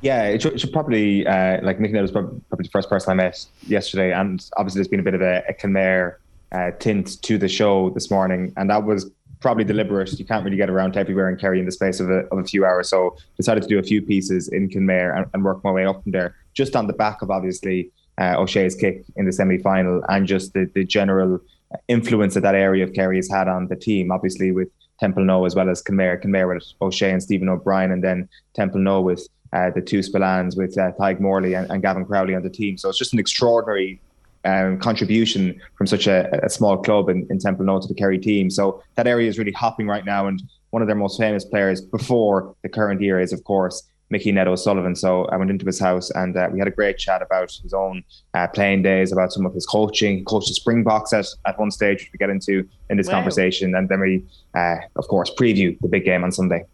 [0.01, 3.11] Yeah, it should, it should probably uh, like Mickey Ned was probably, the first person
[3.11, 6.15] I met yesterday, and obviously there's been a bit of a, a Kenmare
[6.53, 9.11] uh, tint to the show this morning, and that was
[9.41, 10.19] probably deliberate.
[10.19, 12.39] You can't really get around to everywhere in Kerry in the space of a, of
[12.39, 15.63] a few hours, so decided to do a few pieces in Kenmare and, and work
[15.63, 17.91] my way up from there, just on the back of obviously
[18.21, 21.41] uh, O'Shea's kick in the semi final and just the, the general
[21.89, 24.69] influence that that area of Kerry has had on the team, obviously with
[25.03, 29.27] Templenoe as well as Kenmare, Kenmare with O'Shea and Stephen O'Brien, and then Templenoe with
[29.53, 32.77] uh, the two Spillanes with uh, Tadhg Morley and, and Gavin Crowley on the team.
[32.77, 34.01] So it's just an extraordinary
[34.45, 38.51] um, contribution from such a, a small club in, in Temple to the Kerry team.
[38.51, 40.27] So that area is really hopping right now.
[40.27, 44.33] And one of their most famous players before the current year is, of course, Mickey
[44.33, 44.95] Ned O'Sullivan.
[44.95, 47.73] So I went into his house and uh, we had a great chat about his
[47.73, 48.05] own
[48.35, 51.71] uh, playing days, about some of his coaching, He coached the Springboks at, at one
[51.71, 53.15] stage, which we get into in this wow.
[53.15, 53.75] conversation.
[53.75, 54.25] And then we,
[54.55, 56.65] uh, of course, preview the big game on Sunday.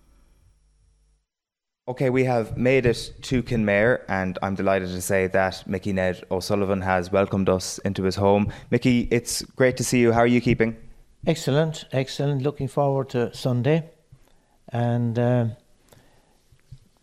[1.89, 6.25] Okay, we have made it to Kenmare, and I'm delighted to say that Mickey Ned
[6.33, 8.53] O'Sullivan has welcomed us into his home.
[8.73, 10.11] Mickey, it's great to see you.
[10.11, 10.77] How are you keeping?
[11.29, 12.43] Excellent, excellent.
[12.43, 13.89] Looking forward to Sunday,
[14.73, 15.47] and uh,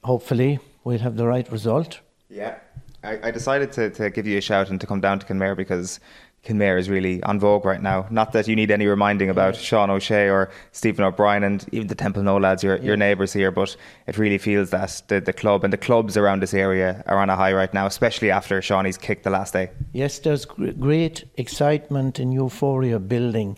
[0.03, 1.99] hopefully we'll have the right result.
[2.30, 2.55] Yeah,
[3.03, 5.55] I, I, decided to, to give you a shout and to come down to Kenmare
[5.55, 5.99] because
[6.43, 8.05] Kenmare is really on vogue right now.
[8.09, 11.95] Not that you need any reminding about Sean O'Shea or Stephen O'Brien and even the
[11.95, 12.84] Templenoe lads, your, yeah.
[12.84, 13.75] your neighbours here, but
[14.07, 17.30] it really feels that the, the club and the clubs around this area are on
[17.30, 19.71] a high right now, especially after Seánie's kicked the last day.
[19.93, 23.57] Yes, there's great excitement and euphoria building,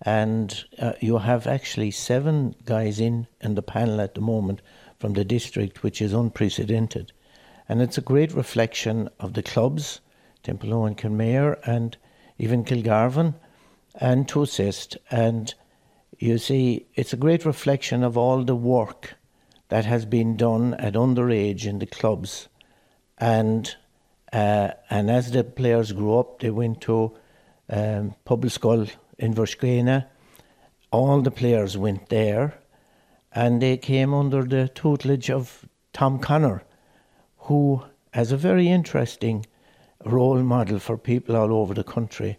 [0.00, 4.62] and uh, you have actually seven guys in in the panel at the moment
[5.02, 7.10] from the district, which is unprecedented.
[7.68, 10.00] And it's a great reflection of the clubs,
[10.44, 11.96] Temple and Kenmare, and
[12.38, 13.34] even Kilgarvan,
[13.96, 14.96] and Tuosist.
[15.10, 15.52] And
[16.18, 19.14] you see, it's a great reflection of all the work
[19.70, 22.46] that has been done at underage in the clubs.
[23.18, 23.74] And
[24.32, 27.12] uh, and as the players grew up, they went to
[27.68, 28.88] um, Pobalscoil
[29.18, 30.06] Inbhear Scéine.
[30.92, 32.61] All the players went there,
[33.34, 36.62] and they came under the tutelage of Tom Connor,
[37.38, 37.82] who
[38.12, 39.46] has a very interesting
[40.04, 42.38] role model for people all over the country.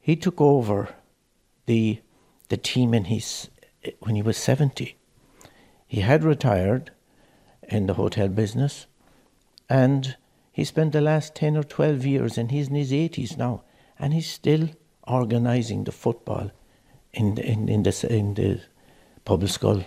[0.00, 0.94] He took over
[1.66, 2.00] the
[2.48, 3.50] the team in his
[4.00, 4.96] when he was 70.
[5.86, 6.90] He had retired
[7.62, 8.86] in the hotel business
[9.68, 10.16] and
[10.52, 13.62] he spent the last 10 or 12 years and he's in his 80s now
[13.98, 14.70] and he's still
[15.06, 16.50] organizing the football
[17.12, 18.60] in the, in, in the, in the
[19.26, 19.84] Pobbleskull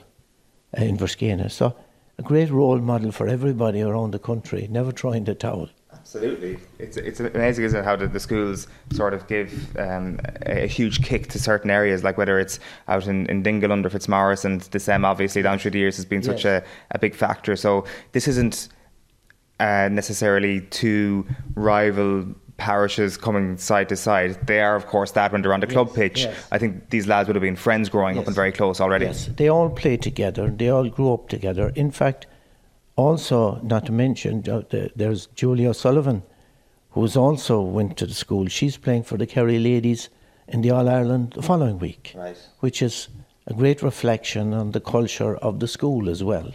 [0.78, 1.50] uh, in Versquena.
[1.50, 1.76] So
[2.20, 5.70] a great role model for everybody around the country, never trying to towel.
[5.92, 10.64] Absolutely, it's it's amazing, isn't it, how the, the schools sort of give um, a,
[10.64, 14.46] a, huge kick to certain areas, like whether it's out in, in Dingle under Fitzmaurice
[14.46, 16.64] and the SEM obviously down through the years has been such yes.
[16.64, 17.56] a, a big factor.
[17.56, 18.70] So this isn't
[19.60, 21.26] uh, necessarily two
[21.56, 22.26] rival
[22.60, 24.38] parishes coming side to side.
[24.46, 26.20] They are, of course, that when they're on the yes, club pitch.
[26.26, 26.48] Yes.
[26.52, 28.24] I think these lads would have been friends growing yes.
[28.24, 29.06] up and very close already.
[29.06, 30.50] Yes, they all play together.
[30.50, 31.72] They all grew up together.
[31.76, 32.28] In fact,
[32.96, 34.62] also, not to mention, uh,
[34.96, 36.22] there's Julia Sullivan,
[36.92, 38.48] who's also went to the school.
[38.48, 40.10] She's playing for the Kerry ladies
[40.48, 42.38] in the All Ireland the following week, right.
[42.60, 43.08] which is
[43.48, 46.52] a great reflection on the culture of the school as well.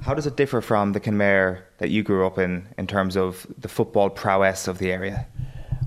[0.00, 3.46] How does it differ from the Kenmare that you grew up in, in terms of
[3.58, 5.26] the football prowess of the area?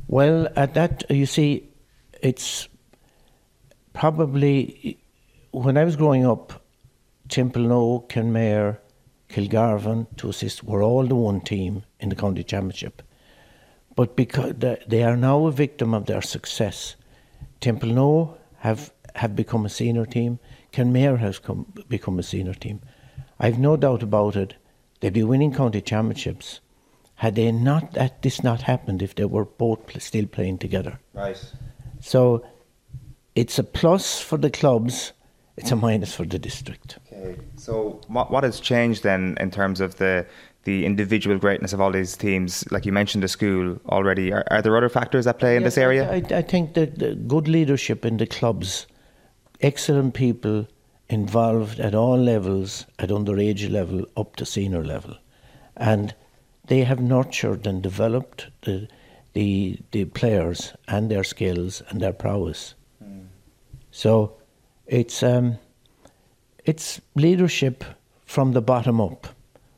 [0.08, 1.68] Well, at that, you see,
[2.22, 2.70] it's
[3.94, 5.00] probably
[5.52, 6.62] when I was growing up,
[7.30, 8.78] Templenoe, Kenmare,
[9.30, 13.02] Kilgarvan Tuosist were all the one team in the county championship.
[13.96, 14.54] But because
[14.88, 16.96] they are now a victim of their success,
[17.62, 20.40] Temple have have become a senior team.
[20.74, 22.82] Kenmare has come, become a senior team.
[23.40, 24.56] I've no doubt about it.
[25.00, 26.62] They'd be winning county championships
[27.16, 31.00] had they not that this not happened if they were both still playing together.
[31.14, 31.42] Right.
[32.02, 32.46] So
[33.36, 35.14] it's a plus for the clubs
[35.58, 37.00] it's a minus for the district.
[37.12, 37.38] Okay.
[37.56, 40.26] So what what has changed then in terms of the
[40.64, 42.70] the individual greatness of all these teams?
[42.72, 44.34] Like you mentioned, the school already.
[44.34, 46.12] Are, are there other factors at play yes, in this area?
[46.12, 48.86] I, I think that the good leadership in the clubs,
[49.62, 50.68] excellent people
[51.10, 55.16] involved at all levels, at underage level up to senior level,
[55.78, 56.16] and
[56.68, 58.88] they have nurtured and developed the
[59.34, 62.74] the the players and their skills and their prowess.
[63.04, 63.28] Mm.
[63.92, 64.38] So
[64.88, 65.58] it's um,
[66.64, 67.84] it's leadership
[68.26, 69.28] from the bottom up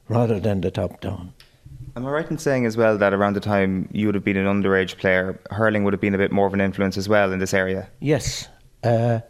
[0.07, 1.33] rather than the top down.
[1.95, 4.37] Am I right in saying as well that around the time you would have been
[4.37, 7.31] an underage player, hurling would have been a bit more of an influence as well
[7.31, 7.89] in this area?
[7.99, 8.47] Yes.
[8.83, 9.21] Uh,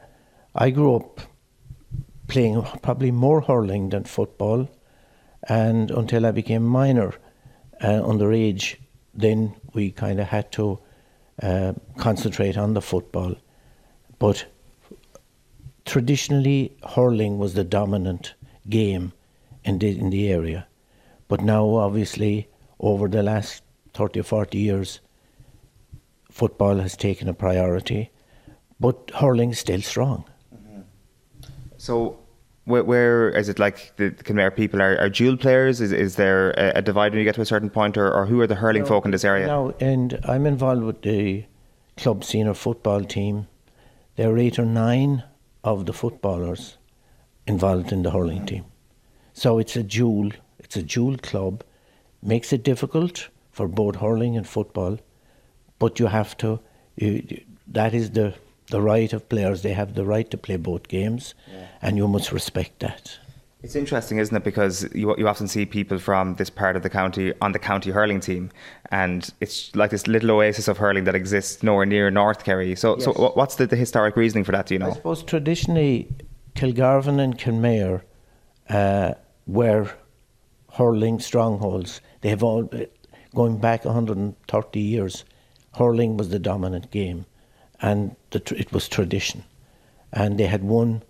[0.54, 1.22] I grew up
[2.28, 4.70] playing probably more hurling than football,
[5.48, 7.14] and until I became minor
[7.82, 8.76] uh, underage,
[9.14, 10.80] then we kind of had to
[11.42, 13.36] uh, concentrate on the football.
[14.20, 14.46] But
[15.86, 18.34] traditionally hurling was the dominant
[18.70, 19.14] game
[19.64, 20.68] in the, in the area.
[21.28, 22.48] But now, obviously,
[22.80, 23.64] over the last
[23.94, 25.00] 30 or 40 years,
[26.32, 28.12] football has taken a priority,
[28.80, 30.26] but hurling is still strong.
[31.78, 32.20] So,
[32.66, 35.80] where, where is it like the Kenmare people are, are dual players?
[35.80, 38.26] Is, is there a, a, divide when you get to a certain point, or, or
[38.26, 39.48] who are the hurling no, folk in this area?
[39.48, 41.46] No, and I'm involved with the
[41.96, 43.48] club senior football team.
[44.16, 45.24] There are eight or nine
[45.64, 46.78] of the footballers
[47.46, 48.66] involved in the hurling team.
[49.34, 51.64] So it's a dual It's a dual club.
[52.22, 55.00] Makes it difficult for both hurling and football,
[55.80, 56.60] but you have to.
[56.96, 58.34] You, that is the
[58.70, 59.62] the right of players.
[59.62, 61.68] They have the right to play both games, yeah.
[61.82, 63.18] and you must respect that.
[63.64, 64.44] It's interesting, isn't it?
[64.44, 67.90] Because you you often see people from this part of the county on the county
[67.92, 68.52] hurling team,
[68.92, 72.76] and it's like this little oasis of hurling that exists nowhere near North Kerry.
[72.76, 73.06] So, yes.
[73.06, 74.68] so what's the, the historic reasoning for that?
[74.68, 74.92] Do you know?
[74.92, 76.08] I suppose traditionally,
[76.56, 78.04] Kilgarvan and Kenmare
[78.70, 79.16] uh,
[79.48, 79.90] were
[80.74, 82.02] hurling strongholds.
[82.22, 82.70] They have all
[83.34, 85.26] going back 130 years.
[85.76, 87.26] Hurling was the dominant game,
[87.82, 89.44] and the, it was tradition,
[90.12, 91.04] and they had won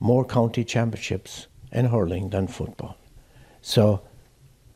[0.00, 2.96] more county championships in hurling than football.
[3.60, 4.02] So,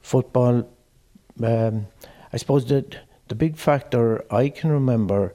[0.00, 0.68] football.
[1.42, 1.86] Um,
[2.32, 2.98] I suppose that
[3.28, 5.34] the big factor I can remember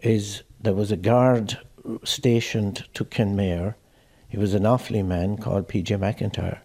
[0.00, 1.58] is there was a guard
[2.04, 3.74] stationed to Kenmare.
[4.28, 5.96] He was an Offaly man called P.J.
[5.96, 6.60] McIntyre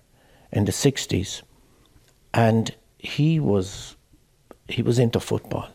[0.51, 1.41] in the 60s.
[2.33, 3.95] And he was
[4.67, 5.69] he was into football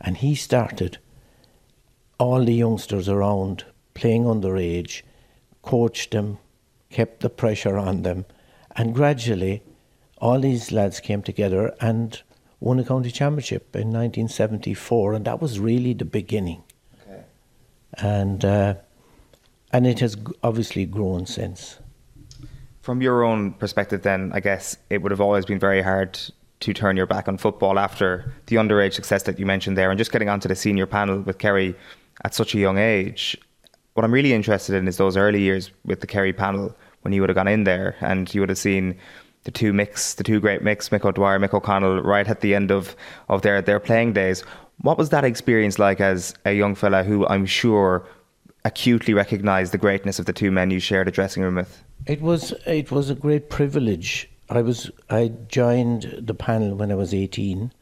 [0.00, 0.98] and he started
[2.18, 3.64] all the youngsters around
[3.94, 5.02] playing underage,
[5.62, 6.38] coached them,
[6.90, 8.24] kept the pressure on them,
[8.76, 9.62] and gradually
[10.18, 12.22] all these lads came together and
[12.60, 16.62] won a county championship in 1974, and that was really the beginning.
[17.02, 17.22] Okay.
[17.94, 18.74] And uh,
[19.72, 21.78] and it has obviously grown since.
[22.82, 26.18] From your own perspective, then, I guess it would have always been very hard
[26.60, 29.98] to turn your back on football after the underage success that you mentioned there, and
[29.98, 31.74] just getting onto the senior panel with Kerry
[32.24, 33.36] at such a young age.
[33.94, 37.20] What I'm really interested in is those early years with the Kerry panel when you
[37.20, 38.96] would have gone in there and you would have seen
[39.44, 42.70] the two Micks, the two great Micks, Mick O'Dwyer, Mick O'Connell, right at the end
[42.70, 42.94] of,
[43.28, 44.42] of their, their playing days.
[44.80, 48.06] What was that experience like as a young fella who I'm sure
[48.64, 51.82] acutely recognised the greatness of the two men you shared a dressing room with?
[52.06, 54.28] It was it was a great privilege.
[54.50, 57.72] I was I joined the panel when I was 18,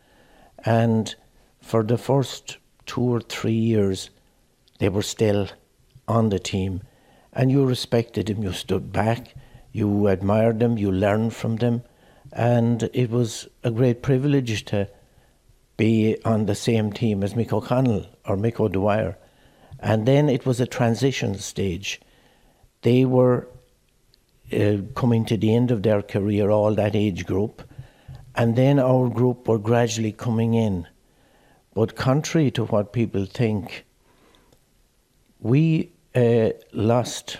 [0.64, 1.14] and
[1.60, 4.10] for the first two or three years,
[4.80, 5.48] they were still
[6.08, 6.82] on the team,
[7.32, 8.42] and you respected them.
[8.42, 9.34] You stood back
[9.72, 11.82] you admired them, you learned from them,
[12.32, 14.88] and it was a great privilege to
[15.76, 19.16] be on the same team as Mick O'Connell or Mick O'Dwyer.
[19.78, 22.00] And then it was a transition stage.
[22.82, 23.48] They were
[24.52, 27.62] uh, coming to the end of their career, all that age group,
[28.34, 30.86] and then our group were gradually coming in.
[31.74, 33.84] But contrary to what people think,
[35.40, 37.38] we uh, lost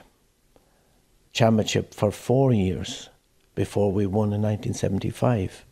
[1.32, 3.08] championship for four years
[3.54, 5.64] before we won in 1975.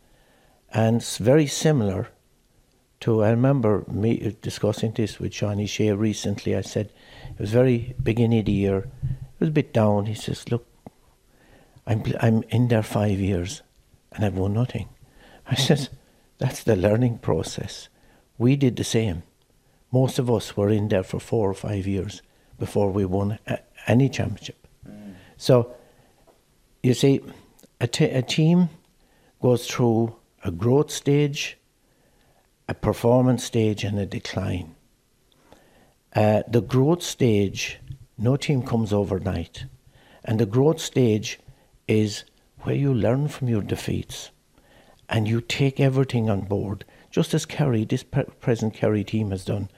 [0.71, 2.09] And it's very similar
[3.01, 6.55] to, I remember me discussing this with Johnny Shea recently.
[6.55, 6.91] I said,
[7.31, 10.05] it was very beginning of the year, it was a bit down.
[10.05, 10.67] He says, look,
[11.87, 13.63] I'm, I'm in there five years
[14.11, 14.89] and I've won nothing.
[15.47, 15.89] I says,
[16.37, 17.89] that's the learning process.
[18.37, 19.23] We did the same.
[19.91, 22.21] Most of us were in there for four or five years
[22.57, 24.67] before we won a, any championship.
[25.37, 25.73] So,
[26.83, 27.21] you see,
[27.79, 28.69] a, t- a team
[29.41, 31.57] goes through a growth stage,
[32.67, 34.75] a performance stage, and a decline.
[36.15, 37.79] Uh, the growth stage,
[38.17, 39.65] no team comes overnight.
[40.25, 41.39] And the growth stage
[41.87, 42.25] is
[42.61, 44.31] where you learn from your defeats
[45.07, 49.45] and you take everything on board, just as Kerry, this pre- present Kerry team has
[49.45, 49.69] done.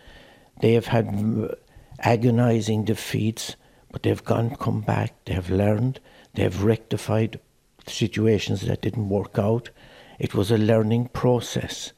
[0.62, 1.56] They have had
[2.00, 3.56] agonizing defeats
[3.92, 6.00] but they've gone, come back, they have learned,
[6.34, 7.40] they have rectified
[7.86, 9.70] situations that didn't work out.
[10.18, 11.92] It was a learning process.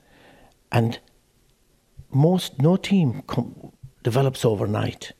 [0.71, 0.99] And
[2.09, 3.71] most, no team com-
[4.01, 5.11] develops overnight.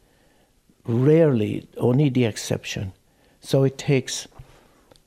[0.86, 2.94] Rarely, only the exception.
[3.40, 4.28] So it takes,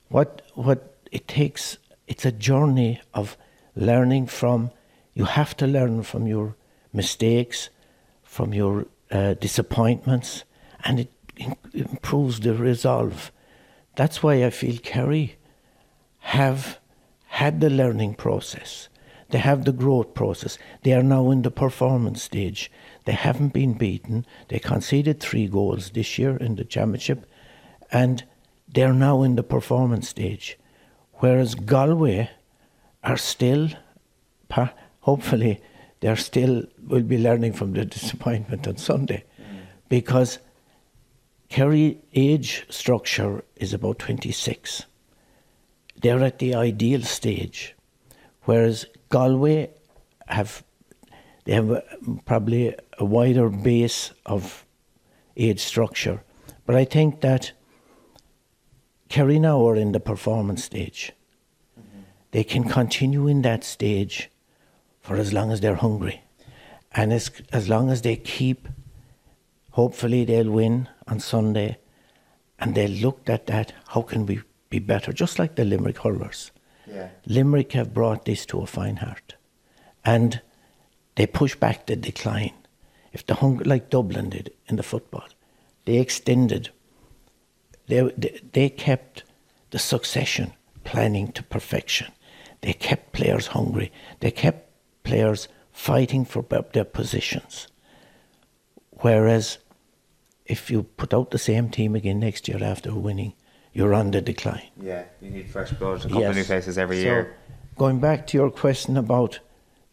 [0.08, 3.36] what, what it takes, it's a journey of
[3.74, 4.70] learning from,
[5.14, 6.54] you have to learn from your
[6.92, 7.70] mistakes,
[8.26, 10.44] from your uh, disappointments,
[10.84, 11.12] and it
[11.72, 13.32] improves the resolve.
[13.94, 15.36] That's why I feel Kerry
[16.18, 16.78] have
[17.26, 18.88] had the learning process.
[19.30, 20.58] They have the growth process.
[20.82, 22.70] They are now in the performance stage.
[23.04, 24.26] They haven't been beaten.
[24.48, 27.26] They conceded three goals this year in the championship,
[27.90, 28.24] and
[28.68, 30.58] they're now in the performance stage.
[31.14, 32.30] Whereas Galway
[33.02, 33.70] are still,
[35.00, 35.60] hopefully,
[36.00, 39.24] they're still will be learning from the disappointment on Sunday,
[39.88, 40.38] because
[41.48, 44.84] Kerry age structure is about 26.
[46.02, 47.74] They're at the ideal stage,
[48.42, 49.70] whereas Galway
[50.26, 50.62] have
[51.44, 51.82] they have
[52.24, 54.66] probably a wider base of
[55.36, 56.22] age structure.
[56.66, 57.52] But I think that
[59.08, 61.12] Kerry now are in the performance stage.
[61.78, 62.00] Mm-hmm.
[62.32, 64.30] they can continue in that stage
[65.00, 66.22] for as long as they're hungry.
[66.96, 68.68] And as, as long as they keep,
[69.72, 71.76] hopefully they'll win on Sunday
[72.58, 74.40] and they looked at that, how can we
[74.70, 75.12] be better?
[75.12, 76.50] Just like the Limerick hurlers.
[76.86, 77.10] Yeah.
[77.26, 79.34] Limerick have brought this to a fine heart.
[80.06, 80.40] And
[81.16, 82.54] they push back the decline.
[83.12, 85.26] If the hunger, like Dublin did in the football,
[85.84, 86.70] they extended,
[87.88, 89.24] they, they, they kept
[89.70, 90.54] the succession
[90.84, 92.12] planning to perfection.
[92.62, 93.92] They kept players hungry.
[94.20, 94.70] They kept
[95.02, 96.42] players fighting for
[96.72, 97.68] their positions.
[99.02, 99.58] Whereas
[100.46, 103.34] if you put out the same team again next year after winning,
[103.74, 104.70] you're on the decline.
[104.80, 106.30] Yeah, you need fresh blood, a couple yes.
[106.30, 107.36] of new faces every so, year.
[107.76, 109.38] Going back to your question about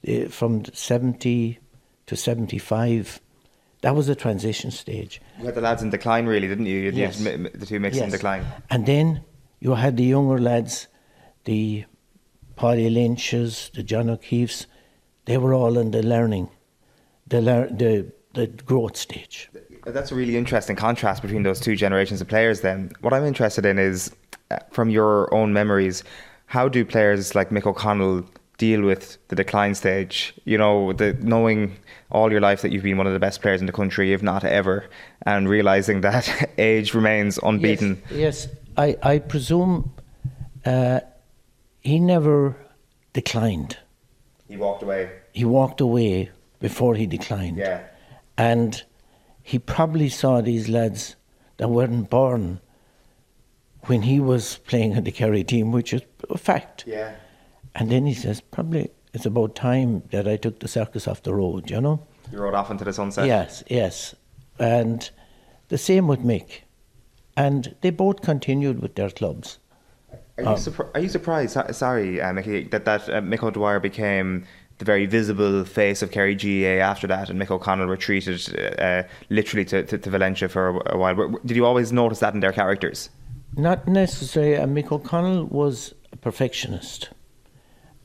[0.08, 1.60] uh, from 70
[2.06, 3.20] to 75,
[3.82, 5.22] that was a transition stage.
[5.38, 6.80] You had the lads in decline, really, didn't you?
[6.80, 7.20] you yes.
[7.20, 8.06] The two mixed yes.
[8.06, 8.46] in decline.
[8.70, 9.26] And then
[9.60, 10.88] you had the younger lads,
[11.44, 11.84] the
[12.56, 14.66] Paddy Lynch's, the John O'Keefe's,
[15.26, 16.50] they were all in the learning,
[17.28, 19.50] the, lear- the, the growth stage.
[19.86, 22.62] That's a really interesting contrast between those two generations of players.
[22.62, 24.12] Then, what I'm interested in is,
[24.52, 26.04] uh, from your own memories,
[26.46, 28.26] how do players like Mick O'Connell
[28.58, 30.34] deal with the decline stage?
[30.46, 31.76] You know, the knowing
[32.12, 34.22] all your life that you've been one of the best players in the country, if
[34.24, 34.86] not ever,
[35.26, 38.02] and realizing that age remains unbeaten.
[38.10, 38.48] Yes, yes.
[38.78, 39.92] I I presume
[40.66, 41.02] uh,
[41.82, 42.56] he never
[43.14, 43.78] declined.
[44.54, 45.10] He walked away.
[45.34, 47.58] He walked away before he declined.
[47.58, 47.82] Yeah,
[48.38, 48.84] and
[49.42, 51.16] he probably saw these lads
[51.58, 52.62] that weren't born
[53.86, 56.84] when he was playing in the Kerry team, which is a fact.
[56.86, 57.16] Yeah.
[57.74, 61.34] And then he says, probably it's about time that I took the circus off the
[61.34, 62.06] road, you know?
[62.32, 63.26] You rode off into the sunset?
[63.26, 64.14] Yes, yes.
[64.60, 65.10] And
[65.70, 66.62] the same with Mick.
[67.36, 69.58] And they both continued with their clubs.
[70.38, 73.80] Are you, um, surpri- are you surprised, sorry, uh, Mickey, that, that uh, Mick O'Dwyer
[73.80, 74.46] became
[74.80, 79.66] the very visible face of Kerry GAA after that, and Mick O'Connell retreated uh, literally
[79.66, 81.30] to, to, to, Valentia for a, while.
[81.46, 83.10] Did you always notice that in their characters?
[83.56, 84.58] Not necessarily.
[84.58, 87.10] Uh, Mick O'Connell was a perfectionist,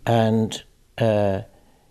[0.04, 0.62] and
[0.98, 1.42] uh,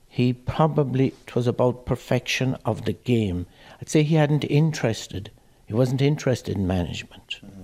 [0.08, 3.48] he probably it was about perfection of the game.
[3.82, 5.32] I'd say he hadn't interested.
[5.66, 7.40] He wasn't interested in management.
[7.44, 7.64] Mm-hmm.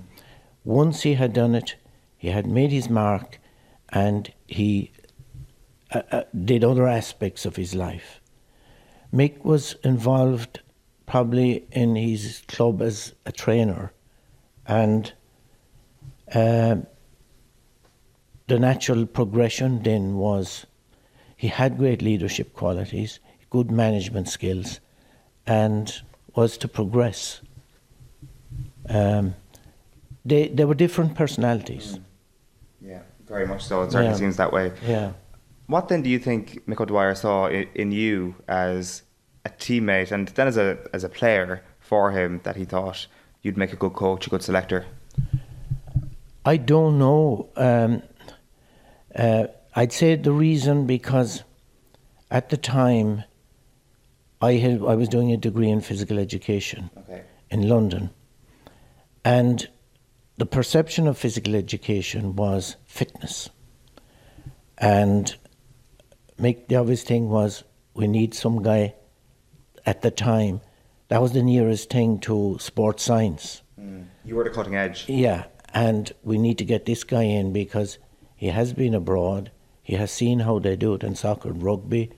[0.63, 1.75] Once he had done it,
[2.23, 3.37] he had made his mark,
[3.89, 4.93] and he
[5.93, 8.21] uh, uh, did other aspects of his life.
[9.13, 10.61] Mick was involved
[11.05, 13.91] probably in his club as a trainer,
[14.65, 15.11] and
[16.33, 16.77] uh,
[18.47, 20.65] the natural progression then was
[21.35, 23.19] he had great leadership qualities,
[23.49, 24.79] good management skills,
[25.45, 26.01] and
[26.35, 27.41] was to progress.
[28.87, 29.35] Um,
[30.23, 31.97] they, they were different personalities.
[31.97, 32.03] Mm.
[32.85, 33.83] Yeah, very much so.
[33.83, 34.17] It certainly yeah.
[34.17, 34.73] seems that way.
[34.85, 35.13] Yeah.
[35.67, 39.03] What then do you think Mick O'Dwyer saw in, in you as
[39.45, 43.07] a teammate and then as a as a player for him that he thought
[43.41, 44.85] you'd make a good coach, a good selector?
[46.45, 47.49] I don't know.
[47.55, 48.03] Um,
[49.15, 51.43] uh, I'd say the reason because
[52.29, 53.23] at the time
[54.41, 57.23] I had I was doing a degree in physical education okay.
[57.49, 58.09] in London,
[59.23, 59.69] and
[60.37, 63.49] the perception of physical education was fitness,
[64.77, 65.35] and
[66.37, 68.95] make the obvious thing was we need some guy
[69.85, 70.61] at the time.
[71.09, 73.61] That was the nearest thing to sports science.
[73.79, 74.07] Mm.
[74.25, 75.05] You were the cutting edge.
[75.07, 77.99] Yeah, and we need to get this guy in because
[78.35, 79.51] he has been abroad.
[79.81, 82.11] He has seen how they do it in soccer and rugby.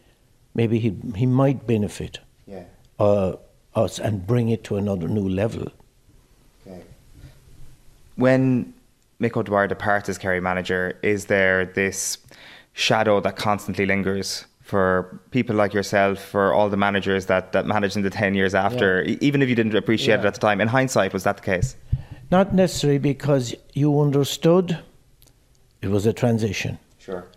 [0.53, 2.63] Maybe he he might benefit yeah.
[2.97, 3.35] uh,
[3.73, 5.67] us and bring it to another new level.
[8.15, 8.73] When
[9.19, 12.17] Mick O'Dwyer departs as Kerry manager, is there this
[12.73, 17.95] shadow that constantly lingers for people like yourself, for all the managers that, that managed
[17.95, 19.15] in the 10 years after, yeah.
[19.21, 20.21] even if you didn't appreciate yeah.
[20.21, 20.59] it at the time.
[20.59, 21.75] In hindsight, was that the case?
[22.31, 24.79] Not necessarily because you understood
[25.81, 26.79] it was a transition.
[26.97, 27.27] Sure.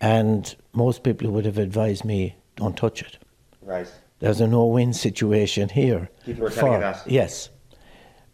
[0.00, 3.16] And most people would have advised me, don't touch it.
[3.62, 3.90] Right.
[4.18, 6.10] There's a no win situation here.
[6.26, 7.10] People were telling for, you that?
[7.10, 7.48] Yes.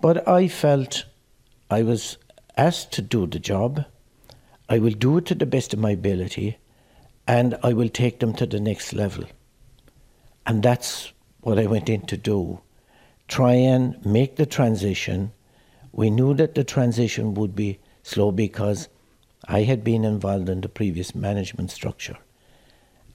[0.00, 1.04] But I felt
[1.70, 2.18] I was
[2.56, 3.84] asked to do the job
[4.68, 6.58] I will do it to the best of my ability
[7.26, 9.24] and I will take them to the next level.
[10.46, 12.60] And that's what I went in to do.
[13.28, 15.32] Try and make the transition.
[15.92, 18.88] We knew that the transition would be slow because
[19.46, 22.16] I had been involved in the previous management structure.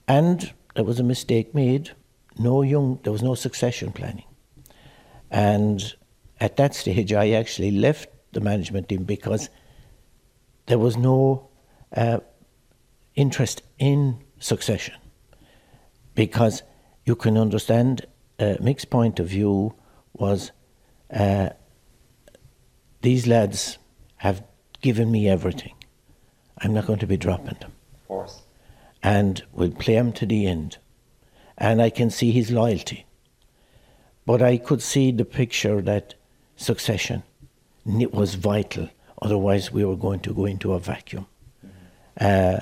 [0.06, 1.90] And there was a mistake made.
[2.38, 4.24] No young, there was no succession planning.
[5.30, 5.94] And
[6.40, 9.48] at that stage, I actually left the management team because
[10.66, 11.48] there was no
[11.96, 12.20] uh,
[13.14, 14.94] interest in succession
[16.14, 16.62] because
[17.04, 18.06] you can understand
[18.38, 19.74] uh, Mick's point of view
[20.12, 20.52] was
[21.12, 21.50] uh,
[23.02, 23.78] these lads
[24.16, 24.44] have
[24.80, 25.74] given me everything.
[26.58, 27.72] I'm not going to be dropping them.
[27.94, 28.42] Of course.
[29.02, 30.78] And we'll play him to the end.
[31.56, 33.06] And I can see his loyalty.
[34.26, 36.14] But I could see the picture that
[36.56, 37.22] succession
[37.86, 38.88] it was vital.
[39.22, 41.26] Otherwise, we were going to go into a vacuum.
[42.20, 42.60] Uh,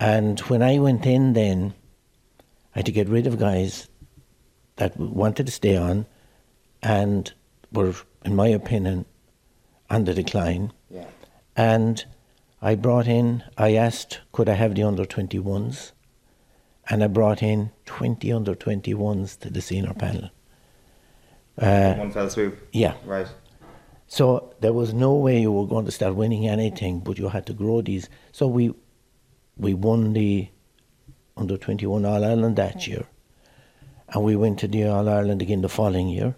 [0.00, 1.74] and when I went in, then
[2.74, 3.88] I had to get rid of guys
[4.76, 6.06] that wanted to stay on
[6.82, 7.32] and
[7.72, 7.94] were,
[8.24, 9.04] in my opinion,
[9.90, 10.72] on the decline.
[10.90, 11.06] Yeah.
[11.56, 12.04] And
[12.60, 15.92] I brought in, I asked, could I have the under 21s?
[16.88, 20.30] And I brought in 20 under 21s to the senior panel.
[21.58, 22.68] Uh, One fell swoop.
[22.72, 22.94] Yeah.
[23.04, 23.28] Right.
[24.12, 27.46] So there was no way you were going to start winning anything, but you had
[27.46, 28.10] to grow these.
[28.30, 28.74] So we
[29.56, 30.48] we won the
[31.34, 33.06] under 21 All Ireland that year,
[34.10, 36.36] and we went to the All Ireland again the following year,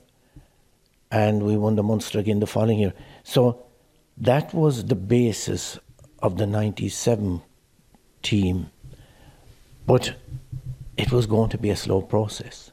[1.10, 2.94] and we won the Munster again the following year.
[3.24, 3.66] So
[4.18, 5.76] that was the basis
[6.20, 7.42] of the 97
[8.22, 8.70] team,
[9.84, 10.14] but
[10.96, 12.70] it was going to be a slow process.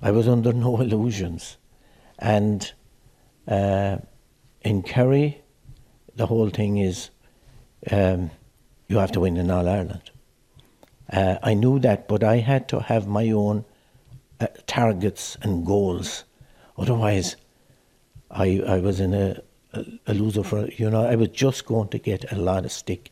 [0.00, 1.58] I was under no illusions,
[2.18, 2.72] and.
[3.46, 3.98] Uh,
[4.62, 5.42] in Kerry,
[6.16, 7.10] the whole thing is
[7.90, 8.30] um,
[8.88, 10.10] you have to win in All Ireland.
[11.12, 13.64] Uh, I knew that, but I had to have my own
[14.40, 16.24] uh, targets and goals.
[16.78, 17.36] Otherwise,
[18.30, 19.40] I I was in a,
[19.72, 22.72] a, a loser for you know I was just going to get a lot of
[22.72, 23.10] stick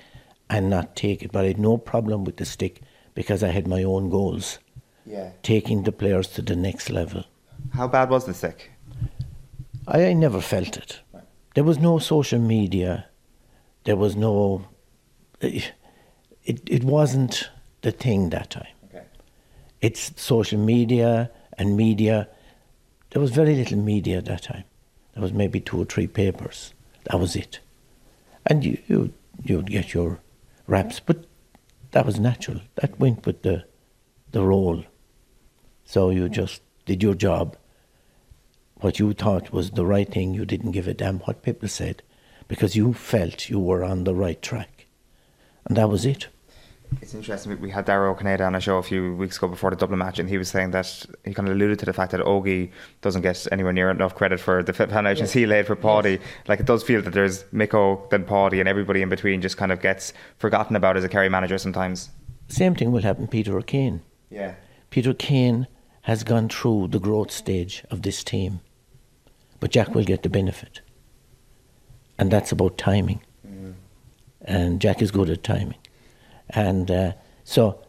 [0.49, 1.33] and not take it.
[1.33, 2.81] But I had no problem with the stick
[3.15, 4.59] because I had my own goals.
[5.05, 5.31] Yeah.
[5.43, 7.25] Taking the players to the next level.
[7.73, 8.70] How bad was the stick?
[9.87, 11.01] I, I never felt it.
[11.59, 13.09] There was no social media.
[13.82, 14.68] There was no.
[15.40, 15.72] It,
[16.44, 17.51] it wasn't
[17.82, 18.76] the thing that time.
[18.85, 19.02] Okay.
[19.80, 22.28] It's social media and media.
[23.10, 24.62] There was very little media at that time.
[25.14, 26.74] There was maybe two or three papers.
[27.10, 27.59] That was it.
[28.47, 29.12] And you, you,
[29.43, 30.20] you'd get your
[30.68, 31.26] raps, but
[31.90, 32.60] that was natural.
[32.76, 33.64] That went with the,
[34.30, 34.85] the role.
[35.85, 37.56] So you just did your job
[38.81, 42.03] what you thought was the right thing, you didn't give a damn what people said
[42.47, 44.87] because you felt you were on the right track.
[45.67, 46.29] And that was it.
[47.03, 47.61] It's interesting.
[47.61, 50.19] We had Darragh O'Cinneide on a show a few weeks ago before the Dublin match,
[50.19, 52.71] and he was saying that he kind of alluded to the fact that Ogie
[53.03, 55.33] doesn't get anywhere near enough credit for the foundations yes.
[55.33, 56.13] he laid for Paddy.
[56.13, 56.21] Yes.
[56.47, 59.71] Like it does feel that there's Micko, then Paddy, and everybody in between just kind
[59.71, 62.09] of gets forgotten about as a Kerry manager sometimes.
[62.49, 64.01] Same thing will happen Peter O'Keane.
[64.31, 64.55] Yeah.
[64.89, 65.67] Peter Kane
[66.03, 68.61] has gone through the growth stage of this team
[69.60, 70.80] but Jack will get the benefit.
[72.18, 73.22] And that's about timing.
[73.47, 73.74] Mm.
[74.43, 75.78] And Jack is good at timing.
[76.51, 77.12] And uh,
[77.44, 77.80] so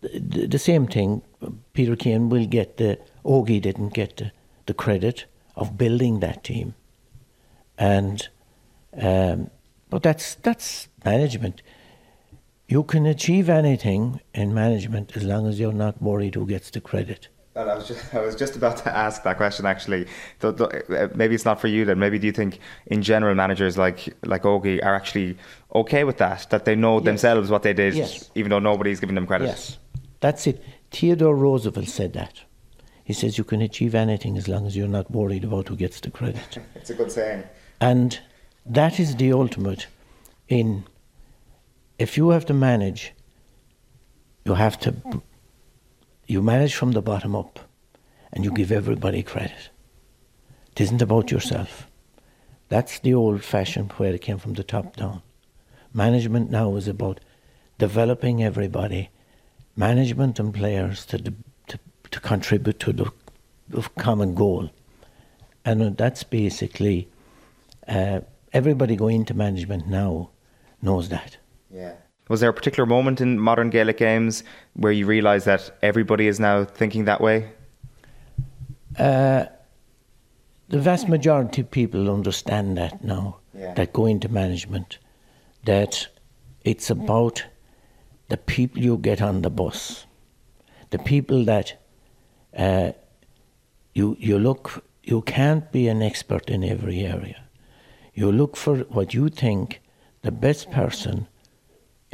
[0.00, 1.22] the, the, same thing,
[1.72, 4.32] Peter Keane will get the, Ogie didn't get the,
[4.66, 5.26] the credit
[5.56, 6.74] of building that team.
[7.78, 8.28] And,
[8.96, 9.50] um,
[9.90, 11.62] but that's, that's management.
[12.66, 16.80] You can achieve anything in management as long as you're not worried who gets the
[16.80, 17.28] credit.
[17.56, 20.06] I was just I was just about to ask that question actually.
[20.40, 21.98] The, the, uh, maybe it's not for you then.
[21.98, 25.36] Maybe do you think in general managers like like Ogie are actually
[25.74, 26.48] okay with that?
[26.50, 27.04] That they know yes.
[27.04, 28.30] themselves what they did, yes.
[28.34, 29.46] even though nobody's giving them credit.
[29.46, 29.78] Yes,
[30.20, 30.62] that's it.
[30.90, 32.42] Theodore Roosevelt said that.
[33.04, 36.00] He says you can achieve anything as long as you're not worried about who gets
[36.00, 36.58] the credit.
[36.74, 37.44] it's a good saying.
[37.80, 38.18] And
[38.64, 39.86] that is the ultimate.
[40.48, 40.84] In
[41.98, 43.12] if you have to manage,
[44.44, 44.94] you have to
[46.26, 47.60] you manage from the bottom up
[48.32, 49.70] and you give everybody credit.
[50.72, 51.88] It isn't about yourself.
[52.68, 55.22] That's the old fashioned where it came from the top down.
[55.92, 57.20] Management now is about
[57.78, 59.10] developing everybody,
[59.76, 61.18] management and players to,
[61.68, 61.78] to,
[62.10, 63.12] to contribute to the,
[63.68, 64.70] the common goal.
[65.64, 67.08] And that's basically
[67.86, 68.20] uh,
[68.52, 70.30] everybody going into management now
[70.82, 71.36] knows that.
[71.70, 71.94] Yeah.
[72.28, 74.44] Was there a particular moment in modern Gaelic games
[74.74, 77.50] where you realised that everybody is now thinking that way?
[78.98, 79.44] Uh,
[80.68, 83.74] the vast majority of people understand that now, yeah.
[83.74, 84.98] that go into management,
[85.64, 86.08] that
[86.62, 87.44] it's about
[88.28, 90.06] the people you get on the bus,
[90.90, 91.78] the people that
[92.56, 92.92] uh,
[93.92, 94.84] you you look.
[95.02, 97.44] You can't be an expert in every area.
[98.14, 99.82] You look for what you think
[100.22, 101.26] the best person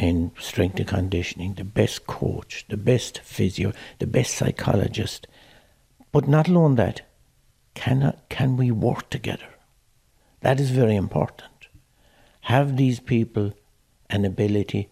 [0.00, 5.26] in strength and conditioning, the best coach, the best physio, the best psychologist.
[6.12, 7.02] But not alone that,
[7.74, 9.48] can, uh, can we work together?
[10.40, 11.68] That is very important.
[12.42, 13.52] Have these people
[14.08, 14.88] an ability?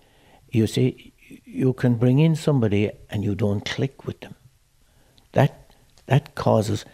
[0.50, 1.12] you see,
[1.44, 4.34] you can bring in somebody and you don't click with them.
[5.32, 5.74] That
[6.06, 6.84] that causes.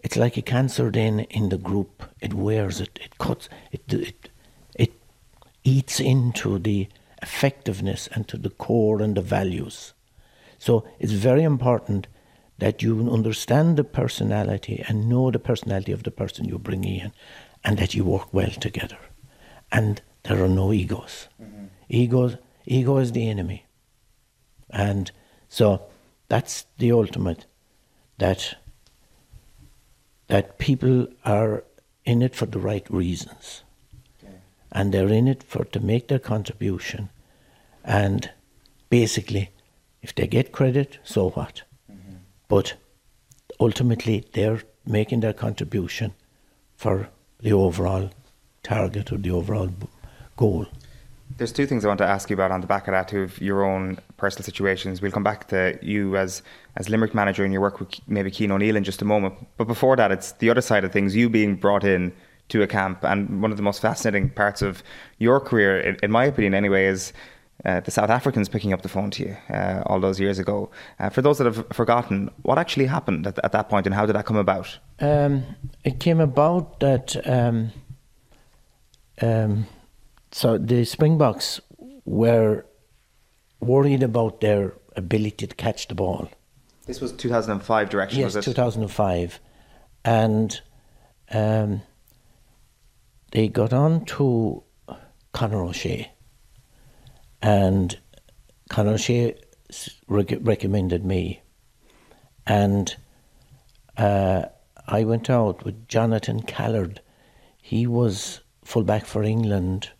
[0.00, 0.90] It's like a cancer.
[0.90, 2.98] Then in the group, it wears it.
[3.02, 3.48] It cuts.
[3.70, 4.30] It it
[4.74, 4.92] it
[5.62, 6.88] eats into the
[7.26, 9.92] effectiveness and to the core and the values.
[10.58, 12.06] So it's very important
[12.58, 17.12] that you understand the personality and know the personality of the person you're bringing in,
[17.64, 18.98] and that you work well together,
[19.70, 21.28] and there are no egos.
[21.42, 21.66] Mm-hmm.
[21.88, 23.66] Egos, ego is the enemy,
[24.70, 25.10] and
[25.48, 25.82] so
[26.28, 27.46] that's the ultimate.
[28.18, 28.56] That
[30.28, 31.64] that people are
[32.04, 33.64] in it for the right reasons,
[34.72, 37.10] and they're in it for to make their contribution,
[37.86, 38.30] and
[38.90, 39.50] basically,
[40.02, 41.62] if they get credit, so what?
[41.90, 42.16] Mm-hmm.
[42.48, 42.74] But
[43.60, 46.12] ultimately, they're making their contribution
[46.74, 47.08] for
[47.40, 48.10] the overall
[48.62, 49.70] target or the overall
[50.36, 50.66] goal.
[51.38, 53.40] There's two things I want to ask you about on the back of that, of
[53.40, 55.00] your own personal situations.
[55.00, 56.42] We'll come back to you as
[56.76, 59.34] as Limerick manager and your work with maybe Cian O'Neill in just a moment.
[59.56, 62.12] But before that, it's the other side of things, you being brought in
[62.48, 63.04] to a camp.
[63.04, 64.82] And one of the most fascinating parts of
[65.18, 67.12] your career, in, in my opinion anyway, is
[67.64, 70.70] uh, the South Africans picking up the phone to you uh, all those years ago.
[70.98, 74.06] Uh, for those that have forgotten, what actually happened at, at that point and how
[74.06, 74.78] did that come about?
[75.00, 75.44] Um,
[75.84, 77.72] it came about that um,
[79.22, 79.66] um,
[80.32, 81.60] so the Springboks
[82.04, 82.66] were
[83.60, 86.28] worried about their ability to catch the ball.
[86.86, 88.50] This was 2005 direction, yes, was it?
[88.50, 89.40] 2005,
[90.04, 90.60] and
[91.32, 91.82] um,
[93.32, 94.62] they got on to
[95.32, 96.12] Conor O'Shea,
[97.42, 97.98] and
[100.08, 101.42] rec- recommended me,
[102.46, 102.96] and
[103.96, 104.46] uh,
[104.86, 107.00] I went out with Jonathan Callard.
[107.60, 109.90] He was fullback for England,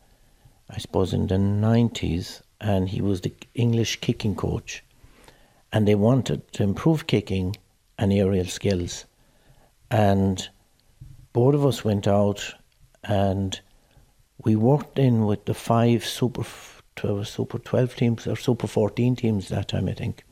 [0.71, 4.83] I suppose, in the 90s, and he was the English kicking coach.
[5.73, 7.57] And they wanted to improve kicking
[7.99, 9.05] and aerial skills.
[9.91, 10.49] And
[11.33, 12.55] both of us went out
[13.05, 13.61] and
[14.45, 16.45] we worked in with the five Super,
[16.97, 20.25] 12, super 12 teams or Super 14 teams that time, I think.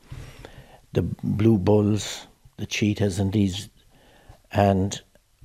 [0.93, 2.27] The Blue Bulls,
[2.57, 3.69] the Cheetahs, and these.
[4.51, 4.99] And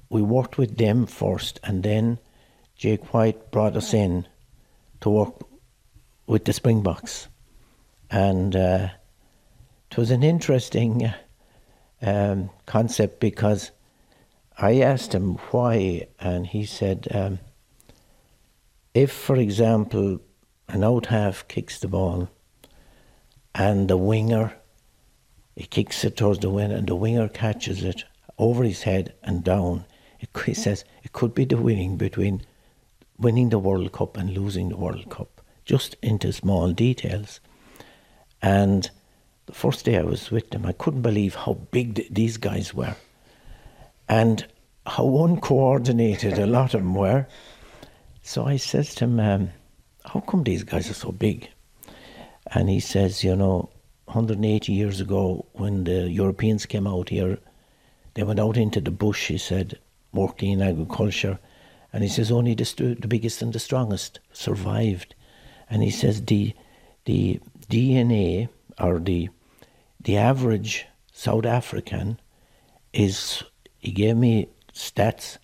[0.09, 2.19] we worked with them first, and then
[2.77, 4.27] Jake White brought us in
[5.01, 5.35] to work
[6.27, 7.29] with the Springboks.
[8.11, 8.89] And uh,
[9.91, 11.15] it was an interesting uh,
[12.03, 13.71] um, concept because
[14.57, 17.39] I asked him why, and he said, um,
[18.95, 20.21] if, for example,
[20.73, 22.29] an out half kicks the ball
[23.55, 24.55] and the winger,
[25.57, 28.05] he kicks it towards the winger, and the winger catches it
[28.39, 29.85] over his head and down,
[30.19, 32.43] it, he says it could be the winning between
[33.19, 37.41] winning the World Cup and losing the World Cup, just into small details.
[38.41, 38.91] And
[39.47, 42.73] the first day I was with them, I couldn't believe how big th- these guys
[42.73, 42.97] were
[44.09, 44.47] and
[44.87, 47.27] how uncoordinated a lot of them were.
[48.23, 49.51] So I says to him, um,
[50.05, 51.49] How come these guys are so big?
[52.53, 53.71] And he says, You know,
[54.07, 57.39] 180 years ago, when the Europeans came out here,
[58.15, 59.79] they went out into the bush, he said,
[60.13, 61.39] working in agriculture.
[61.93, 65.15] And he says, Only the, the biggest and the strongest survived.
[65.69, 66.55] And he says, The,
[67.05, 68.49] the DNA
[68.79, 69.29] or the,
[70.01, 72.19] the average South African
[72.93, 73.43] is,
[73.79, 75.39] he gave me stats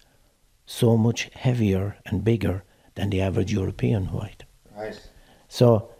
[0.65, 2.65] so much heavier and bigger
[2.95, 4.45] than the average European white.
[5.48, 5.90] So,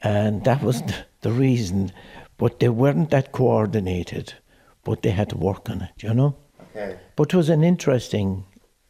[0.00, 1.92] and that was the, the reason.
[2.38, 4.34] But they weren't that coordinated,
[4.84, 6.36] but they had to work on it, you know?
[6.74, 6.98] Okay.
[7.16, 8.44] But it was an interesting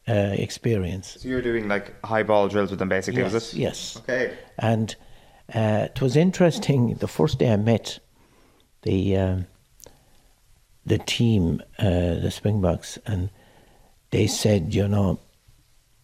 [0.08, 1.16] uh, experience.
[1.20, 3.58] So you're doing like high ball drills with them basically, yes, was it?
[3.58, 3.96] Yes.
[3.98, 4.36] Okay.
[4.58, 4.94] And
[5.54, 6.94] uh, it was interesting.
[6.94, 7.98] The first day I met
[8.82, 9.46] the um,
[10.84, 13.30] the team, uh, the Springboks, and
[14.10, 15.20] they said, you know,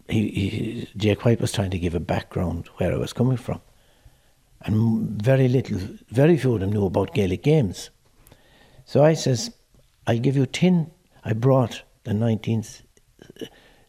[0.09, 3.61] he, he, Jake White was trying to give a background where I was coming from,
[4.63, 5.79] and very little,
[6.11, 7.91] very few of them knew about Gaelic games.
[8.85, 9.55] So I says,
[10.07, 10.91] I'll give you ten.
[11.25, 12.65] I brought the 19,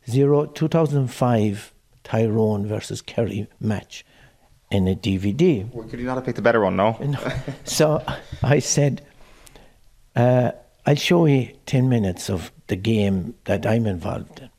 [0.10, 1.74] zero, 2005
[2.04, 4.06] Tyrone versus Kerry match
[4.72, 5.72] in a DVD.
[5.74, 6.98] Well, could you not have picked a better one, no?
[7.64, 8.04] So
[8.44, 9.06] I said,
[10.16, 10.52] uh,
[10.86, 14.50] I'll show you 10 minutes of the game that I'm involved in.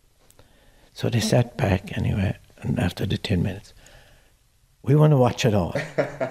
[1.01, 3.73] So they sat back anyway, and after the 10 minutes,
[4.83, 5.75] we want to watch it all.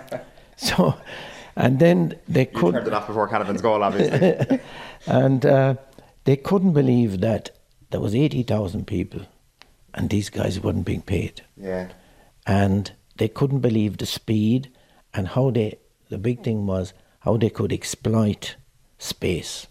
[0.58, 0.94] so,
[1.56, 2.74] and then they You could.
[2.76, 4.60] turned it off before Canavan's goal, obviously.
[5.08, 5.74] and uh,
[6.26, 7.50] they couldn't believe that
[7.90, 9.22] there was 80,000 people
[9.96, 11.42] and these guys weren't being paid.
[11.58, 11.90] yeah.
[12.46, 14.70] And they couldn't believe the speed
[15.16, 15.80] and how they,
[16.10, 18.56] the big thing was how they could exploit
[19.00, 19.66] space.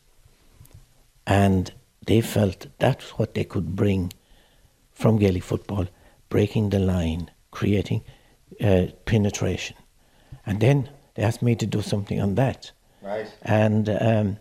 [1.25, 1.73] And
[2.05, 4.13] they felt that's what they could bring
[4.99, 5.87] from Gaelic football,
[6.29, 8.03] breaking the line, creating
[8.61, 9.77] uh, penetration.
[10.45, 12.73] And then they asked me to do something on that.
[13.01, 13.33] Right.
[13.43, 14.39] And um,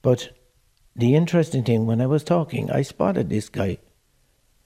[0.00, 0.30] but
[0.94, 3.78] the interesting thing when I was talking, I spotted this guy.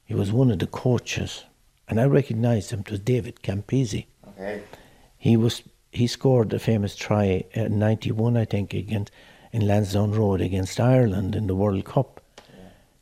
[0.04, 1.44] He was one of the coaches,
[1.88, 2.80] and I recognized him.
[2.80, 4.06] It was David Campese.
[4.28, 4.62] Okay.
[5.16, 5.62] He was
[5.92, 9.10] he scored a famous try in '91, I think, against
[9.50, 12.20] in Lansdowne Road against Ireland in the World Cup.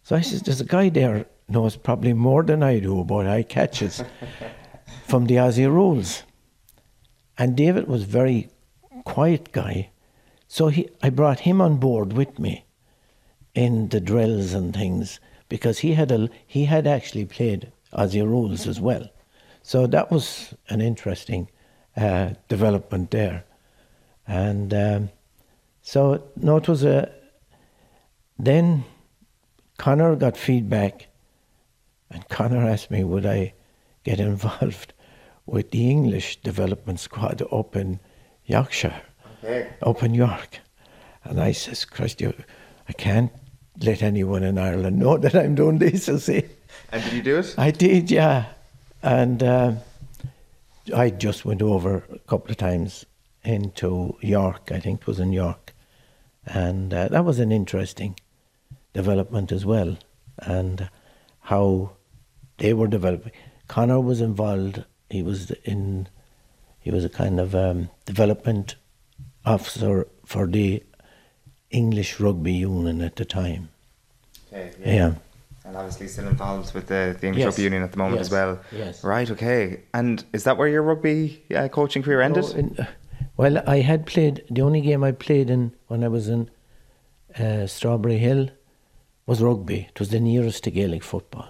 [0.05, 3.43] So I said, "There's a guy there knows probably more than I do about eye
[3.43, 4.03] catches
[5.07, 6.23] from the Aussie rules."
[7.37, 8.49] And David was very
[9.05, 9.91] quiet guy,
[10.47, 12.65] so he I brought him on board with me
[13.55, 18.67] in the drills and things because he had a he had actually played Aussie rules
[18.67, 19.09] as well.
[19.63, 21.49] So that was an interesting
[21.97, 23.45] uh, development there,
[24.27, 25.11] and um,
[25.83, 27.13] so no, it was a.
[28.39, 28.85] Then
[29.79, 31.07] Conor got feedback,
[32.15, 33.53] and Conor asked me would I
[34.05, 34.93] get involved
[35.47, 38.01] with the English development squad up in
[38.47, 39.03] Yorkshire,
[39.43, 39.69] Okay.
[39.83, 40.61] up in York,
[41.25, 42.33] and I says, Christ, you,
[42.89, 43.31] I can't
[43.83, 46.09] let anyone in Ireland know that I'm doing this.
[46.09, 46.45] You see.
[46.93, 47.55] And did you do it?
[47.59, 48.47] I did, yeah.
[49.03, 49.79] And um
[50.95, 53.07] I just went over a couple of times
[53.43, 55.75] into York, I think it was in York.
[56.47, 58.17] And uh, that was an interesting
[58.93, 59.97] development as well.
[60.39, 60.91] And
[61.41, 61.93] how
[62.59, 63.33] they were developing.
[63.69, 66.09] Conor was involved, he was in,
[66.79, 68.77] he was a kind of um, development
[69.45, 70.83] officer for the
[71.71, 73.69] English Rugby Union at the time.
[74.53, 74.73] Okay.
[74.85, 75.15] Yeah.
[75.65, 77.47] And obviously still involved with the, the English Yes.
[77.55, 78.27] Rugby Union at the moment Yes.
[78.27, 78.61] as well.
[78.71, 79.03] Yes.
[79.05, 79.31] Right.
[79.31, 79.81] Okay.
[79.95, 82.45] And is that where your rugby uh, coaching career ended?
[82.51, 82.87] In-
[83.37, 86.51] well, I had played the only game I played in when I was in
[87.39, 88.51] uh, Strawberry Hill
[89.27, 89.89] was rugby.
[89.91, 91.49] It was the nearest to Gaelic football.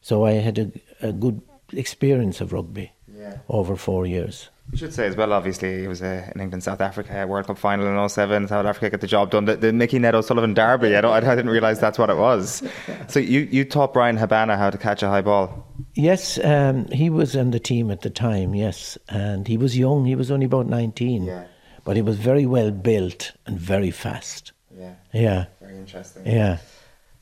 [0.00, 0.70] So I had a,
[1.08, 1.40] a good
[1.72, 3.38] experience of rugby Yeah.
[3.48, 4.48] over four years.
[4.72, 7.58] You should say as well, obviously, it was uh, an England South Africa World Cup
[7.58, 8.46] final in 07.
[8.46, 9.44] South Africa got the job done.
[9.46, 12.62] The, the Mickey Ned O'Sullivan Derby, I, don't, I didn't realise that's what it was.
[13.08, 15.66] So you, you taught Bryan Habana how to catch a high ball.
[15.94, 18.54] Yes, um, he was on the team at the time.
[18.54, 20.04] Yes, and he was young.
[20.04, 21.46] He was only about nineteen, Yeah.
[21.84, 24.52] but he was very well built and very fast.
[24.78, 24.94] Yeah.
[25.12, 25.46] Yeah.
[25.60, 26.24] Very interesting.
[26.26, 26.58] Yeah.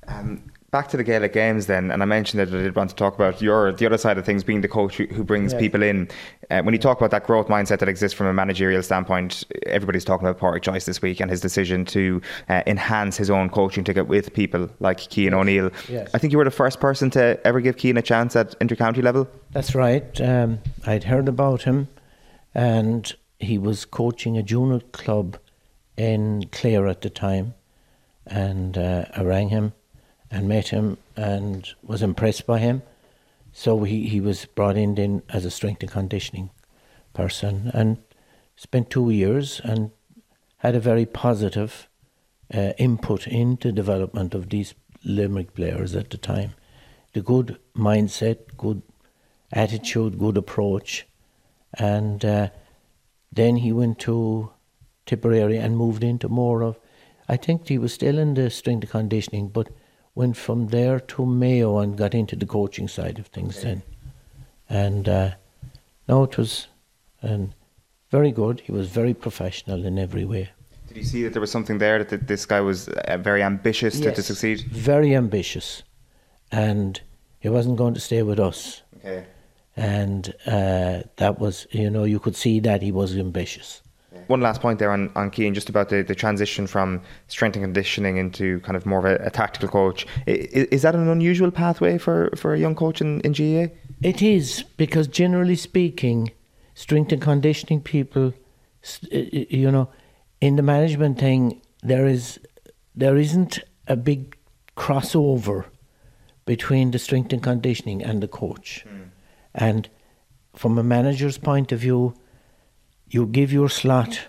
[0.06, 2.96] Um, back to the Gaelic Games then, and I mentioned that I did want to
[2.96, 5.60] talk about your the other side of things, being the coach who, who brings Yes.
[5.60, 6.08] people in.
[6.50, 10.04] Uh, when you talk about that growth mindset that exists from a managerial standpoint, everybody's
[10.04, 13.84] talking about Pádraig Joyce this week and his decision to uh, enhance his own coaching
[13.84, 15.70] to get with people like Cian O'Neill.
[15.88, 16.10] Yes.
[16.14, 19.02] I think you were the first person to ever give Cian a chance at intercounty
[19.02, 19.28] level.
[19.52, 20.20] That's right.
[20.20, 21.88] Um, I'd heard about him,
[22.54, 25.38] and he was coaching a junior club
[25.96, 27.54] in Clare at the time.
[28.26, 29.72] And uh, I rang him
[30.30, 32.82] and met him and was impressed by him.
[33.52, 36.50] So he, he was brought in then as a strength and conditioning
[37.12, 37.98] person and
[38.56, 39.90] spent two years and
[40.58, 41.88] had a very positive
[42.52, 44.74] uh, input into development of these
[45.04, 46.54] Limerick players at the time.
[47.12, 48.82] The good mindset, good
[49.52, 51.06] attitude, good approach,
[51.74, 52.48] and uh,
[53.32, 54.50] then he went to
[55.06, 56.78] Tipperary and moved into more of.
[57.28, 59.68] I think he was still in the strength and conditioning, but
[60.18, 63.82] went from there to Mayo and got into the coaching side of things then.
[64.68, 65.30] And uh,
[66.08, 66.66] no, it was
[67.22, 67.52] um,
[68.10, 68.60] very good.
[68.60, 70.50] He was very professional in every way.
[70.88, 74.00] Did you see that there was something there that this guy was uh, very ambitious
[74.00, 74.62] to, to succeed?
[74.62, 75.84] Very ambitious,
[76.50, 77.00] and
[77.38, 78.82] he wasn't going to stay with us.
[78.96, 79.24] Okay.
[79.76, 83.82] And uh, that was, you know, you could see that he was ambitious.
[84.28, 87.64] One last point there on, on Cian, just about the, the transition from strength and
[87.64, 90.06] conditioning into kind of more of a, a tactical coach.
[90.26, 93.72] I- i- Is that an unusual pathway for, for a young coach in, in GAA?
[94.02, 96.30] It is because generally speaking,
[96.74, 98.32] strength and conditioning people,
[98.82, 99.88] s- y- y- you know,
[100.40, 102.38] in the management thing, there is
[102.94, 104.36] there isn't a big
[104.76, 105.64] crossover
[106.46, 108.84] between the strength and conditioning and the coach.
[108.88, 109.02] Hmm.
[109.54, 109.88] And
[110.54, 112.14] from a manager's point of view,
[113.10, 114.28] you give your slot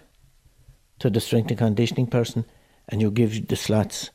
[0.99, 2.45] to the strength and conditioning person,
[2.87, 4.09] and you give the slots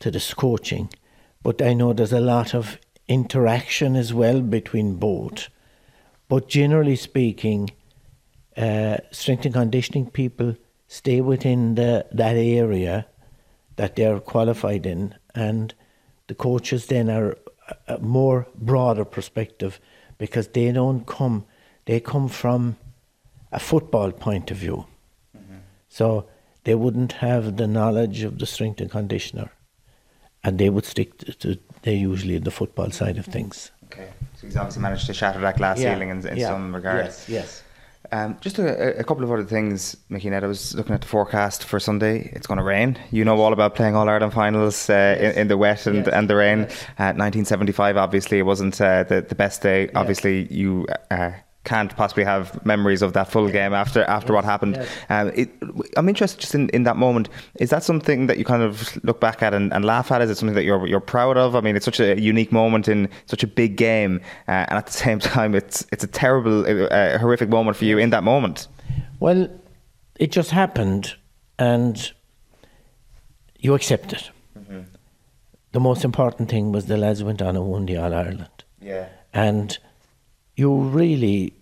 [0.00, 0.88] to the coaching.
[1.42, 2.78] But I know there's a lot of
[3.08, 5.48] interaction as well between both.
[6.28, 7.70] But generally speaking,
[8.56, 10.56] uh, strength and conditioning people
[10.88, 13.06] stay within the, that area
[13.76, 15.74] that they're qualified in, and
[16.26, 17.36] the coaches then are
[17.88, 19.78] a, a more broader perspective
[20.18, 21.44] because they don't come,
[21.84, 22.76] they come from
[23.56, 24.86] a football point of view.
[25.88, 26.26] So
[26.64, 29.50] they wouldn't have the knowledge of the strength and conditioner,
[30.44, 33.70] and they would stick to, to they usually the football side of things.
[33.86, 36.74] Okay, so he's obviously managed to shatter that glass Yeah, ceiling in, in yeah, some
[36.74, 37.26] regards.
[37.28, 37.62] yes, yes.
[38.12, 40.44] Um, just a, a couple of other things, Mickey Ned.
[40.44, 42.30] I was looking at the forecast for Sunday.
[42.34, 42.98] It's going to rain.
[43.10, 46.28] You know all about playing All Ireland finals uh, in, in the wet and, and
[46.30, 46.60] the rain.
[47.00, 49.90] Uh, 1975, obviously, it wasn't uh, the, the best day.
[49.94, 51.30] Obviously, you uh,
[51.66, 54.78] can't possibly have memories of that full game after after what happened.
[55.10, 55.50] Um, it,
[55.96, 57.28] I'm interested just in, in that moment.
[57.56, 60.22] Is that something that you kind of look back at and, and laugh at?
[60.22, 61.54] Is it something that you're you're proud of?
[61.54, 64.86] I mean, it's such a unique moment in such a big game, uh, and at
[64.86, 68.68] the same time, it's it's a terrible, uh, horrific moment for you in that moment.
[69.20, 69.48] Well,
[70.18, 71.16] it just happened,
[71.58, 72.12] and
[73.58, 74.30] you accept it.
[75.72, 78.64] The most important thing was the lads went on and won the All Ireland.
[78.80, 79.08] Yeah.
[79.34, 79.76] And
[80.56, 81.52] you really,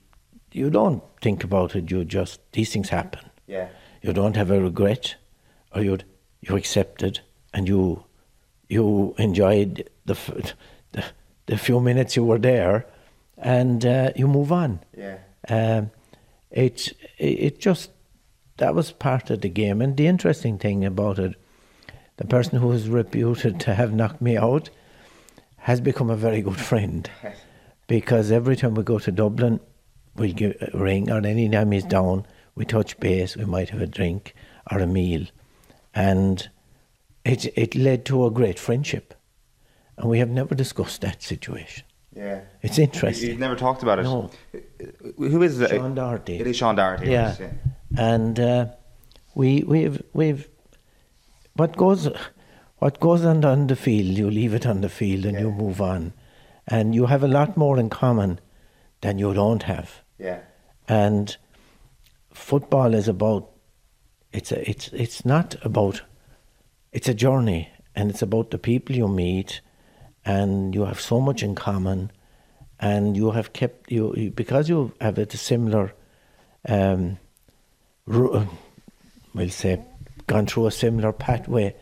[0.53, 1.91] you don't think about it.
[1.91, 3.29] You just these things happen.
[3.47, 3.69] Yeah.
[4.03, 5.17] You don't have a regret,
[5.75, 5.99] or you
[6.41, 7.21] you accept it,
[7.53, 8.05] and you
[8.69, 10.55] you enjoyed the f-
[10.93, 11.05] the,
[11.47, 12.87] the few minutes you were there,
[13.37, 14.81] and uh, you move on.
[14.97, 15.19] Yeah.
[15.49, 15.91] Um,
[16.51, 17.91] it it just
[18.59, 21.35] that was part of the game, and the interesting thing about it,
[22.17, 24.71] the person who is reputed to have knocked me out
[25.57, 27.11] has become a very good friend,
[27.87, 29.61] because every time we go to Dublin,
[30.17, 33.87] give a ring, or any time he's down, we touch base, we might have a
[33.87, 34.35] drink
[34.71, 35.27] or a meal,
[35.95, 36.49] and
[37.25, 39.15] it it led to a great friendship,
[39.97, 41.85] and we have never discussed that situation.
[42.15, 42.43] Yeah.
[42.63, 43.31] It's interesting.
[43.31, 44.05] You've never talked about it.
[44.05, 44.31] No.
[45.19, 45.71] Who is it?
[45.71, 46.39] Sean Doherty.
[46.39, 47.11] It is Sean Doherty.
[47.11, 47.51] Yeah, right,
[47.99, 48.67] and uh,
[49.35, 50.49] we we've we've
[51.55, 52.09] what goes
[52.79, 55.81] what goes on on the field, you leave it on the field and you move
[55.81, 56.13] on,
[56.67, 58.41] and you have a lot more in common
[59.01, 60.03] than you don't have.
[60.19, 60.41] Yeah.
[60.89, 61.37] And
[62.33, 63.51] football is about
[64.33, 66.03] it's a, it's it's not about
[66.93, 67.71] it's a journey.
[67.97, 69.61] And it's about the people you meet.
[70.25, 72.11] And you have so much in common.
[72.81, 75.95] And you have kept you, you because you have a similar
[76.69, 77.19] um
[78.07, 79.83] we'll say
[80.27, 81.75] gone through a similar pathway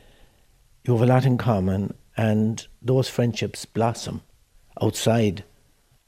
[0.85, 1.95] you have a lot in common.
[2.17, 4.23] And those friendships blossom
[4.81, 5.45] outside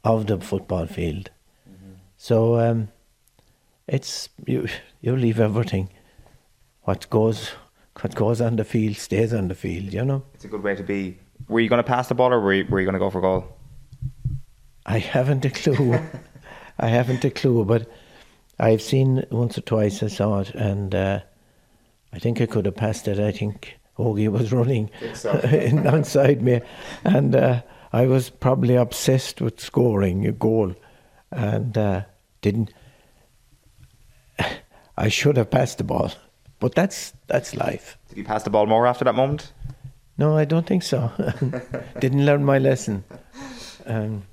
[0.04, 1.30] of the football field
[2.16, 2.88] so um
[3.86, 4.66] it's you
[5.00, 5.88] you leave everything
[6.82, 7.50] what goes
[8.00, 10.74] what goes on the field stays on the field you know It's a good way
[10.74, 11.18] to be.
[11.48, 13.10] Were you going to pass the ball or were you, were you going to go
[13.10, 13.44] for goal?
[14.86, 15.98] I haven't a clue.
[16.78, 17.88] I haven't a clue, but
[18.58, 20.02] I've seen once or twice.
[20.02, 21.20] I saw it, and uh,
[22.12, 23.18] I think I could have passed it.
[23.18, 25.38] I think Ogie was running so.
[25.44, 26.60] alongside me,
[27.04, 27.62] and uh,
[27.94, 30.74] I was probably obsessed with scoring a goal,
[31.30, 32.02] and uh,
[32.40, 32.74] didn't.
[34.96, 36.10] I should have passed the ball,
[36.58, 37.96] but that's that's life.
[38.08, 39.52] Did you pass the ball more after that moment?
[40.18, 41.12] No, I don't think so.
[42.00, 43.04] Didn't learn my lesson.
[43.86, 44.24] Um,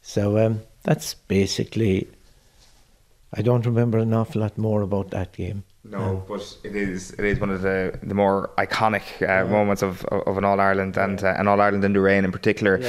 [0.00, 2.08] so um, that's basically.
[3.32, 5.64] I don't remember an awful lot more about that game.
[5.84, 10.04] No, but it is it is one of the the more iconic uh, moments of
[10.06, 12.80] of an All Ireland and uh, an All Ireland in the rain in particular.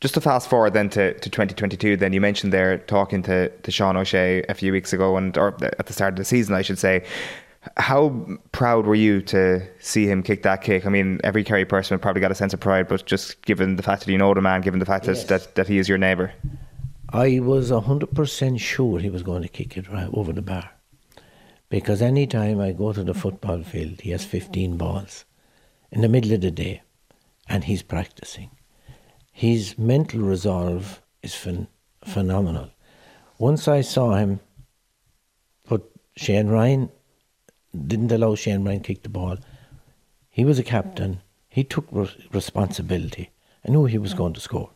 [0.00, 3.70] Just to fast forward then to, to 2022, then you mentioned there talking to, to
[3.70, 6.60] Sean O'Shea a few weeks ago, and or at the start of the season, I
[6.60, 7.06] should say.
[7.78, 10.84] How proud were you to see him kick that kick?
[10.84, 13.76] I mean, every Kerry person would probably got a sense of pride, but just given
[13.76, 15.88] the fact that you know the man, given the fact that, that, that he is
[15.88, 16.34] your neighbour.
[17.08, 20.68] I was hundred percent sure he was going to kick it right over the bar,
[21.74, 25.24] because any time I go to the football field, he has fifteen balls
[25.90, 26.82] in the middle of the day,
[27.48, 28.50] and he's practicing.
[29.32, 31.66] His mental resolve is phen-
[32.04, 32.70] phenomenal.
[33.38, 34.38] Once I saw him
[35.64, 35.82] put
[36.16, 36.90] Shane Ryan
[37.88, 39.38] didn't allow Shane Ryan kick the ball.
[40.30, 41.22] He was a captain.
[41.48, 43.30] He took re- responsibility.
[43.66, 44.18] I knew he was mm.
[44.18, 44.70] going to score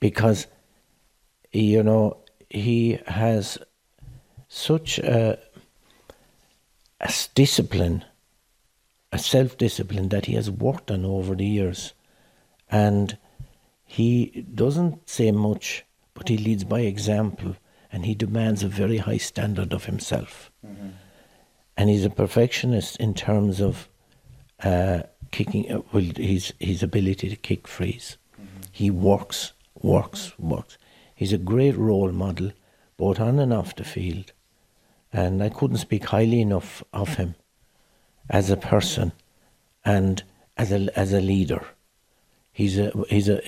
[0.00, 0.46] because,
[1.52, 2.16] you know,
[2.48, 3.58] he has
[4.48, 5.38] such a,
[7.00, 8.04] a discipline,
[9.12, 11.92] a self discipline that he has worked on over the years.
[12.70, 13.16] And
[13.84, 15.84] he doesn't say much,
[16.14, 17.56] but he leads by example
[17.90, 20.50] and he demands a very high standard of himself
[21.76, 23.88] and he's a perfectionist in terms of
[24.62, 25.70] uh, kicking.
[25.72, 28.18] uh, Well, his his ability to kick frees.
[28.72, 30.76] He works, works, works.
[31.14, 32.52] He's a great role model,
[32.96, 34.32] both on and off the field,
[35.12, 37.34] and I couldn't speak highly enough of him
[38.28, 39.12] as a person
[39.84, 40.22] and
[40.56, 41.64] as a as a leader.
[42.52, 43.40] He's a he's a.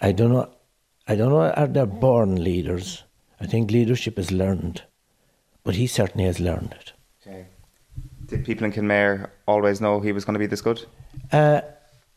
[0.00, 0.48] I don't know.
[1.08, 1.50] I don't know.
[1.50, 3.04] Are there born leaders?
[3.40, 4.82] I think leadership is learned.
[5.64, 6.92] but he certainly has learned it.
[7.26, 7.46] Okay.
[8.26, 10.84] Did people in Kenmare always know he was going to be this good?
[11.32, 11.62] Uh,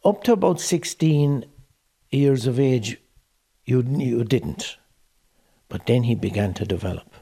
[0.04, 1.46] up to about 16
[2.12, 2.98] years of age,
[3.66, 4.78] you, you didn't.
[5.70, 7.14] But then he began to develop.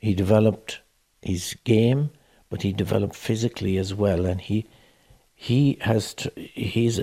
[0.00, 0.80] He developed
[1.22, 2.10] his game,
[2.48, 4.26] but he developed physically as well.
[4.26, 4.66] And he,
[5.34, 7.00] he has he's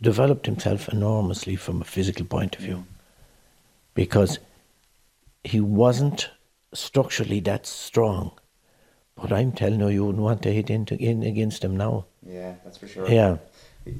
[0.00, 2.84] developed himself enormously from a physical point of view
[3.94, 4.38] because
[5.42, 6.30] he wasn't
[6.74, 8.32] structurally that strong.
[9.14, 12.04] But I'm telling you, you wouldn't want to hit into, in against him now.
[12.22, 13.08] Yeah, that's for sure.
[13.08, 13.38] Yeah.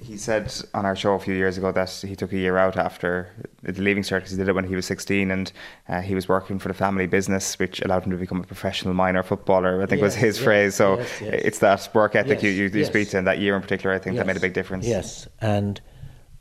[0.03, 2.77] He said on our show a few years ago that he took a year out
[2.77, 3.29] after
[3.63, 5.53] the leaving cert because he did it when he was 16 and
[5.89, 8.95] uh, he was working for the family business, which allowed him to become a professional
[8.95, 10.75] minor footballer, I think was his yes, phrase.
[10.75, 11.43] So yes, yes.
[11.45, 12.89] it's that work ethic Yes, you, you, you yes.
[12.89, 14.87] speak to, and that year in particular, I think that made a big difference.
[14.87, 15.81] Yes, and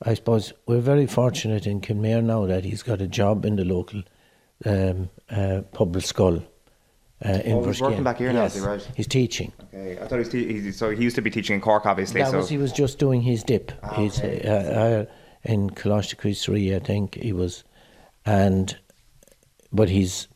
[0.01, 3.65] I suppose we're very fortunate in Kenmare now that he's got a job in the
[3.65, 4.01] local
[4.65, 6.43] um, uh, public school.
[7.25, 8.87] Uh, in Oh, he's working back here now, is yes, he, right?
[8.95, 9.51] He's teaching.
[9.73, 11.85] Okay, I thought he was, te- he, so he used to be teaching in Cork,
[11.85, 12.21] obviously.
[12.21, 13.71] That so was he was just doing his dip.
[13.81, 14.41] Ah, He's okay.
[14.47, 15.05] uh, uh,
[15.43, 17.63] in Coláiste Chríost Rí, I think he was,
[18.25, 18.77] and
[19.71, 20.27] but he's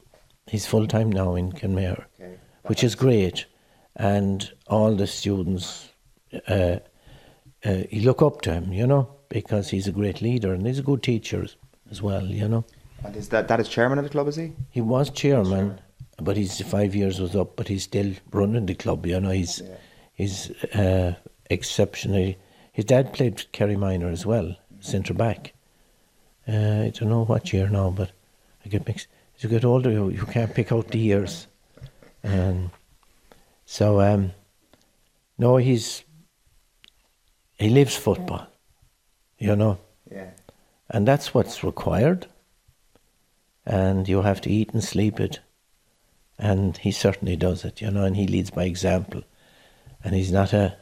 [0.47, 2.05] he's full time now in Kenmare,
[2.65, 3.45] which is great,
[3.95, 5.89] and all the students
[6.47, 6.77] uh,
[7.65, 10.79] uh, you look up to him, you know, because he's a great leader and he's
[10.79, 11.45] a good teacher
[11.91, 12.65] as well, you know.
[13.03, 14.53] and is that that is chairman of the club, is he?
[14.69, 15.79] He was chairman,
[16.21, 19.05] but his five years was up, but he's still running the club.
[19.05, 19.61] You know, he's
[20.13, 21.15] he's uh,
[21.49, 22.37] exceptionally.
[22.71, 25.53] His dad played Kerry Minor as well, centre back.
[26.47, 28.11] Uh, I don't know what year now, but
[28.65, 29.07] I get mixed.
[29.35, 31.47] As you get older, you, you can't pick out the years,
[32.23, 32.69] and
[33.65, 34.31] so um,
[35.37, 36.03] no, he's
[37.57, 38.47] he lives football.
[39.37, 39.77] You know.
[40.11, 40.31] Yeah.
[40.89, 42.27] And that's what's required.
[43.65, 45.39] And you have to eat and sleep it.
[46.39, 49.23] And he certainly does it, you know, and he leads by example.
[50.03, 50.77] And he's not a,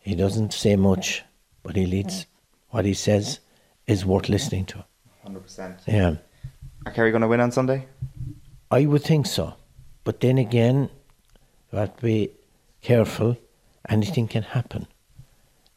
[0.00, 1.22] he doesn't say much,
[1.62, 2.26] but he leads,
[2.70, 3.38] what he says
[3.86, 4.84] is worth listening to.
[5.24, 5.78] 100%.
[5.86, 6.16] Yeah.
[6.84, 7.86] Are Kerry going to win on Sunday?
[8.70, 9.54] I would think so.
[10.04, 10.90] But then again,
[11.72, 12.32] you have to be
[12.82, 13.36] careful.
[13.88, 14.86] Anything can happen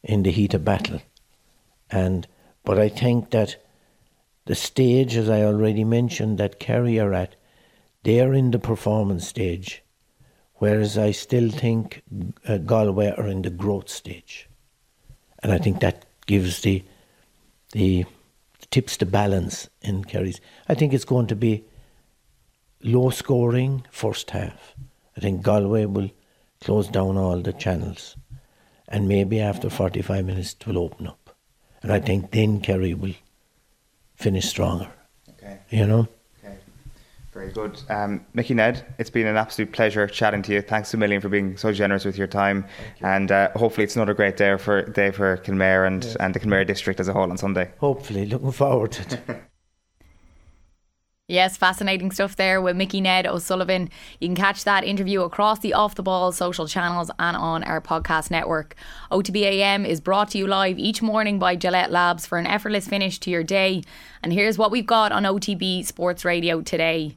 [0.02, 1.00] in the heat of battle.
[1.90, 2.26] And
[2.64, 3.56] but I think that
[4.46, 7.36] the stage, as I already mentioned, that Kerry are at,
[8.02, 9.82] they're in the performance stage,
[10.54, 12.02] whereas I still think
[12.48, 14.48] uh, Galway are in the growth stage,
[15.42, 16.84] and I think that gives the
[17.72, 18.04] the
[18.70, 20.40] tips the balance in Kerry's.
[20.68, 21.64] I think it's going to be
[22.82, 24.74] low scoring first half.
[25.16, 26.10] I think Galway will
[26.60, 28.16] close down all the channels,
[28.88, 31.36] and maybe after forty five minutes it will open up.
[31.82, 33.14] And I think then Kerry will
[34.14, 34.88] finish stronger.
[35.30, 35.58] Okay.
[35.70, 36.08] You know?
[37.32, 37.80] Very good.
[37.88, 40.60] Um, Mickey Ned, it's been an absolute pleasure chatting to you.
[40.60, 42.66] Thanks a million for being so generous with your time.
[43.00, 46.66] And uh, hopefully it's another great day for day for Kenmare and, and the Kenmare
[46.66, 47.72] district as a whole on Sunday.
[47.78, 49.42] Hopefully, looking forward to it.
[51.32, 53.88] Yes, fascinating stuff there with Mickey Ned O'Sullivan.
[54.20, 57.80] You can catch that interview across the Off the Ball social channels and on our
[57.80, 58.74] podcast network.
[59.10, 63.18] OTBAM is brought to you live each morning by Gillette Labs for an effortless finish
[63.20, 63.82] to your day.
[64.22, 67.16] And here's what we've got on OTB Sports Radio today.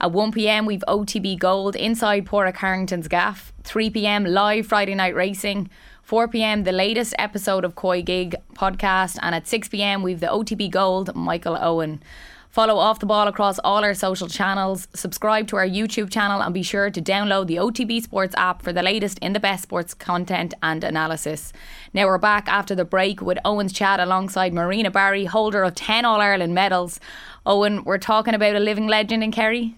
[0.00, 3.52] At 1 pm, we've OTB Gold inside Pádraig Harrington's Gaff.
[3.64, 5.68] 3 pm, live Friday night racing.
[6.04, 9.18] 4 pm, the latest episode of Koi Gig podcast.
[9.20, 12.00] And at 6 pm, we've the OTB Gold, Michael Owen.
[12.50, 14.88] Follow Off the Ball across all our social channels.
[14.94, 18.72] Subscribe to our YouTube channel and be sure to download the OTB Sports app for
[18.72, 21.52] the latest in the best sports content and analysis.
[21.92, 26.06] Now we're back after the break with Owen's chat alongside Marina Barry, holder of 10
[26.06, 26.98] All Ireland medals.
[27.44, 29.74] Owen, we're talking about a living legend in Kerry.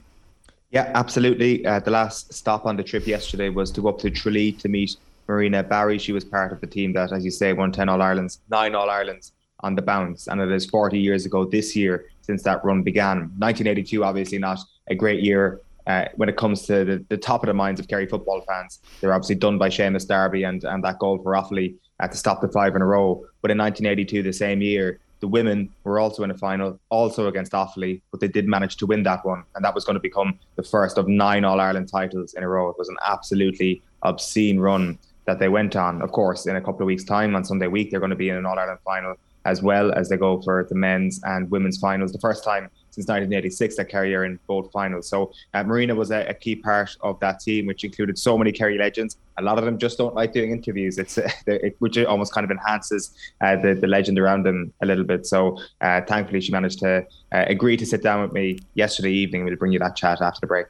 [0.70, 1.66] Yeah, absolutely.
[1.66, 4.68] Uh, the last stop on the trip yesterday was to go up to Tralee to
[4.68, 5.98] meet Marina Barry.
[5.98, 8.76] She was part of the team that, as you say, won 10 All Irelands, nine
[8.76, 10.28] All Irelands on the bounce.
[10.28, 13.18] And it is 40 years ago this year since that run began.
[13.38, 17.48] 1982, obviously not a great year uh, when it comes to the, the top of
[17.48, 18.80] the minds of Kerry football fans.
[19.00, 22.16] They were obviously done by Seamus Darby and, and that goal for Offaly uh, to
[22.16, 23.24] stop the five in a row.
[23.42, 27.52] But in 1982, the same year, the women were also in a final, also against
[27.52, 29.44] Offaly, but they did manage to win that one.
[29.54, 32.48] And that was going to become the first of nine All Ireland titles in a
[32.48, 32.70] row.
[32.70, 36.00] It was an absolutely obscene run that they went on.
[36.02, 38.30] Of course, in a couple of weeks' time, on Sunday week, they're going to be
[38.30, 39.14] in an All Ireland final
[39.44, 42.12] as well as they go for the men's and women's finals.
[42.12, 45.08] The first time since 1986 that Kerry are in both finals.
[45.08, 48.50] So uh, Marina was a, a, key part of that team, which included so many
[48.52, 49.16] Kerry legends.
[49.38, 50.98] A lot of them just don't like doing interviews.
[50.98, 54.86] It's uh, it, which almost kind of enhances uh, the the legend around them a
[54.86, 55.26] little bit.
[55.26, 59.44] So uh, thankfully, she managed to uh, agree to sit down with me yesterday evening.
[59.44, 60.66] We'll bring you that chat after the break.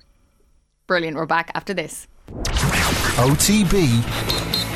[0.87, 1.17] Brilliant.
[1.17, 2.07] We're back after this.
[3.17, 4.05] OTB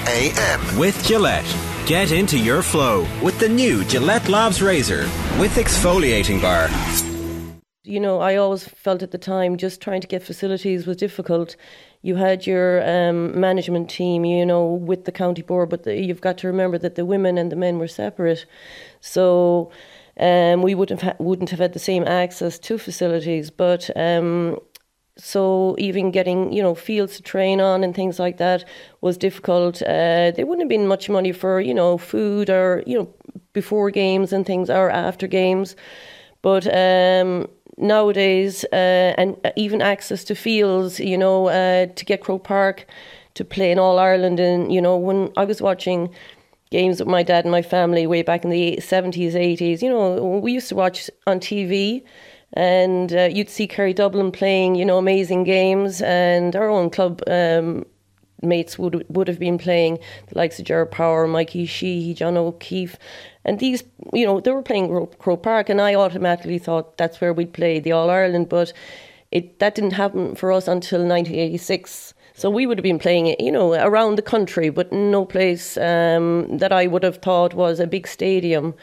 [0.06, 0.78] AM.
[0.78, 1.73] With Gillette.
[1.86, 5.02] Get into your flow with the new Gillette Labs Razor
[5.38, 6.70] with exfoliating bar.
[7.82, 11.56] You know, I always felt at the time just trying to get facilities was difficult.
[12.00, 16.22] You had your um, management team, you know, with the county board, but the, you've
[16.22, 18.46] got to remember that the women and the men were separate.
[19.02, 19.70] So
[20.18, 23.50] um, we wouldn't have, ha- wouldn't have had the same access to facilities.
[23.50, 24.58] But um,
[25.16, 28.64] so even getting you know fields to train on and things like that
[29.00, 29.80] was difficult.
[29.82, 33.08] Uh, there wouldn't have been much money for you know food or you know
[33.52, 35.76] before games and things or after games,
[36.42, 42.44] but um, nowadays uh, and even access to fields, you know, uh, to get Croke
[42.44, 42.86] Park
[43.34, 46.10] to play in All Ireland, and you know when I was watching
[46.70, 49.80] games with my dad and my family way back in the 70s, 80s.
[49.80, 52.02] You know, we used to watch on TV
[52.54, 57.20] and uh, you'd see Kerry Dublin playing, you know, amazing games, and our own club
[57.26, 57.84] um,
[58.42, 59.98] mates would would have been playing
[60.28, 62.96] the likes of Ger Power, Mikey Sheehy, John O'Keeffe,
[63.44, 67.32] and these, you know, they were playing Croke Park, and I automatically thought that's where
[67.32, 68.72] we'd play the All Ireland, but
[69.30, 72.14] it that didn't happen for us until 1986.
[72.36, 75.76] So we would have been playing it, you know, around the country, but no place
[75.76, 78.74] um, that I would have thought was a big stadium.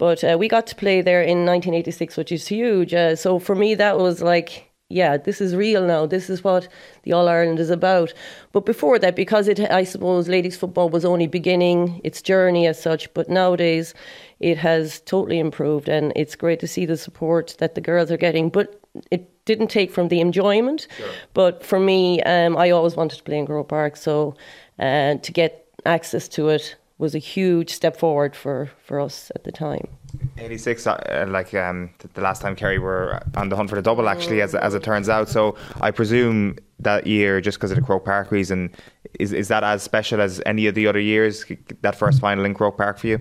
[0.00, 2.94] But uh, we got to play there in 1986, which is huge.
[2.94, 6.06] Uh, so for me, that was like, yeah, this is real now.
[6.06, 6.68] This is what
[7.02, 8.14] the All Ireland is about.
[8.52, 12.80] But before that, because it, I suppose, ladies football was only beginning its journey as
[12.80, 13.12] such.
[13.12, 13.92] But nowadays,
[14.40, 18.16] it has totally improved, and it's great to see the support that the girls are
[18.16, 18.48] getting.
[18.48, 20.88] But it didn't take from the enjoyment.
[20.96, 21.08] Sure.
[21.34, 24.34] But for me, um, I always wanted to play in Croke Park, so
[24.78, 29.44] uh, to get access to it was a huge step forward for, for us at
[29.44, 29.88] the time.
[30.36, 34.08] 86, uh, like um, the last time Kerry were on the hunt for the double,
[34.08, 35.28] actually, as, as it turns out.
[35.28, 38.70] So I presume that year, just because of the Croke Park reason,
[39.18, 41.46] is, is that as special as any of the other years,
[41.80, 43.18] that first final in Croke Park for you?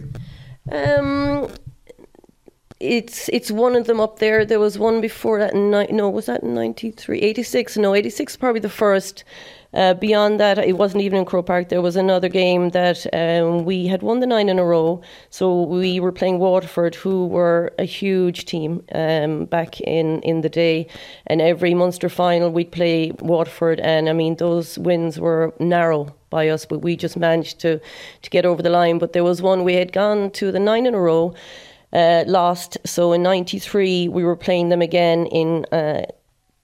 [0.72, 1.50] Um,
[2.82, 4.46] it's it's one of them up there.
[4.46, 5.54] There was one before that.
[5.54, 7.20] In, no, was that in 93?
[7.20, 7.78] 86?
[7.78, 9.24] No, 86 probably the first.
[9.74, 11.70] Uh, beyond that, it wasn't even in Croke Park.
[11.70, 15.02] There was another game that um, we had won the nine in a row.
[15.30, 20.50] So we were playing Waterford, who were a huge team um, back in, in the
[20.50, 20.88] day.
[21.28, 23.80] And every Munster final, we'd play Waterford.
[23.80, 27.80] And I mean, those wins were narrow by us, but we just managed to,
[28.22, 28.98] to get over the line.
[28.98, 31.36] But there was one we had gone to the nine in a row.
[31.92, 32.78] Uh, lost.
[32.86, 36.04] So in '93, we were playing them again in uh,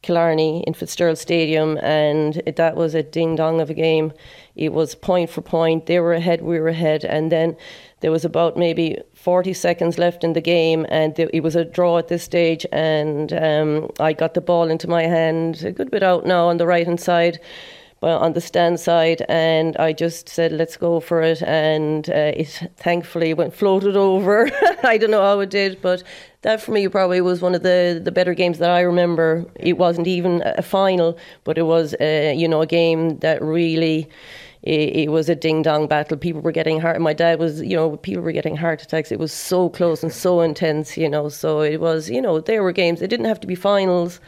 [0.05, 4.13] Killarney in Fitzgerald Stadium, and it, that was a ding dong of a game.
[4.55, 5.87] It was point for point.
[5.87, 7.57] They were ahead, we were ahead, and then
[8.01, 11.97] there was about maybe 40 seconds left in the game, and it was a draw
[11.97, 12.67] at this stage.
[12.71, 16.57] And um, I got the ball into my hand, a good bit out now on
[16.57, 17.39] the right hand side
[18.01, 22.41] But on the stand side, and I just said, "Let's go for it." And uh,
[22.41, 24.51] it thankfully went floated over.
[24.83, 26.03] I don't know how it did, but
[26.45, 29.45] that for me probably was one of the the better games that I remember.
[29.55, 34.07] It wasn't even a final, but it was uh, you know a game that really.
[34.61, 36.17] It, it was a ding dong battle.
[36.17, 36.99] People were getting heart.
[36.99, 39.11] My dad was, you know, people were getting heart attacks.
[39.11, 41.29] It was so close and so intense, you know.
[41.29, 42.99] So it was, you know, there were games.
[43.03, 44.19] It didn't have to be finals,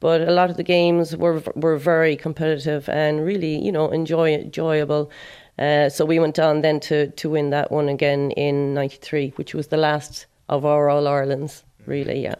[0.00, 4.34] but a lot of the games were were very competitive and really, you know, enjoy,
[4.34, 5.12] enjoyable.
[5.60, 9.54] Uh, so we went on then to, to win that one again in '93, which
[9.54, 11.64] was the last of our All Irelands.
[11.86, 12.36] Really, yeah.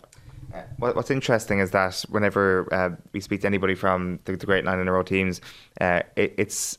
[0.55, 4.65] Uh, what's interesting is that whenever uh, we speak to anybody from the, the Great
[4.65, 5.41] Nine in a Row teams,
[5.81, 6.79] uh, it, it's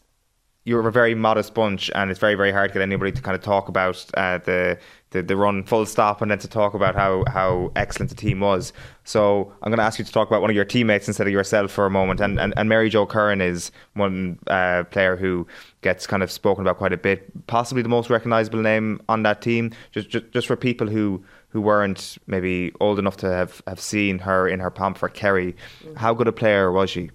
[0.63, 3.35] you're a very modest bunch, and it's very very hard to get anybody to kind
[3.35, 4.79] of talk about uh, the,
[5.11, 8.39] the the run full stop, and then to talk about how how excellent the team
[8.39, 8.73] was.
[9.03, 11.33] So I'm going to ask you to talk about one of your teammates instead of
[11.33, 12.19] yourself for a moment.
[12.19, 15.45] And and, and Mary Jo Curran is one uh, player who
[15.85, 19.39] gets kind of spoken about quite a bit, possibly the most recognisable name on that
[19.39, 19.71] team.
[19.91, 24.19] Just, just just for people who who weren't maybe old enough to have, have seen
[24.19, 25.95] her in her pomp for Kerry, mm.
[25.95, 27.11] how good a player was she?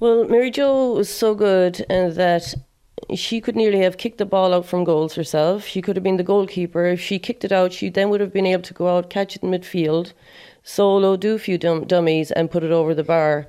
[0.00, 2.54] Well, Mary Jo was so good in that
[3.14, 5.66] she could nearly have kicked the ball out from goals herself.
[5.66, 6.86] She could have been the goalkeeper.
[6.86, 9.36] If she kicked it out, she then would have been able to go out, catch
[9.36, 10.12] it in midfield,
[10.62, 13.46] solo, do a few dum- dummies, and put it over the bar.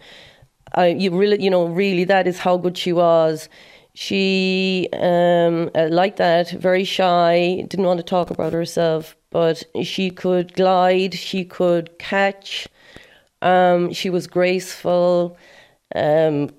[0.76, 3.50] I, you really, you know, really, that is how good she was.
[3.94, 10.10] She, um, uh, like that, very shy, didn't want to talk about herself, but she
[10.10, 12.68] could glide, she could catch.
[13.42, 15.38] Um, she was graceful.
[15.96, 16.50] Um,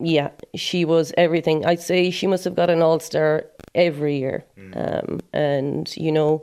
[0.00, 1.64] yeah, she was everything.
[1.64, 4.44] I'd say she must have got an All Star every year.
[4.58, 5.10] Mm.
[5.10, 6.42] Um, and, you know,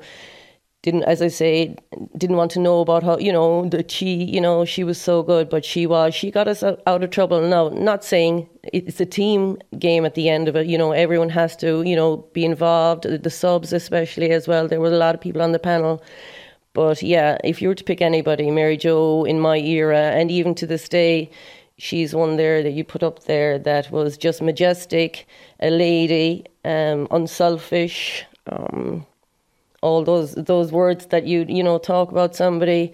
[0.86, 1.76] didn't, as I say,
[2.16, 5.24] didn't want to know about how, you know, that she, you know, she was so
[5.24, 6.14] good, but she was.
[6.14, 7.42] She got us out of trouble.
[7.42, 10.68] Now, not saying it's a team game at the end of it.
[10.68, 13.02] You know, everyone has to, you know, be involved.
[13.24, 14.68] The subs, especially as well.
[14.68, 16.04] There were a lot of people on the panel.
[16.74, 20.54] But yeah, if you were to pick anybody, Mary Jo in my era, and even
[20.54, 21.32] to this day,
[21.80, 25.26] she's one there that you put up there that was just majestic,
[25.62, 28.24] a lady, um, unselfish.
[28.52, 29.08] Um,
[29.86, 32.94] all those those words that you you know talk about somebody.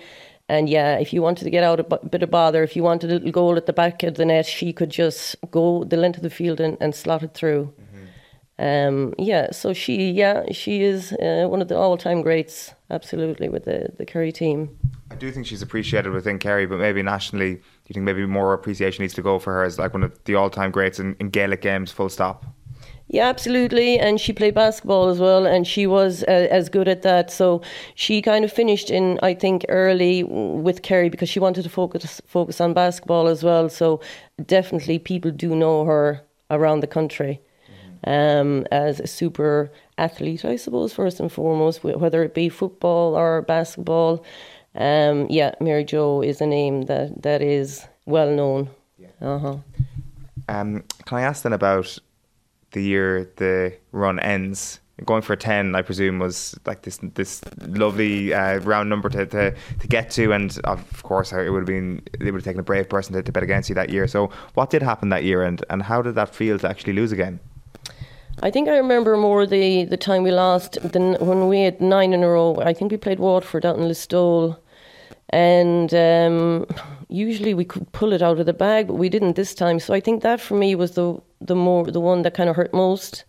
[0.49, 3.09] And yeah, if you wanted to get out a bit of bother, if you wanted
[3.09, 6.17] a little goal at the back of the net, she could just go the length
[6.17, 7.73] of the field and, and slot it through.
[7.81, 8.05] Mm-hmm.
[8.67, 13.47] Um, yeah, so she yeah she is uh, one of the all time greats, absolutely
[13.49, 14.77] with the the Kerry team.
[15.11, 18.53] I do think she's appreciated within Kerry, but maybe nationally, do you think maybe more
[18.53, 21.15] appreciation needs to go for her as like one of the all time greats in,
[21.19, 22.45] in Gaelic games, full stop?
[23.11, 23.99] Yeah, absolutely.
[23.99, 27.29] And she played basketball as well, and she was uh, as good at that.
[27.29, 27.61] So
[27.93, 32.21] she kind of finished in, I think, early with Kerry because she wanted to focus
[32.25, 33.67] focus on basketball as well.
[33.67, 33.99] So
[34.45, 37.41] definitely, people do know her around the country
[38.05, 43.41] um, as a super athlete, I suppose, first and foremost, whether it be football or
[43.41, 44.23] basketball.
[44.73, 48.69] Um, yeah, Mary Jo is a name that that is well known.
[48.97, 49.09] Yeah.
[49.21, 49.57] Uh huh.
[50.47, 51.99] Um, can I ask then about
[52.71, 54.79] the year the run ends.
[55.03, 59.25] Going for a ten, I presume, was like this this lovely uh, round number to,
[59.25, 62.59] to, to get to, and of course, it would have been it would have taken
[62.59, 64.07] a brave person to, to bet against you that year.
[64.07, 67.11] So, what did happen that year, and, and how did that feel to actually lose
[67.11, 67.39] again?
[68.43, 72.13] I think I remember more the, the time we lost than when we had nine
[72.13, 72.59] in a row.
[72.61, 74.57] I think we played Waterford out in Listowel,
[75.31, 76.65] and um,
[77.07, 79.79] usually we could pull it out of the bag, but we didn't this time.
[79.79, 82.55] So I think that for me was the the more the one that kind of
[82.55, 83.23] hurt most.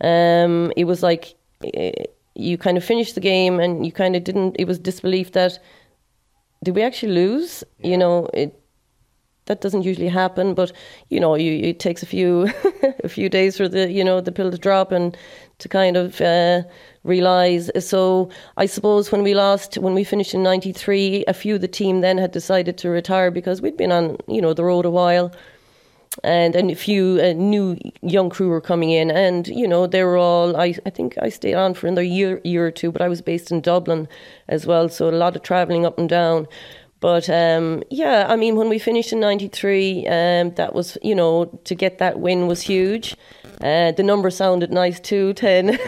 [0.00, 1.34] Um, it was like
[1.76, 1.90] uh,
[2.34, 4.56] you kind of finished the game and you kind of didn't.
[4.58, 5.58] It was disbelief that
[6.62, 7.64] did we actually lose?
[7.78, 7.90] Yeah.
[7.90, 8.60] You know, it
[9.46, 10.72] that doesn't usually happen, but
[11.10, 12.50] you know, you, it takes a few
[13.04, 15.16] a few days for the you know the pill to drop and
[15.58, 16.62] to kind of uh,
[17.04, 17.70] realize.
[17.86, 21.68] So I suppose when we lost, when we finished in '93, a few of the
[21.68, 24.90] team then had decided to retire because we'd been on you know the road a
[24.90, 25.32] while
[26.22, 30.16] and and a few new young crew were coming in, and you know they were
[30.16, 30.56] all.
[30.56, 33.20] I I think I stayed on for another year year or two, but I was
[33.20, 34.06] based in Dublin
[34.48, 36.46] as well, so a lot of travelling up and down.
[37.00, 41.46] But um, yeah, I mean, when we finished in '93, um, that was you know
[41.64, 43.16] to get that win was huge.
[43.60, 45.78] Uh, the number sounded nice too, ten.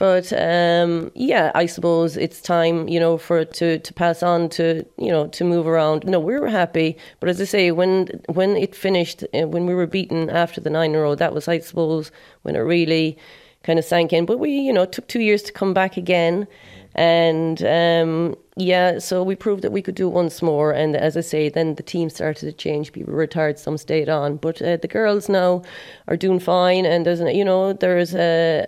[0.00, 4.48] But um, yeah, I suppose it's time, you know, for it to, to pass on
[4.48, 6.06] to, you know, to move around.
[6.06, 9.74] No, we were happy, but as I say, when when it finished, uh, when we
[9.74, 12.10] were beaten after the nine in a row, that was, I suppose,
[12.44, 13.18] when it really
[13.62, 14.24] kind of sank in.
[14.24, 16.46] But we, you know, took two years to come back again,
[16.94, 20.72] and um, yeah, so we proved that we could do it once more.
[20.72, 22.92] And as I say, then the team started to change.
[22.92, 25.62] People retired, some stayed on, but uh, the girls now
[26.08, 26.86] are doing fine.
[26.86, 28.66] And there's, you know, there's a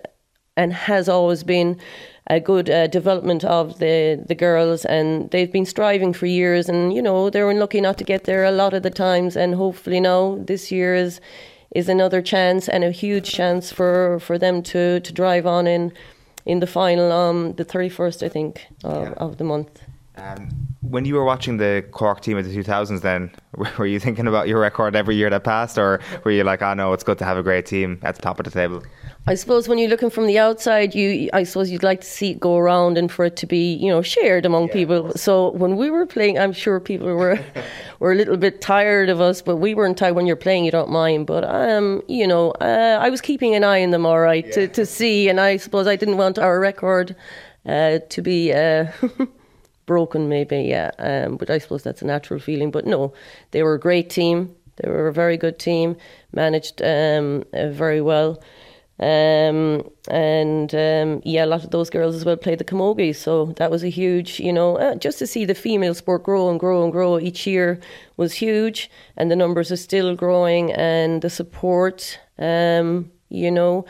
[0.56, 1.78] and has always been
[2.28, 6.94] a good uh, development of the, the girls and they've been striving for years and
[6.94, 9.54] you know they were unlucky not to get there a lot of the times and
[9.54, 11.20] hopefully now this year is
[11.74, 15.92] is another chance and a huge chance for, for them to, to drive on in
[16.44, 19.14] in the final um the 31st I think of, yeah.
[19.16, 19.82] of the month.
[20.16, 20.50] Um,
[20.82, 23.30] when you were watching the Cork team of the 2000s, then
[23.78, 26.72] were you thinking about your record every year that passed, or were you like, "I
[26.72, 28.82] oh, know it's good to have a great team at the top of the table"?
[29.26, 32.32] I suppose when you're looking from the outside, you I suppose you'd like to see
[32.32, 35.12] it go around and for it to be you know shared among yeah, people.
[35.12, 37.38] So when we were playing, I'm sure people were
[38.00, 40.14] were a little bit tired of us, but we weren't tired.
[40.14, 41.26] When you're playing, you don't mind.
[41.26, 44.52] But um, you know, uh, I was keeping an eye on them all right yeah.
[44.52, 47.16] to to see, and I suppose I didn't want our record
[47.64, 48.52] uh, to be.
[48.52, 48.88] Uh,
[49.86, 50.90] broken maybe, yeah.
[50.98, 52.70] Um, but I suppose that's a natural feeling.
[52.70, 53.12] But no,
[53.50, 54.54] they were a great team.
[54.76, 55.96] They were a very good team,
[56.32, 58.42] managed um, uh, very well.
[58.98, 63.46] Um, and um, yeah, a lot of those girls as well played the camogie, so
[63.56, 66.60] that was a huge, you know, uh, just to see the female sport grow and
[66.60, 67.80] grow and grow each year
[68.16, 73.84] was huge, and the numbers are still growing, and the support, um, you know,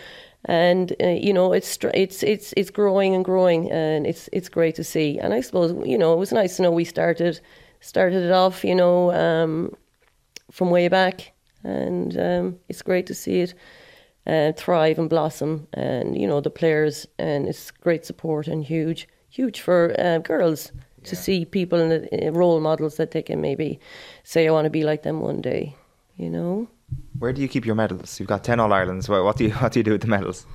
[0.47, 4.74] and uh, you know it's it's it's it's growing and growing, and it's it's great
[4.77, 5.19] to see.
[5.19, 7.40] And I suppose you know it was nice to know we started
[7.81, 9.74] started it off, you know, um,
[10.51, 11.32] from way back,
[11.64, 13.55] and um, it's great to see it
[14.27, 15.69] uh, thrive and blossom.
[15.73, 20.70] And you know the players, and it's great support and huge huge for uh, girls
[20.74, 21.09] yeah.
[21.09, 23.81] to see people in the, uh, role models that they can maybe
[24.24, 25.74] say I want to be like them one day,
[26.16, 26.69] you know.
[27.19, 28.19] Where do you keep your medals?
[28.19, 29.09] You've got ten All Irelands.
[29.09, 30.47] What do you what do you do with the medals?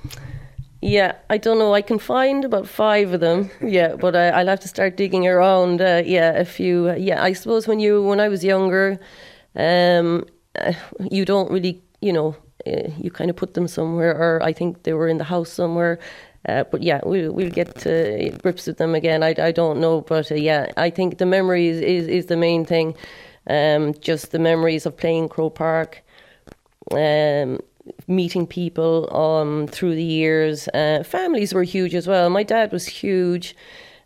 [0.80, 1.74] Yeah, I don't know.
[1.74, 3.50] I can find about five of them.
[3.60, 5.80] Yeah, but I, I'll have to start digging around.
[5.80, 6.92] Uh, yeah, a few.
[6.94, 9.00] Yeah, I suppose when you when I was younger,
[9.56, 10.24] um,
[10.54, 10.74] uh,
[11.10, 12.36] you don't really, you know,
[12.66, 15.50] uh, you kind of put them somewhere, or I think they were in the house
[15.50, 15.98] somewhere.
[16.48, 19.24] Uh, but yeah, we'll we'll get to grips with them again.
[19.24, 22.64] I, I don't know, but uh, yeah, I think the memories is is the main
[22.64, 22.94] thing.
[23.48, 26.04] Um, just the memories of playing Croke Park.
[26.90, 27.58] Um,
[28.06, 30.68] meeting people um, through the years.
[30.68, 32.30] Uh, families were huge as well.
[32.30, 33.54] My dad was huge,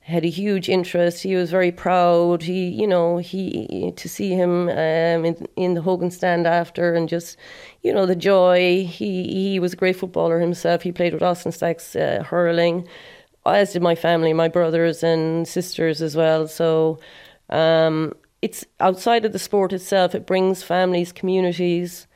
[0.00, 1.22] had a huge interest.
[1.22, 2.42] He was very proud.
[2.42, 7.08] He, you know, he to see him um, in in the Hogan stand after, and
[7.08, 7.36] just,
[7.82, 8.84] you know, the joy.
[8.84, 10.82] He he was a great footballer himself.
[10.82, 12.88] He played with Austin Stacks uh, hurling,
[13.46, 16.48] as did my family, my brothers and sisters as well.
[16.48, 16.98] So.
[17.50, 20.14] Um, it's outside of the sport itself.
[20.16, 22.08] It brings families, communities,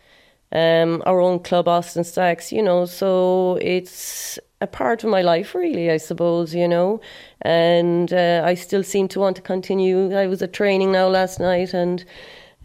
[0.52, 5.54] um, our own club, Austin Stacks, you know, so it's a part of my life,
[5.54, 7.00] really, I suppose, you know,
[7.42, 10.16] and uh, I still seem to want to continue.
[10.16, 12.04] I was at training now last night and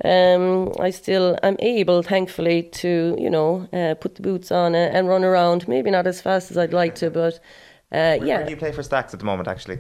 [0.06, 4.96] um, I still am able, thankfully, to, you know, uh, put the boots on and,
[4.96, 5.68] and run around.
[5.68, 7.36] Maybe not as fast as I'd like to, but
[7.92, 8.38] uh, Where, yeah.
[8.38, 9.80] Where do you play for Stacks at the moment, actually?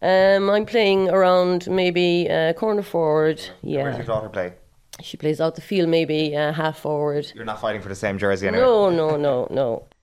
[0.00, 3.42] Um, I'm playing around maybe uh, corner forward.
[3.62, 3.82] Yeah.
[3.82, 4.54] Where does your daughter play?
[5.00, 7.30] She plays out the field, maybe uh, half forward.
[7.34, 8.64] You're not fighting for the same jersey anyway.
[8.64, 9.86] No, no, no, no.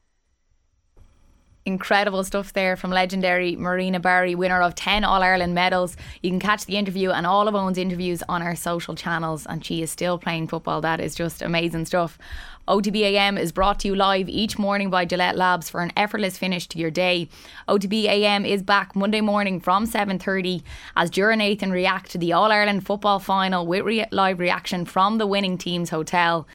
[1.67, 5.97] Incredible stuff there from legendary Marina Barry, winner of 10 All Ireland medals.
[6.21, 9.65] You can catch the interview and all of Owen's interviews on our social channels, and
[9.65, 10.79] she is still playing football.
[10.81, 12.19] That is just amazing stuff.
[12.67, 16.67] OTBAM is brought to you live each morning by Gillette Labs for an effortless finish
[16.69, 17.29] to your day.
[17.67, 20.63] OTBAM is back Monday morning from 7.30
[20.95, 25.19] as Jura Nathan react to the All Ireland football final with re- live reaction from
[25.19, 26.47] the winning team's hotel.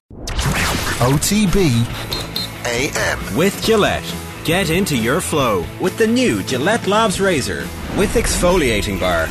[0.99, 1.87] OTB
[2.67, 3.37] AM.
[3.37, 4.15] With Gillette.
[4.45, 9.29] Get into your flow with the new Gillette Labs Razor with exfoliating bar.